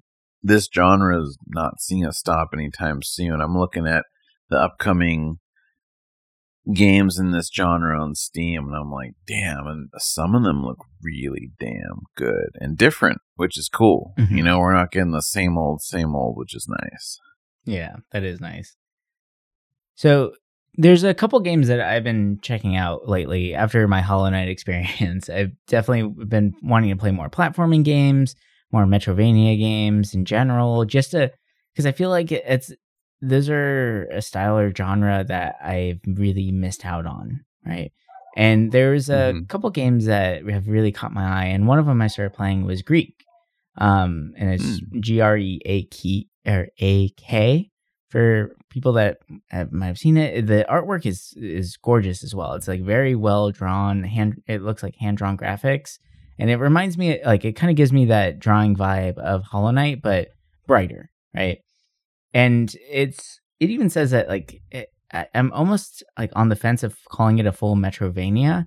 this 0.42 0.68
genre 0.74 1.22
is 1.22 1.38
not 1.46 1.80
seeing 1.80 2.04
a 2.04 2.12
stop 2.12 2.48
anytime 2.52 3.00
soon. 3.02 3.40
I'm 3.40 3.56
looking 3.56 3.86
at 3.86 4.04
the 4.50 4.56
upcoming 4.56 5.38
games 6.74 7.16
in 7.16 7.30
this 7.30 7.48
genre 7.54 8.02
on 8.02 8.16
Steam, 8.16 8.66
and 8.66 8.74
I'm 8.74 8.90
like, 8.90 9.12
damn, 9.26 9.68
and 9.68 9.88
some 9.98 10.34
of 10.34 10.42
them 10.42 10.64
look 10.64 10.78
really 11.00 11.52
damn 11.60 12.00
good 12.16 12.50
and 12.54 12.76
different, 12.76 13.18
which 13.36 13.56
is 13.56 13.68
cool. 13.68 14.14
Mm-hmm. 14.18 14.38
You 14.38 14.42
know, 14.42 14.58
we're 14.58 14.74
not 14.74 14.90
getting 14.90 15.12
the 15.12 15.20
same 15.20 15.56
old, 15.56 15.80
same 15.80 16.16
old, 16.16 16.36
which 16.36 16.56
is 16.56 16.66
nice. 16.68 17.20
Yeah, 17.64 17.96
that 18.10 18.24
is 18.24 18.40
nice. 18.40 18.74
So 19.94 20.32
there's 20.78 21.02
a 21.02 21.12
couple 21.12 21.40
games 21.40 21.66
that 21.66 21.80
I've 21.80 22.04
been 22.04 22.38
checking 22.40 22.76
out 22.76 23.08
lately 23.08 23.52
after 23.52 23.86
my 23.88 24.00
Hollow 24.00 24.30
Knight 24.30 24.48
experience. 24.48 25.28
I've 25.28 25.52
definitely 25.66 26.24
been 26.24 26.54
wanting 26.62 26.90
to 26.90 26.96
play 26.96 27.10
more 27.10 27.28
platforming 27.28 27.84
games, 27.84 28.36
more 28.72 28.84
Metrovania 28.84 29.58
games 29.58 30.14
in 30.14 30.24
general, 30.24 30.84
just 30.84 31.10
to 31.10 31.32
because 31.74 31.84
I 31.84 31.92
feel 31.92 32.10
like 32.10 32.32
it's 32.32 32.72
those 33.20 33.50
are 33.50 34.04
a 34.12 34.22
style 34.22 34.56
or 34.56 34.72
genre 34.74 35.24
that 35.24 35.56
I've 35.62 36.00
really 36.06 36.52
missed 36.52 36.86
out 36.86 37.06
on, 37.06 37.44
right? 37.66 37.92
And 38.36 38.70
there's 38.70 39.10
a 39.10 39.32
mm-hmm. 39.32 39.46
couple 39.46 39.68
games 39.70 40.06
that 40.06 40.46
have 40.46 40.68
really 40.68 40.92
caught 40.92 41.12
my 41.12 41.42
eye, 41.42 41.46
and 41.46 41.66
one 41.66 41.80
of 41.80 41.86
them 41.86 42.00
I 42.00 42.06
started 42.06 42.36
playing 42.36 42.64
was 42.64 42.82
Greak, 42.82 43.24
um, 43.78 44.32
and 44.36 44.50
it's 44.54 44.80
mm. 44.80 45.00
G 45.00 45.20
R 45.20 45.36
E 45.36 45.60
A 45.64 45.82
K 45.86 46.28
or 46.46 46.68
A 46.78 47.08
K 47.10 47.72
for 48.08 48.56
people 48.70 48.92
that 48.94 49.18
have, 49.50 49.72
might 49.72 49.86
have 49.86 49.98
seen 49.98 50.16
it. 50.16 50.46
The 50.46 50.66
artwork 50.68 51.06
is 51.06 51.34
is 51.36 51.76
gorgeous 51.76 52.24
as 52.24 52.34
well. 52.34 52.54
It's 52.54 52.68
like 52.68 52.82
very 52.82 53.14
well 53.14 53.50
drawn. 53.50 54.02
Hand 54.04 54.42
it 54.46 54.62
looks 54.62 54.82
like 54.82 54.96
hand 54.96 55.18
drawn 55.18 55.36
graphics, 55.36 55.98
and 56.38 56.50
it 56.50 56.56
reminds 56.56 56.98
me 56.98 57.20
like 57.24 57.44
it 57.44 57.52
kind 57.52 57.70
of 57.70 57.76
gives 57.76 57.92
me 57.92 58.06
that 58.06 58.38
drawing 58.38 58.76
vibe 58.76 59.18
of 59.18 59.44
Hollow 59.44 59.70
Knight, 59.70 60.02
but 60.02 60.28
brighter, 60.66 61.10
right? 61.34 61.58
and 62.34 62.74
it's 62.88 63.40
it 63.60 63.70
even 63.70 63.90
says 63.90 64.10
that 64.10 64.28
like 64.28 64.60
it, 64.70 64.88
I'm 65.34 65.52
almost 65.52 66.02
like 66.18 66.30
on 66.36 66.48
the 66.48 66.56
fence 66.56 66.82
of 66.82 66.96
calling 67.10 67.38
it 67.38 67.46
a 67.46 67.52
full 67.52 67.76
Metrovania 67.76 68.66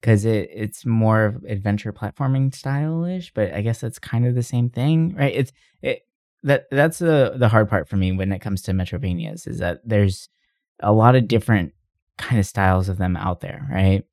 because 0.00 0.24
it 0.24 0.48
it's 0.52 0.86
more 0.86 1.40
adventure 1.48 1.92
platforming 1.92 2.54
style 2.54 3.04
ish, 3.04 3.32
but 3.34 3.52
I 3.52 3.60
guess 3.60 3.80
that's 3.80 3.98
kind 3.98 4.26
of 4.26 4.34
the 4.34 4.42
same 4.42 4.70
thing, 4.70 5.14
right? 5.14 5.34
It's 5.34 5.52
it 5.82 6.02
that 6.42 6.66
that's 6.70 6.98
the 6.98 7.34
the 7.36 7.48
hard 7.48 7.68
part 7.68 7.88
for 7.88 7.96
me 7.96 8.12
when 8.12 8.32
it 8.32 8.40
comes 8.40 8.62
to 8.62 8.72
Metrovanias 8.72 9.46
is 9.46 9.58
that 9.58 9.80
there's 9.84 10.28
a 10.82 10.92
lot 10.92 11.14
of 11.14 11.28
different 11.28 11.72
kind 12.18 12.38
of 12.38 12.46
styles 12.46 12.88
of 12.88 12.98
them 12.98 13.16
out 13.16 13.40
there, 13.40 13.66
right? 13.70 14.04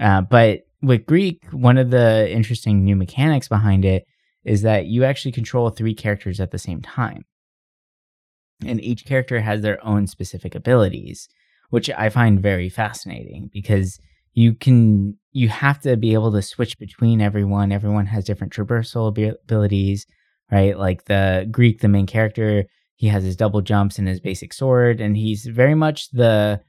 Uh, 0.00 0.22
but 0.22 0.60
with 0.82 1.06
Greak, 1.06 1.44
one 1.50 1.76
of 1.76 1.90
the 1.90 2.30
interesting 2.30 2.84
new 2.84 2.96
mechanics 2.96 3.48
behind 3.48 3.84
it 3.84 4.06
is 4.44 4.62
that 4.62 4.86
you 4.86 5.04
actually 5.04 5.32
control 5.32 5.70
three 5.70 5.94
characters 5.94 6.40
at 6.40 6.50
the 6.50 6.58
same 6.58 6.80
time. 6.80 7.24
And 8.64 8.80
each 8.82 9.04
character 9.04 9.40
has 9.40 9.60
their 9.60 9.84
own 9.84 10.06
specific 10.06 10.54
abilities, 10.54 11.28
which 11.70 11.90
I 11.90 12.08
find 12.08 12.40
very 12.40 12.68
fascinating 12.68 13.50
because 13.52 14.00
you 14.34 14.54
can 14.54 15.16
you 15.32 15.48
have 15.48 15.80
to 15.80 15.96
be 15.96 16.14
able 16.14 16.32
to 16.32 16.42
switch 16.42 16.78
between 16.78 17.20
everyone. 17.20 17.72
Everyone 17.72 18.06
has 18.06 18.24
different 18.24 18.52
traversal 18.52 19.08
abilities, 19.08 20.06
right? 20.50 20.78
Like 20.78 21.04
the 21.04 21.46
Greak, 21.50 21.80
the 21.80 21.88
main 21.88 22.06
character, 22.06 22.64
he 22.96 23.08
has 23.08 23.22
his 23.22 23.36
double 23.36 23.60
jumps 23.60 23.98
and 23.98 24.08
his 24.08 24.20
basic 24.20 24.52
sword, 24.52 25.00
and 25.00 25.16
he's 25.16 25.46
very 25.46 25.74
much 25.74 26.10
the 26.10 26.60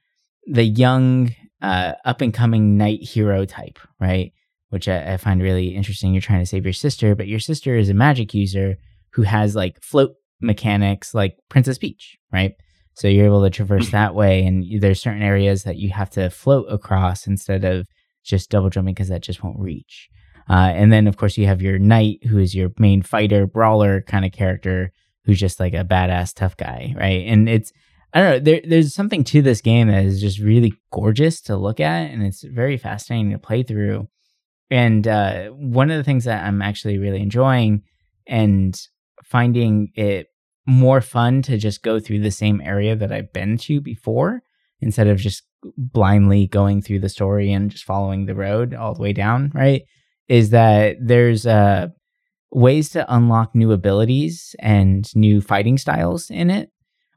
the 0.46 0.64
young, 0.64 1.36
uh, 1.62 1.94
up 2.06 2.22
and 2.22 2.34
coming 2.34 2.78
knight 2.78 3.04
hero 3.04 3.46
type, 3.46 3.78
right? 4.00 4.32
Which 4.70 4.88
I, 4.88 5.14
I 5.14 5.18
find 5.18 5.42
really 5.42 5.76
interesting. 5.76 6.14
You're 6.14 6.22
trying 6.22 6.40
to 6.40 6.46
save 6.46 6.66
your 6.66 6.74
sister, 6.74 7.16
but 7.16 7.28
your 7.28 7.40
sister 7.40 7.76
is 7.76 7.90
a 7.90 7.94
magic 7.94 8.34
user 8.34 8.78
who 9.14 9.24
has 9.24 9.56
like 9.56 9.82
float 9.82 10.12
mechanics 10.42 11.14
like 11.14 11.38
Princess 11.50 11.78
Peach, 11.78 12.18
right? 12.32 12.54
So 12.94 13.08
you're 13.08 13.26
able 13.26 13.44
to 13.44 13.50
traverse 13.50 13.90
that 13.92 14.16
way, 14.16 14.46
and 14.46 14.64
there's 14.82 15.02
certain 15.02 15.24
areas 15.24 15.64
that 15.64 15.78
you 15.78 15.90
have 15.90 16.10
to 16.12 16.30
float 16.30 16.68
across 16.70 17.28
instead 17.28 17.64
of 17.64 17.88
just 18.24 18.50
double 18.50 18.70
jumping 18.70 18.94
because 18.94 19.10
that 19.10 19.24
just 19.24 19.44
won't 19.44 19.60
reach. 19.60 20.10
Uh, 20.50 20.72
and 20.74 20.92
then 20.92 21.08
of 21.08 21.18
course 21.18 21.38
you 21.38 21.46
have 21.46 21.62
your 21.62 21.78
knight, 21.78 22.26
who 22.26 22.40
is 22.40 22.56
your 22.56 22.72
main 22.80 23.02
fighter 23.02 23.46
brawler 23.46 24.02
kind 24.02 24.26
of 24.26 24.32
character, 24.32 24.92
who's 25.26 25.40
just 25.40 25.60
like 25.60 25.74
a 25.74 25.86
badass 25.86 26.34
tough 26.34 26.58
guy, 26.58 26.94
right? 26.98 27.26
And 27.28 27.48
it's 27.48 27.72
I 28.12 28.22
don't 28.22 28.32
know, 28.32 28.40
there, 28.40 28.62
there's 28.68 28.94
something 28.96 29.24
to 29.26 29.42
this 29.42 29.62
game 29.62 29.88
that 29.88 30.04
is 30.04 30.20
just 30.20 30.40
really 30.40 30.74
gorgeous 30.92 31.42
to 31.42 31.56
look 31.56 31.80
at, 31.80 32.10
and 32.10 32.24
it's 32.24 32.44
very 32.44 32.76
fascinating 32.78 33.32
to 33.32 33.38
play 33.38 33.62
through. 33.62 34.08
And 34.72 35.08
uh, 35.08 35.50
one 35.50 35.92
of 35.92 35.98
the 35.98 36.04
things 36.04 36.26
that 36.26 36.44
I'm 36.44 36.62
actually 36.62 36.98
really 36.98 37.22
enjoying 37.22 37.84
and 38.26 38.80
finding 39.24 39.92
it 39.96 40.28
more 40.66 41.02
fun 41.02 41.42
to 41.44 41.58
just 41.58 41.84
go 41.84 42.00
through 42.00 42.22
the 42.22 42.32
same 42.32 42.62
area 42.62 42.96
that 42.96 43.12
I've 43.12 43.34
been 43.34 43.58
to 43.60 43.82
before 43.82 44.42
instead 44.82 45.08
of 45.08 45.18
just 45.18 45.44
blindly 45.78 46.48
going 46.48 46.82
through 46.82 47.00
the 47.00 47.10
story 47.10 47.52
and 47.52 47.70
just 47.70 47.84
following 47.84 48.26
the 48.26 48.36
road 48.36 48.74
all 48.74 48.94
the 48.94 49.02
way 49.02 49.14
down, 49.14 49.52
right? 49.54 49.84
Is 50.30 50.52
that 50.52 50.98
there's 51.02 51.46
uh, 51.46 51.88
ways 52.52 52.90
to 52.92 53.14
unlock 53.14 53.54
new 53.54 53.72
abilities 53.72 54.56
and 54.60 55.14
new 55.16 55.42
fighting 55.42 55.78
styles 55.78 56.30
in 56.30 56.50
it 56.50 56.70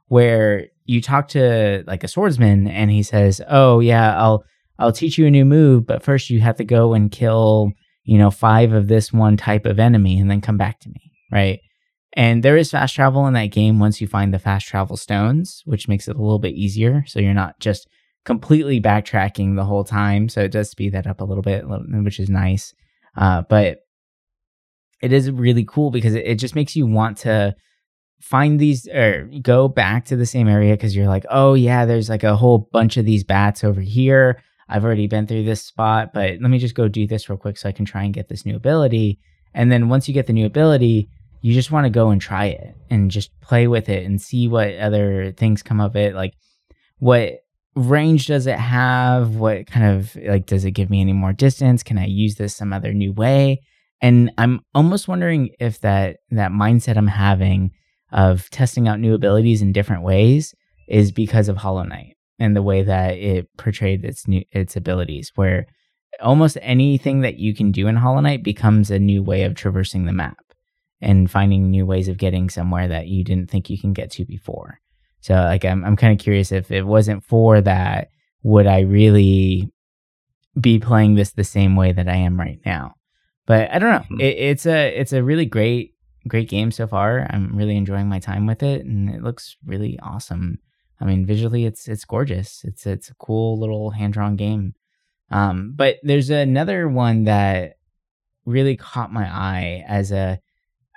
where 0.09 0.67
you 0.85 1.01
talk 1.01 1.29
to 1.29 1.85
like 1.87 2.05
a 2.05 2.09
swordsman 2.09 2.69
and 2.69 2.91
he 2.91 3.03
says, 3.03 3.41
"Oh 3.49 3.81
yeah, 3.81 4.19
I'll 4.19 4.45
I'll 4.79 4.93
teach 4.93 5.19
you 5.19 5.27
a 5.27 5.31
new 5.31 5.45
move, 5.45 5.87
but 5.87 6.03
first 6.03 6.31
you 6.31 6.41
have 6.41 6.57
to 6.57 6.65
go 6.65 6.95
and 6.95 7.11
kill, 7.11 7.73
you 8.05 8.19
know, 8.19 8.31
five 8.31 8.73
of 8.73 8.89
this 8.89 9.13
one 9.13 9.37
type 9.37 9.67
of 9.67 9.79
enemy 9.79 10.19
and 10.19 10.31
then 10.31 10.41
come 10.41 10.57
back 10.59 10.81
to 10.81 10.89
me." 10.89 11.13
Right? 11.31 11.61
And 12.15 12.43
there 12.43 12.59
is 12.59 12.71
fast 12.71 12.95
travel 12.95 13.27
in 13.27 13.33
that 13.35 13.47
game 13.53 13.79
once 13.79 14.01
you 14.01 14.07
find 14.07 14.35
the 14.35 14.39
fast 14.39 14.67
travel 14.67 14.97
stones, 14.97 15.63
which 15.65 15.89
makes 15.89 16.09
it 16.09 16.17
a 16.17 16.21
little 16.21 16.39
bit 16.39 16.55
easier. 16.55 17.05
So 17.07 17.21
you're 17.21 17.33
not 17.33 17.59
just 17.59 17.89
completely 18.25 18.81
backtracking 18.81 19.57
the 19.57 19.65
whole 19.65 19.85
time. 19.85 20.29
So 20.29 20.43
it 20.43 20.53
does 20.53 20.71
speed 20.71 20.93
that 20.93 21.07
up 21.07 21.21
a 21.21 21.25
little 21.25 21.43
bit, 21.43 21.65
which 21.67 22.21
is 22.21 22.29
nice. 22.29 22.75
Uh, 23.17 23.43
but 23.43 23.79
it 25.03 25.13
is 25.13 25.31
really 25.31 25.65
cool 25.65 25.91
because 25.91 26.15
it, 26.15 26.27
it 26.27 26.35
just 26.37 26.55
makes 26.55 26.77
you 26.77 26.87
want 26.87 27.19
to 27.19 27.55
find 28.21 28.61
these 28.61 28.87
or 28.89 29.29
go 29.43 29.69
back 29.69 30.05
to 30.07 30.17
the 30.17 30.27
same 30.27 30.49
area 30.49 30.75
because 30.75 30.95
you're 30.95 31.09
like, 31.09 31.27
oh, 31.29 31.55
yeah, 31.55 31.85
there's 31.85 32.09
like 32.09 32.23
a 32.23 32.37
whole 32.37 32.69
bunch 32.73 32.97
of 32.97 33.05
these 33.05 33.25
bats 33.25 33.65
over 33.65 33.81
here. 33.81 34.41
I've 34.69 34.85
already 34.85 35.09
been 35.09 35.27
through 35.27 35.45
this 35.45 35.63
spot, 35.63 36.15
but 36.15 36.41
let 36.41 36.51
me 36.51 36.59
just 36.59 36.77
go 36.77 36.89
do 36.89 37.07
this 37.07 37.29
real 37.29 37.37
quick 37.37 37.59
so 37.59 37.69
I 37.69 37.73
can 37.73 37.85
try 37.85 38.05
and 38.05 38.15
get 38.15 38.29
this 38.29 38.47
new 38.47 38.57
ability. 38.57 39.19
And 39.53 39.71
then 39.71 39.89
once 39.89 40.09
you 40.09 40.15
get 40.15 40.27
the 40.29 40.33
new 40.33 40.47
ability, 40.47 41.09
you 41.43 41.53
just 41.53 41.73
want 41.73 41.85
to 41.85 41.91
go 41.91 42.11
and 42.11 42.21
try 42.21 42.47
it 42.47 42.77
and 42.89 43.11
just 43.11 43.39
play 43.41 43.67
with 43.67 43.89
it 43.89 44.07
and 44.07 44.23
see 44.23 44.47
what 44.47 44.77
other 44.77 45.33
things 45.33 45.63
come 45.63 45.81
of 45.81 45.97
it. 45.97 46.15
Like, 46.15 46.35
what 47.01 47.41
range 47.75 48.27
does 48.27 48.47
it 48.47 48.59
have? 48.59 49.37
What 49.37 49.67
kind 49.67 49.97
of 49.97 50.17
like 50.17 50.47
does 50.47 50.65
it 50.65 50.73
give 50.73 50.91
me 50.91 51.01
any 51.01 51.13
more 51.13 51.33
distance? 51.33 51.83
Can 51.83 51.99
I 51.99 52.07
use 52.07 52.37
this 52.37 52.57
some 52.57 52.73
other 52.73 52.93
new 52.93 53.13
way? 53.13 53.63
And 54.01 54.33
I'm 54.37 54.61
almost 54.75 55.09
wondering 55.09 55.51
if 55.61 55.81
that 55.81 56.19
that 56.31 56.51
mindset 56.51 56.97
I'm 56.97 57.07
having 57.07 57.71
of 58.11 58.51
testing 58.51 58.89
out 58.89 59.01
new 59.01 59.15
abilities 59.15 59.63
in 59.63 59.73
different 59.73 60.03
ways 60.03 60.55
is 60.89 61.13
because 61.13 61.49
of 61.49 61.57
Hollow 61.57 61.85
Knight 61.85 62.17
and 62.39 62.55
the 62.55 62.63
way 62.63 62.83
that 62.83 63.17
it 63.17 63.49
portrayed 63.57 64.05
its 64.05 64.27
new 64.27 64.43
its 64.51 64.77
abilities, 64.77 65.33
where 65.35 65.67
almost 66.21 66.59
anything 66.61 67.21
that 67.21 67.39
you 67.39 67.55
can 67.55 67.73
do 67.73 67.87
in 67.87 67.97
Hollow 67.97 68.21
Knight 68.21 68.43
becomes 68.43 68.91
a 68.91 68.99
new 68.99 69.23
way 69.23 69.45
of 69.45 69.55
traversing 69.55 70.05
the 70.05 70.13
map 70.13 70.37
and 71.01 71.31
finding 71.31 71.71
new 71.71 71.87
ways 71.87 72.09
of 72.09 72.19
getting 72.19 72.51
somewhere 72.51 72.89
that 72.89 73.09
you 73.09 73.25
didn't 73.25 73.51
think 73.51 73.71
you 73.71 73.79
can 73.79 73.93
get 73.93 74.11
to 74.13 74.25
before. 74.25 74.79
So 75.23 75.35
like 75.35 75.65
I'm 75.65 75.85
I'm 75.85 75.97
kind 75.97 76.13
of 76.13 76.23
curious 76.23 76.53
if 76.53 76.71
it 76.71 76.83
wasn't 76.83 77.25
for 77.25 77.61
that, 77.61 78.11
would 78.43 78.67
I 78.67 78.81
really 78.81 79.73
be 80.61 80.79
playing 80.79 81.15
this 81.15 81.31
the 81.31 81.45
same 81.45 81.77
way 81.77 81.93
that 81.93 82.09
I 82.09 82.17
am 82.17 82.39
right 82.39 82.61
now? 82.67 82.97
But 83.47 83.71
I 83.73 83.79
don't 83.79 83.91
know. 83.91 83.99
Mm-hmm. 84.01 84.21
It, 84.21 84.37
it's 84.37 84.67
a 84.67 84.89
it's 84.89 85.13
a 85.13 85.23
really 85.23 85.47
great 85.47 85.95
great 86.27 86.49
game 86.49 86.73
so 86.73 86.87
far. 86.87 87.27
I'm 87.31 87.57
really 87.57 87.77
enjoying 87.77 88.09
my 88.09 88.19
time 88.19 88.47
with 88.47 88.63
it, 88.63 88.85
and 88.85 89.09
it 89.09 89.23
looks 89.23 89.57
really 89.65 89.99
awesome. 90.03 90.59
I 91.01 91.05
mean, 91.05 91.25
visually, 91.25 91.67
it's 91.67 91.87
it's 91.87 92.05
gorgeous. 92.05 92.65
It's 92.65 92.85
it's 92.85 93.09
a 93.09 93.15
cool 93.15 93.59
little 93.59 93.91
hand 93.91 94.15
drawn 94.15 94.35
game. 94.35 94.75
Um, 95.31 95.73
but 95.77 95.97
there's 96.03 96.31
another 96.31 96.89
one 96.89 97.25
that 97.25 97.77
really 98.45 98.77
caught 98.77 99.13
my 99.13 99.25
eye 99.25 99.85
as 99.87 100.11
a 100.11 100.41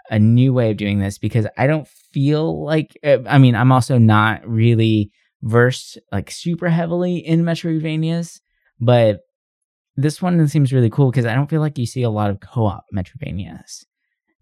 a 0.10 0.20
new 0.20 0.54
way 0.54 0.72
of 0.72 0.78
doing 0.78 1.00
this 1.00 1.18
because 1.18 1.48
I 1.58 1.68
don't 1.68 1.88
feel 1.88 2.64
like 2.64 2.98
uh, 3.04 3.18
I 3.28 3.38
mean 3.38 3.56
I'm 3.56 3.72
also 3.72 3.98
not 3.98 4.48
really 4.48 5.12
versed 5.42 5.98
like 6.12 6.32
super 6.32 6.70
heavily 6.70 7.18
in 7.18 7.44
Metroidvanias, 7.44 8.40
but 8.80 9.20
this 9.96 10.22
one 10.22 10.48
seems 10.48 10.74
really 10.74 10.90
cool 10.90 11.10
because 11.12 11.26
I 11.26 11.34
don't 11.34 11.50
feel 11.50 11.62
like 11.62 11.78
you 11.78 11.86
see 11.86 12.04
a 12.04 12.10
lot 12.10 12.30
of 12.30 12.40
co-op 12.40 12.86
Metroidvanias, 12.94 13.86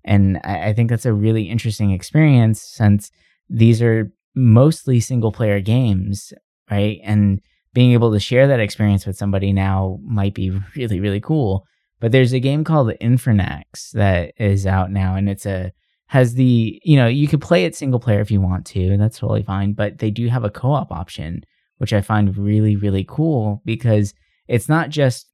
and 0.03 0.39
I, 0.43 0.69
I 0.69 0.73
think 0.73 0.89
that's 0.89 1.05
a 1.05 1.13
really 1.13 1.43
interesting 1.43 1.91
experience 1.91 2.61
since 2.61 3.11
these 3.49 3.81
are 3.81 4.11
mostly 4.35 4.99
single 4.99 5.31
player 5.31 5.59
games, 5.59 6.33
right? 6.71 6.99
And 7.03 7.39
being 7.73 7.93
able 7.93 8.11
to 8.11 8.19
share 8.19 8.47
that 8.47 8.59
experience 8.59 9.05
with 9.05 9.17
somebody 9.17 9.53
now 9.53 9.99
might 10.03 10.33
be 10.33 10.51
really 10.75 10.99
really 10.99 11.21
cool 11.21 11.65
but 12.03 12.11
there's 12.11 12.33
a 12.33 12.39
game 12.41 12.65
called 12.65 12.91
Infernax 13.01 13.91
that 13.91 14.33
is 14.37 14.67
out 14.67 14.91
now, 14.91 15.15
and 15.15 15.29
it's 15.29 15.45
a 15.45 15.71
has 16.07 16.33
the 16.33 16.81
you 16.83 16.97
know 16.97 17.07
you 17.07 17.29
could 17.29 17.39
play 17.39 17.63
it 17.63 17.77
single 17.77 17.97
player 17.97 18.19
if 18.19 18.29
you 18.29 18.41
want 18.41 18.65
to, 18.65 18.89
and 18.89 19.01
that's 19.01 19.19
totally 19.19 19.41
fine. 19.41 19.71
But 19.71 19.99
they 19.99 20.11
do 20.11 20.27
have 20.27 20.43
a 20.43 20.49
co-op 20.49 20.91
option, 20.91 21.45
which 21.77 21.93
I 21.93 22.01
find 22.01 22.37
really 22.37 22.75
really 22.75 23.05
cool 23.07 23.61
because 23.63 24.13
it's 24.49 24.67
not 24.67 24.89
just 24.89 25.29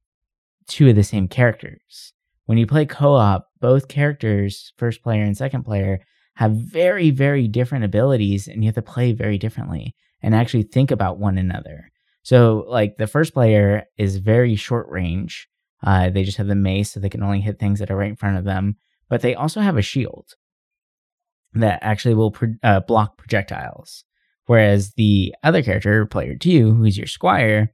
two 0.68 0.88
of 0.88 0.94
the 0.94 1.02
same 1.02 1.26
characters. 1.26 2.12
When 2.46 2.56
you 2.56 2.68
play 2.68 2.86
co-op, 2.86 3.48
both 3.58 3.88
characters, 3.88 4.72
first 4.76 5.02
player 5.02 5.24
and 5.24 5.36
second 5.36 5.64
player, 5.64 5.98
have 6.34 6.52
very 6.52 7.10
very 7.10 7.48
different 7.48 7.84
abilities, 7.84 8.46
and 8.46 8.62
you 8.62 8.68
have 8.68 8.76
to 8.76 8.82
play 8.82 9.10
very 9.12 9.38
differently 9.38 9.96
and 10.22 10.36
actually 10.36 10.62
think 10.62 10.92
about 10.92 11.18
one 11.18 11.36
another. 11.36 11.90
So, 12.22 12.64
like 12.68 12.96
the 12.96 13.08
first 13.08 13.34
player 13.34 13.86
is 13.98 14.18
very 14.18 14.54
short 14.54 14.88
range, 14.88 15.48
uh, 15.82 16.10
they 16.10 16.24
just 16.24 16.38
have 16.38 16.46
the 16.46 16.54
mace, 16.54 16.92
so 16.92 17.00
they 17.00 17.08
can 17.08 17.22
only 17.22 17.40
hit 17.40 17.58
things 17.58 17.78
that 17.78 17.90
are 17.90 17.96
right 17.96 18.10
in 18.10 18.16
front 18.16 18.36
of 18.36 18.44
them. 18.44 18.76
But 19.08 19.22
they 19.22 19.34
also 19.34 19.60
have 19.60 19.76
a 19.76 19.82
shield 19.82 20.34
that 21.54 21.80
actually 21.82 22.14
will 22.14 22.30
pro- 22.30 22.54
uh, 22.62 22.80
block 22.80 23.16
projectiles. 23.16 24.04
Whereas 24.46 24.94
the 24.94 25.34
other 25.42 25.62
character, 25.62 26.06
player 26.06 26.36
two, 26.36 26.74
who's 26.74 26.98
your 26.98 27.06
squire, 27.06 27.72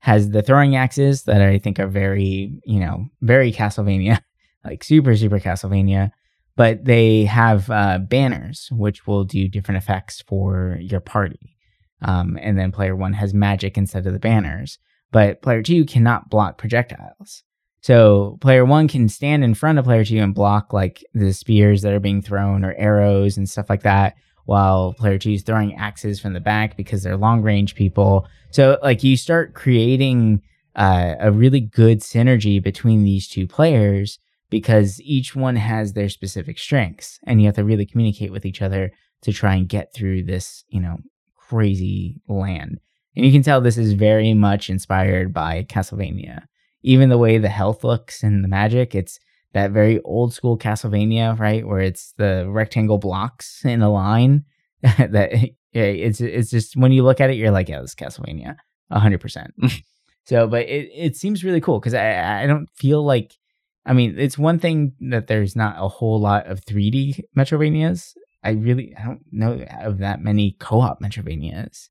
has 0.00 0.30
the 0.30 0.42
throwing 0.42 0.76
axes 0.76 1.24
that 1.24 1.42
I 1.42 1.58
think 1.58 1.78
are 1.78 1.88
very, 1.88 2.60
you 2.64 2.80
know, 2.80 3.06
very 3.20 3.52
Castlevania, 3.52 4.20
like 4.64 4.84
super, 4.84 5.16
super 5.16 5.40
Castlevania. 5.40 6.10
But 6.56 6.84
they 6.84 7.24
have 7.24 7.70
uh, 7.70 7.98
banners, 7.98 8.68
which 8.72 9.06
will 9.06 9.24
do 9.24 9.48
different 9.48 9.78
effects 9.78 10.22
for 10.22 10.76
your 10.80 11.00
party. 11.00 11.56
Um, 12.02 12.38
and 12.40 12.58
then 12.58 12.72
player 12.72 12.94
one 12.94 13.12
has 13.12 13.32
magic 13.34 13.76
instead 13.76 14.06
of 14.06 14.12
the 14.12 14.18
banners. 14.18 14.78
But 15.10 15.40
player 15.42 15.62
two 15.62 15.84
cannot 15.84 16.30
block 16.30 16.58
projectiles. 16.58 17.42
So 17.88 18.36
player 18.42 18.66
one 18.66 18.86
can 18.86 19.08
stand 19.08 19.42
in 19.42 19.54
front 19.54 19.78
of 19.78 19.86
player 19.86 20.04
two 20.04 20.18
and 20.18 20.34
block 20.34 20.74
like 20.74 21.02
the 21.14 21.32
spears 21.32 21.80
that 21.80 21.94
are 21.94 21.98
being 21.98 22.20
thrown 22.20 22.62
or 22.62 22.74
arrows 22.74 23.38
and 23.38 23.48
stuff 23.48 23.70
like 23.70 23.82
that. 23.84 24.14
while 24.44 24.92
player 24.92 25.16
two 25.16 25.32
is 25.32 25.42
throwing 25.42 25.74
axes 25.74 26.20
from 26.20 26.34
the 26.34 26.40
back 26.40 26.76
because 26.76 27.02
they're 27.02 27.16
long 27.16 27.40
range 27.40 27.74
people. 27.74 28.28
So 28.50 28.78
like 28.82 29.02
you 29.02 29.16
start 29.16 29.54
creating 29.54 30.42
uh, 30.76 31.14
a 31.18 31.32
really 31.32 31.60
good 31.60 32.00
synergy 32.00 32.62
between 32.62 33.04
these 33.04 33.26
two 33.26 33.46
players 33.46 34.18
because 34.50 35.00
each 35.00 35.34
one 35.34 35.56
has 35.56 35.94
their 35.94 36.10
specific 36.10 36.58
strengths 36.58 37.18
and 37.24 37.40
you 37.40 37.46
have 37.46 37.56
to 37.56 37.64
really 37.64 37.86
communicate 37.86 38.32
with 38.32 38.44
each 38.44 38.60
other 38.60 38.92
to 39.22 39.32
try 39.32 39.54
and 39.54 39.66
get 39.66 39.94
through 39.94 40.24
this, 40.24 40.62
you 40.68 40.80
know, 40.80 40.98
crazy 41.36 42.20
land. 42.28 42.80
And 43.16 43.24
you 43.24 43.32
can 43.32 43.42
tell 43.42 43.62
this 43.62 43.78
is 43.78 43.94
very 43.94 44.34
much 44.34 44.68
inspired 44.68 45.32
by 45.32 45.64
Castlevania. 45.64 46.42
Even 46.82 47.08
the 47.08 47.18
way 47.18 47.38
the 47.38 47.48
health 47.48 47.84
looks 47.84 48.22
and 48.22 48.44
the 48.44 48.48
magic, 48.48 48.94
it's 48.94 49.18
that 49.52 49.70
very 49.70 50.00
old 50.02 50.32
school 50.32 50.58
Castlevania, 50.58 51.38
right? 51.38 51.66
Where 51.66 51.80
it's 51.80 52.12
the 52.16 52.46
rectangle 52.48 52.98
blocks 52.98 53.64
in 53.64 53.82
a 53.82 53.90
line 53.90 54.44
that 54.82 55.30
it's 55.72 56.20
it's 56.20 56.50
just 56.50 56.76
when 56.76 56.92
you 56.92 57.02
look 57.02 57.20
at 57.20 57.30
it, 57.30 57.36
you're 57.36 57.50
like, 57.50 57.68
yeah, 57.68 57.80
this 57.80 57.90
is 57.90 57.96
Castlevania, 57.96 58.56
hundred 58.90 59.20
percent. 59.20 59.54
So, 60.28 60.46
but 60.46 60.68
it 60.68 60.90
it 60.94 61.16
seems 61.16 61.42
really 61.42 61.62
cool 61.62 61.80
because 61.80 61.94
I 61.94 62.42
I 62.42 62.46
don't 62.46 62.68
feel 62.74 63.02
like, 63.02 63.32
I 63.86 63.94
mean, 63.94 64.18
it's 64.18 64.36
one 64.36 64.58
thing 64.58 64.92
that 65.08 65.26
there's 65.26 65.56
not 65.56 65.76
a 65.82 65.88
whole 65.88 66.20
lot 66.20 66.46
of 66.46 66.60
3D 66.66 67.22
Metrovanias. 67.34 68.12
I 68.44 68.50
really 68.50 68.94
I 68.94 69.06
don't 69.06 69.22
know 69.32 69.64
of 69.80 69.96
that 69.98 70.20
many 70.20 70.54
co-op 70.60 71.00
Metrovanias, 71.00 71.88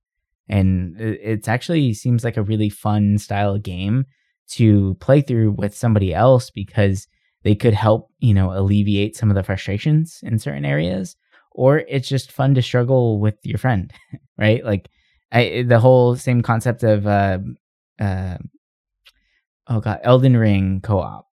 and 0.47 1.01
it 1.01 1.19
it's 1.23 1.47
actually 1.47 1.95
seems 1.95 2.23
like 2.23 2.37
a 2.37 2.43
really 2.43 2.69
fun 2.69 3.17
style 3.17 3.55
of 3.55 3.63
game 3.63 4.05
to 4.49 4.95
play 4.99 5.21
through 5.21 5.51
with 5.51 5.75
somebody 5.75 6.13
else 6.13 6.49
because 6.49 7.07
they 7.43 7.55
could 7.55 7.73
help, 7.73 8.09
you 8.19 8.33
know, 8.33 8.51
alleviate 8.51 9.15
some 9.15 9.29
of 9.29 9.35
the 9.35 9.43
frustrations 9.43 10.19
in 10.23 10.39
certain 10.39 10.65
areas, 10.65 11.15
or 11.51 11.79
it's 11.79 12.07
just 12.07 12.31
fun 12.31 12.55
to 12.55 12.61
struggle 12.61 13.19
with 13.19 13.35
your 13.43 13.57
friend, 13.57 13.91
right? 14.37 14.63
Like 14.63 14.89
I, 15.31 15.63
the 15.67 15.79
whole 15.79 16.15
same 16.15 16.41
concept 16.41 16.83
of, 16.83 17.05
uh, 17.05 17.39
uh, 17.99 18.37
oh 19.67 19.79
god, 19.79 19.99
Elden 20.03 20.37
Ring 20.37 20.81
co-op, 20.81 21.27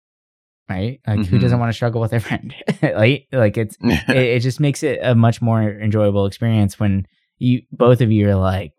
right? 0.69 1.01
Like 1.07 1.21
mm-hmm. 1.21 1.31
who 1.31 1.39
doesn't 1.39 1.59
want 1.59 1.71
to 1.71 1.77
struggle 1.77 2.01
with 2.01 2.11
their 2.11 2.21
friend? 2.29 2.55
like, 2.83 3.27
like 3.33 3.57
it's, 3.57 3.77
it, 3.83 4.17
it 4.17 4.41
just 4.41 4.61
makes 4.61 4.83
it 4.83 5.01
a 5.03 5.15
much 5.15 5.43
more 5.43 5.63
enjoyable 5.63 6.27
experience 6.27 6.79
when 6.79 7.07
you 7.39 7.63
both 7.73 8.01
of 8.01 8.13
you 8.13 8.29
are 8.29 8.37
like, 8.37 8.73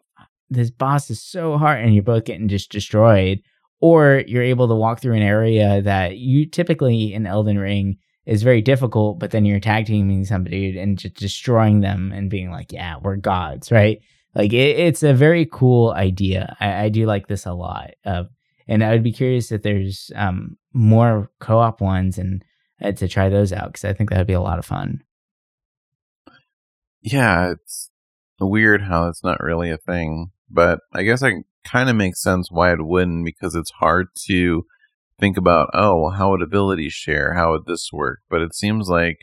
this 0.50 0.70
boss 0.70 1.10
is 1.10 1.24
so 1.24 1.58
hard, 1.58 1.84
and 1.84 1.94
you're 1.94 2.04
both 2.04 2.26
getting 2.26 2.50
just 2.50 2.72
destroyed 2.72 3.40
or 3.82 4.24
you're 4.28 4.44
able 4.44 4.68
to 4.68 4.76
walk 4.76 5.02
through 5.02 5.16
an 5.16 5.24
area 5.24 5.82
that 5.82 6.18
you 6.18 6.46
typically 6.46 7.14
in 7.14 7.26
Elden 7.26 7.58
Ring 7.58 7.98
is 8.26 8.44
very 8.44 8.62
difficult, 8.62 9.20
but 9.20 9.32
then 9.32 9.44
you're 9.44 9.60
tag 9.60 9.88
teaming 9.88 10.24
somebody 10.24 10.78
and 10.80 11.00
just 11.00 11.16
destroying 11.16 11.82
them 11.82 12.12
and 12.14 12.30
being 12.30 12.52
like, 12.52 12.72
yeah, 12.72 12.98
we're 13.02 13.16
gods, 13.16 13.72
right? 13.72 14.00
Like 14.36 14.54
it, 14.54 14.80
it's 14.80 15.04
a 15.04 15.14
very 15.14 15.48
cool 15.52 15.92
idea. 15.92 16.56
I, 16.60 16.84
I 16.84 16.90
do 16.90 17.06
like 17.06 17.28
this 17.28 17.46
a 17.46 17.54
lot. 17.54 17.92
Uh, 18.06 18.26
and 18.68 18.84
I 18.84 18.92
would 18.92 19.04
be 19.04 19.12
curious 19.12 19.52
if 19.52 19.64
there's 19.64 20.12
um, 20.16 20.58
more 20.74 21.30
co-op 21.40 21.82
ones 21.82 22.18
and 22.18 22.44
uh, 22.82 22.92
to 22.94 23.08
try 23.08 23.30
those 23.30 23.52
out 23.52 23.74
because 23.74 23.86
I 23.86 23.94
think 23.94 24.12
that 24.12 24.18
would 24.20 24.28
be 24.28 24.34
a 24.34 24.42
lot 24.42 24.60
of 24.60 24.66
fun. 24.66 25.02
Yeah, 27.02 27.52
it's 27.52 27.90
weird 28.40 28.84
how 28.84 29.08
it's 29.08 29.24
not 29.24 29.42
really 29.42 29.72
a 29.72 29.78
thing, 29.78 30.32
but 30.50 30.80
I 30.94 31.02
guess 31.02 31.24
I 31.24 31.44
kind 31.64 31.89
of 31.89 31.95
makes 31.95 32.22
sense 32.22 32.49
why 32.51 32.74
it 32.74 32.86
wouldn't 32.86 33.26
because 33.26 33.55
it's 33.55 33.72
hard 33.72 34.07
to 34.28 34.66
think 35.20 35.38
about, 35.38 35.70
oh, 35.74 36.01
well, 36.01 36.12
how 36.12 36.32
would 36.32 36.41
abilities 36.41 36.93
share? 36.93 37.34
How 37.34 37.51
would 37.51 37.66
this 37.66 37.89
work? 37.93 38.20
But 38.30 38.41
it 38.41 38.55
seems 38.55 38.89
like 38.89 39.20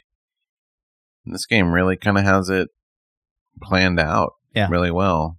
this 1.24 1.47
game 1.47 1.72
really 1.72 1.97
kind 1.97 2.18
of 2.18 2.24
has 2.24 2.49
it 2.49 2.68
planned 3.62 4.01
out 4.01 4.34
yeah. 4.55 4.68
really 4.70 4.91
well. 4.91 5.39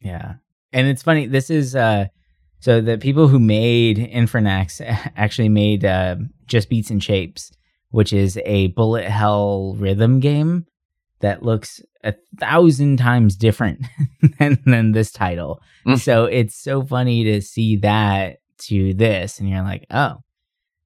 Yeah. 0.00 0.34
And 0.72 0.88
it's 0.88 1.02
funny, 1.02 1.26
this 1.26 1.50
is 1.50 1.76
uh 1.76 2.06
so 2.64 2.80
the 2.80 2.96
people 2.96 3.28
who 3.28 3.38
made 3.38 3.98
Infernax 3.98 4.80
actually 5.16 5.50
made 5.50 5.84
uh, 5.84 6.16
Just 6.46 6.70
Beats 6.70 6.88
and 6.88 7.04
Shapes, 7.04 7.52
which 7.90 8.10
is 8.10 8.40
a 8.46 8.68
bullet 8.68 9.04
hell 9.04 9.76
rhythm 9.78 10.18
game 10.18 10.64
that 11.20 11.42
looks 11.42 11.82
a 12.04 12.14
thousand 12.38 12.98
times 12.98 13.34
different 13.34 13.84
than, 14.38 14.62
than 14.64 14.92
this 14.92 15.10
title. 15.10 15.60
Mm. 15.86 15.98
So 15.98 16.26
it's 16.26 16.54
so 16.54 16.82
funny 16.84 17.24
to 17.24 17.40
see 17.40 17.76
that 17.78 18.38
to 18.58 18.94
this, 18.94 19.40
and 19.40 19.48
you're 19.48 19.62
like, 19.62 19.86
oh, 19.90 20.18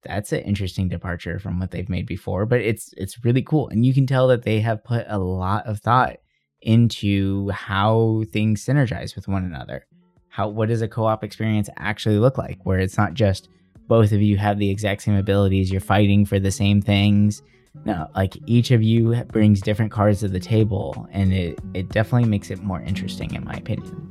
that's 0.05 0.33
an 0.33 0.41
interesting 0.41 0.89
departure 0.89 1.39
from 1.39 1.59
what 1.59 1.73
they've 1.73 1.89
made 1.89 2.07
before. 2.07 2.47
But 2.47 2.61
it's 2.61 2.95
it's 2.97 3.25
really 3.25 3.43
cool, 3.43 3.69
and 3.69 3.85
you 3.85 3.93
can 3.93 4.07
tell 4.07 4.29
that 4.29 4.45
they 4.45 4.61
have 4.61 4.85
put 4.85 5.05
a 5.09 5.19
lot 5.19 5.67
of 5.67 5.81
thought 5.81 6.17
into 6.63 7.51
how 7.51 8.25
things 8.33 8.65
synergize 8.65 9.15
with 9.15 9.29
one 9.29 9.45
another. 9.45 9.87
How 10.29 10.49
what 10.49 10.69
does 10.69 10.83
a 10.83 10.89
co-op 10.89 11.25
experience 11.25 11.69
actually 11.77 12.19
look 12.19 12.39
like, 12.39 12.59
where 12.63 12.79
it's 12.79 12.97
not 12.97 13.15
just 13.15 13.49
both 13.89 14.13
of 14.13 14.23
you 14.23 14.37
have 14.37 14.59
the 14.59 14.71
exact 14.71 15.03
same 15.03 15.17
abilities, 15.17 15.71
you're 15.71 15.81
fighting 15.81 16.25
for 16.25 16.39
the 16.39 16.51
same 16.51 16.81
things 16.81 17.43
no, 17.85 18.09
like 18.15 18.37
each 18.47 18.71
of 18.71 18.83
you 18.83 19.25
brings 19.25 19.61
different 19.61 19.93
cards 19.93 20.21
to 20.21 20.29
the 20.29 20.41
table, 20.41 21.09
and 21.13 21.33
it, 21.33 21.59
it 21.75 21.89
definitely 21.89 22.29
makes 22.29 22.51
it 22.51 22.63
more 22.63 22.81
interesting, 22.81 23.35
in 23.35 23.45
my 23.45 23.55
opinion. 23.55 24.05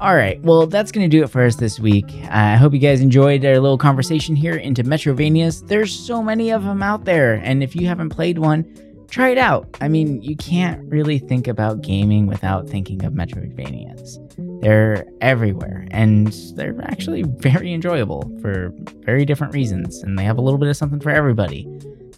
All 0.00 0.16
right, 0.16 0.42
well, 0.42 0.66
that's 0.66 0.90
going 0.90 1.08
to 1.08 1.16
do 1.16 1.22
it 1.22 1.30
for 1.30 1.44
us 1.44 1.56
this 1.56 1.78
week. 1.78 2.06
I 2.28 2.56
hope 2.56 2.72
you 2.72 2.78
guys 2.78 3.00
enjoyed 3.00 3.44
our 3.44 3.60
little 3.60 3.78
conversation 3.78 4.34
here 4.34 4.56
into 4.56 4.82
Metrovanias. 4.82 5.66
There's 5.66 5.94
so 5.98 6.22
many 6.22 6.50
of 6.50 6.64
them 6.64 6.82
out 6.82 7.04
there, 7.04 7.34
and 7.34 7.62
if 7.62 7.76
you 7.76 7.86
haven't 7.86 8.10
played 8.10 8.38
one, 8.38 8.66
try 9.08 9.28
it 9.28 9.38
out. 9.38 9.68
I 9.80 9.88
mean, 9.88 10.20
you 10.20 10.36
can't 10.36 10.82
really 10.90 11.18
think 11.18 11.46
about 11.46 11.82
gaming 11.82 12.26
without 12.26 12.68
thinking 12.68 13.04
of 13.04 13.12
Metroidvanias. 13.12 14.18
They're 14.64 15.04
everywhere, 15.20 15.86
and 15.90 16.28
they're 16.56 16.74
actually 16.84 17.24
very 17.24 17.74
enjoyable 17.74 18.32
for 18.40 18.72
very 19.04 19.26
different 19.26 19.52
reasons, 19.52 20.02
and 20.02 20.18
they 20.18 20.24
have 20.24 20.38
a 20.38 20.40
little 20.40 20.56
bit 20.56 20.70
of 20.70 20.76
something 20.78 21.00
for 21.00 21.10
everybody. 21.10 21.68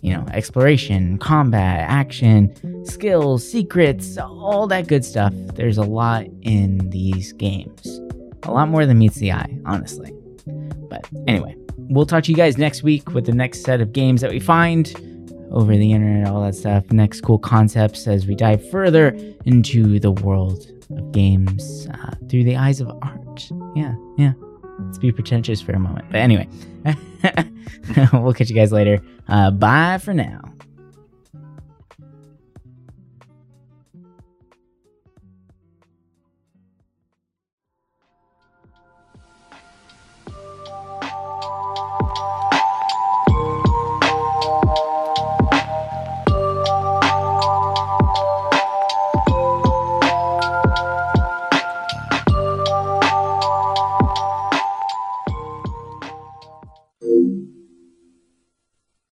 You 0.01 0.15
know, 0.15 0.25
exploration, 0.33 1.19
combat, 1.19 1.91
action, 1.91 2.87
skills, 2.87 3.51
secrets, 3.51 4.17
all 4.17 4.69
that 4.69 4.87
good 4.87 5.05
stuff. 5.05 5.35
There's 5.55 5.77
a 5.77 5.83
lot 5.83 6.27
in 6.43 6.89
these 6.91 7.33
games. 7.33 8.01
A 8.45 8.53
lot 8.53 8.69
more 8.69 8.87
than 8.87 8.99
meets 8.99 9.17
the 9.17 9.33
eye, 9.33 9.59
honestly. 9.65 10.13
But 10.89 11.05
anyway, 11.27 11.57
we'll 11.77 12.07
talk 12.07 12.23
to 12.23 12.31
you 12.31 12.37
guys 12.37 12.59
next 12.59 12.85
week 12.85 13.11
with 13.11 13.27
the 13.27 13.35
next 13.35 13.65
set 13.65 13.81
of 13.81 13.93
games 13.93 14.21
that 14.21 14.31
we 14.31 14.39
find 14.39 14.95
over 15.51 15.77
the 15.77 15.91
internet, 15.91 16.29
all 16.29 16.43
that 16.43 16.55
stuff. 16.55 16.93
Next 16.93 17.23
cool 17.23 17.41
concepts 17.41 18.07
as 18.07 18.25
we 18.29 18.37
dive 18.37 18.71
further 18.71 19.19
into 19.47 19.99
the 19.99 20.13
world 20.13 20.71
of 20.91 21.13
games 21.13 21.89
uh, 21.93 22.15
through 22.29 22.45
the 22.45 22.57
eyes 22.57 22.81
of 22.81 22.89
art. 23.03 23.51
Yeah, 23.75 23.95
yeah. 24.17 24.33
Let's 24.81 24.99
be 24.99 25.11
pretentious 25.11 25.61
for 25.61 25.73
a 25.73 25.79
moment. 25.79 26.07
But 26.11 26.19
anyway, 26.19 26.49
we'll 28.13 28.35
catch 28.35 28.51
you 28.51 28.55
guys 28.57 28.73
later. 28.73 29.01
Uh, 29.29 29.51
bye 29.51 29.99
for 29.99 30.13
now. 30.13 30.46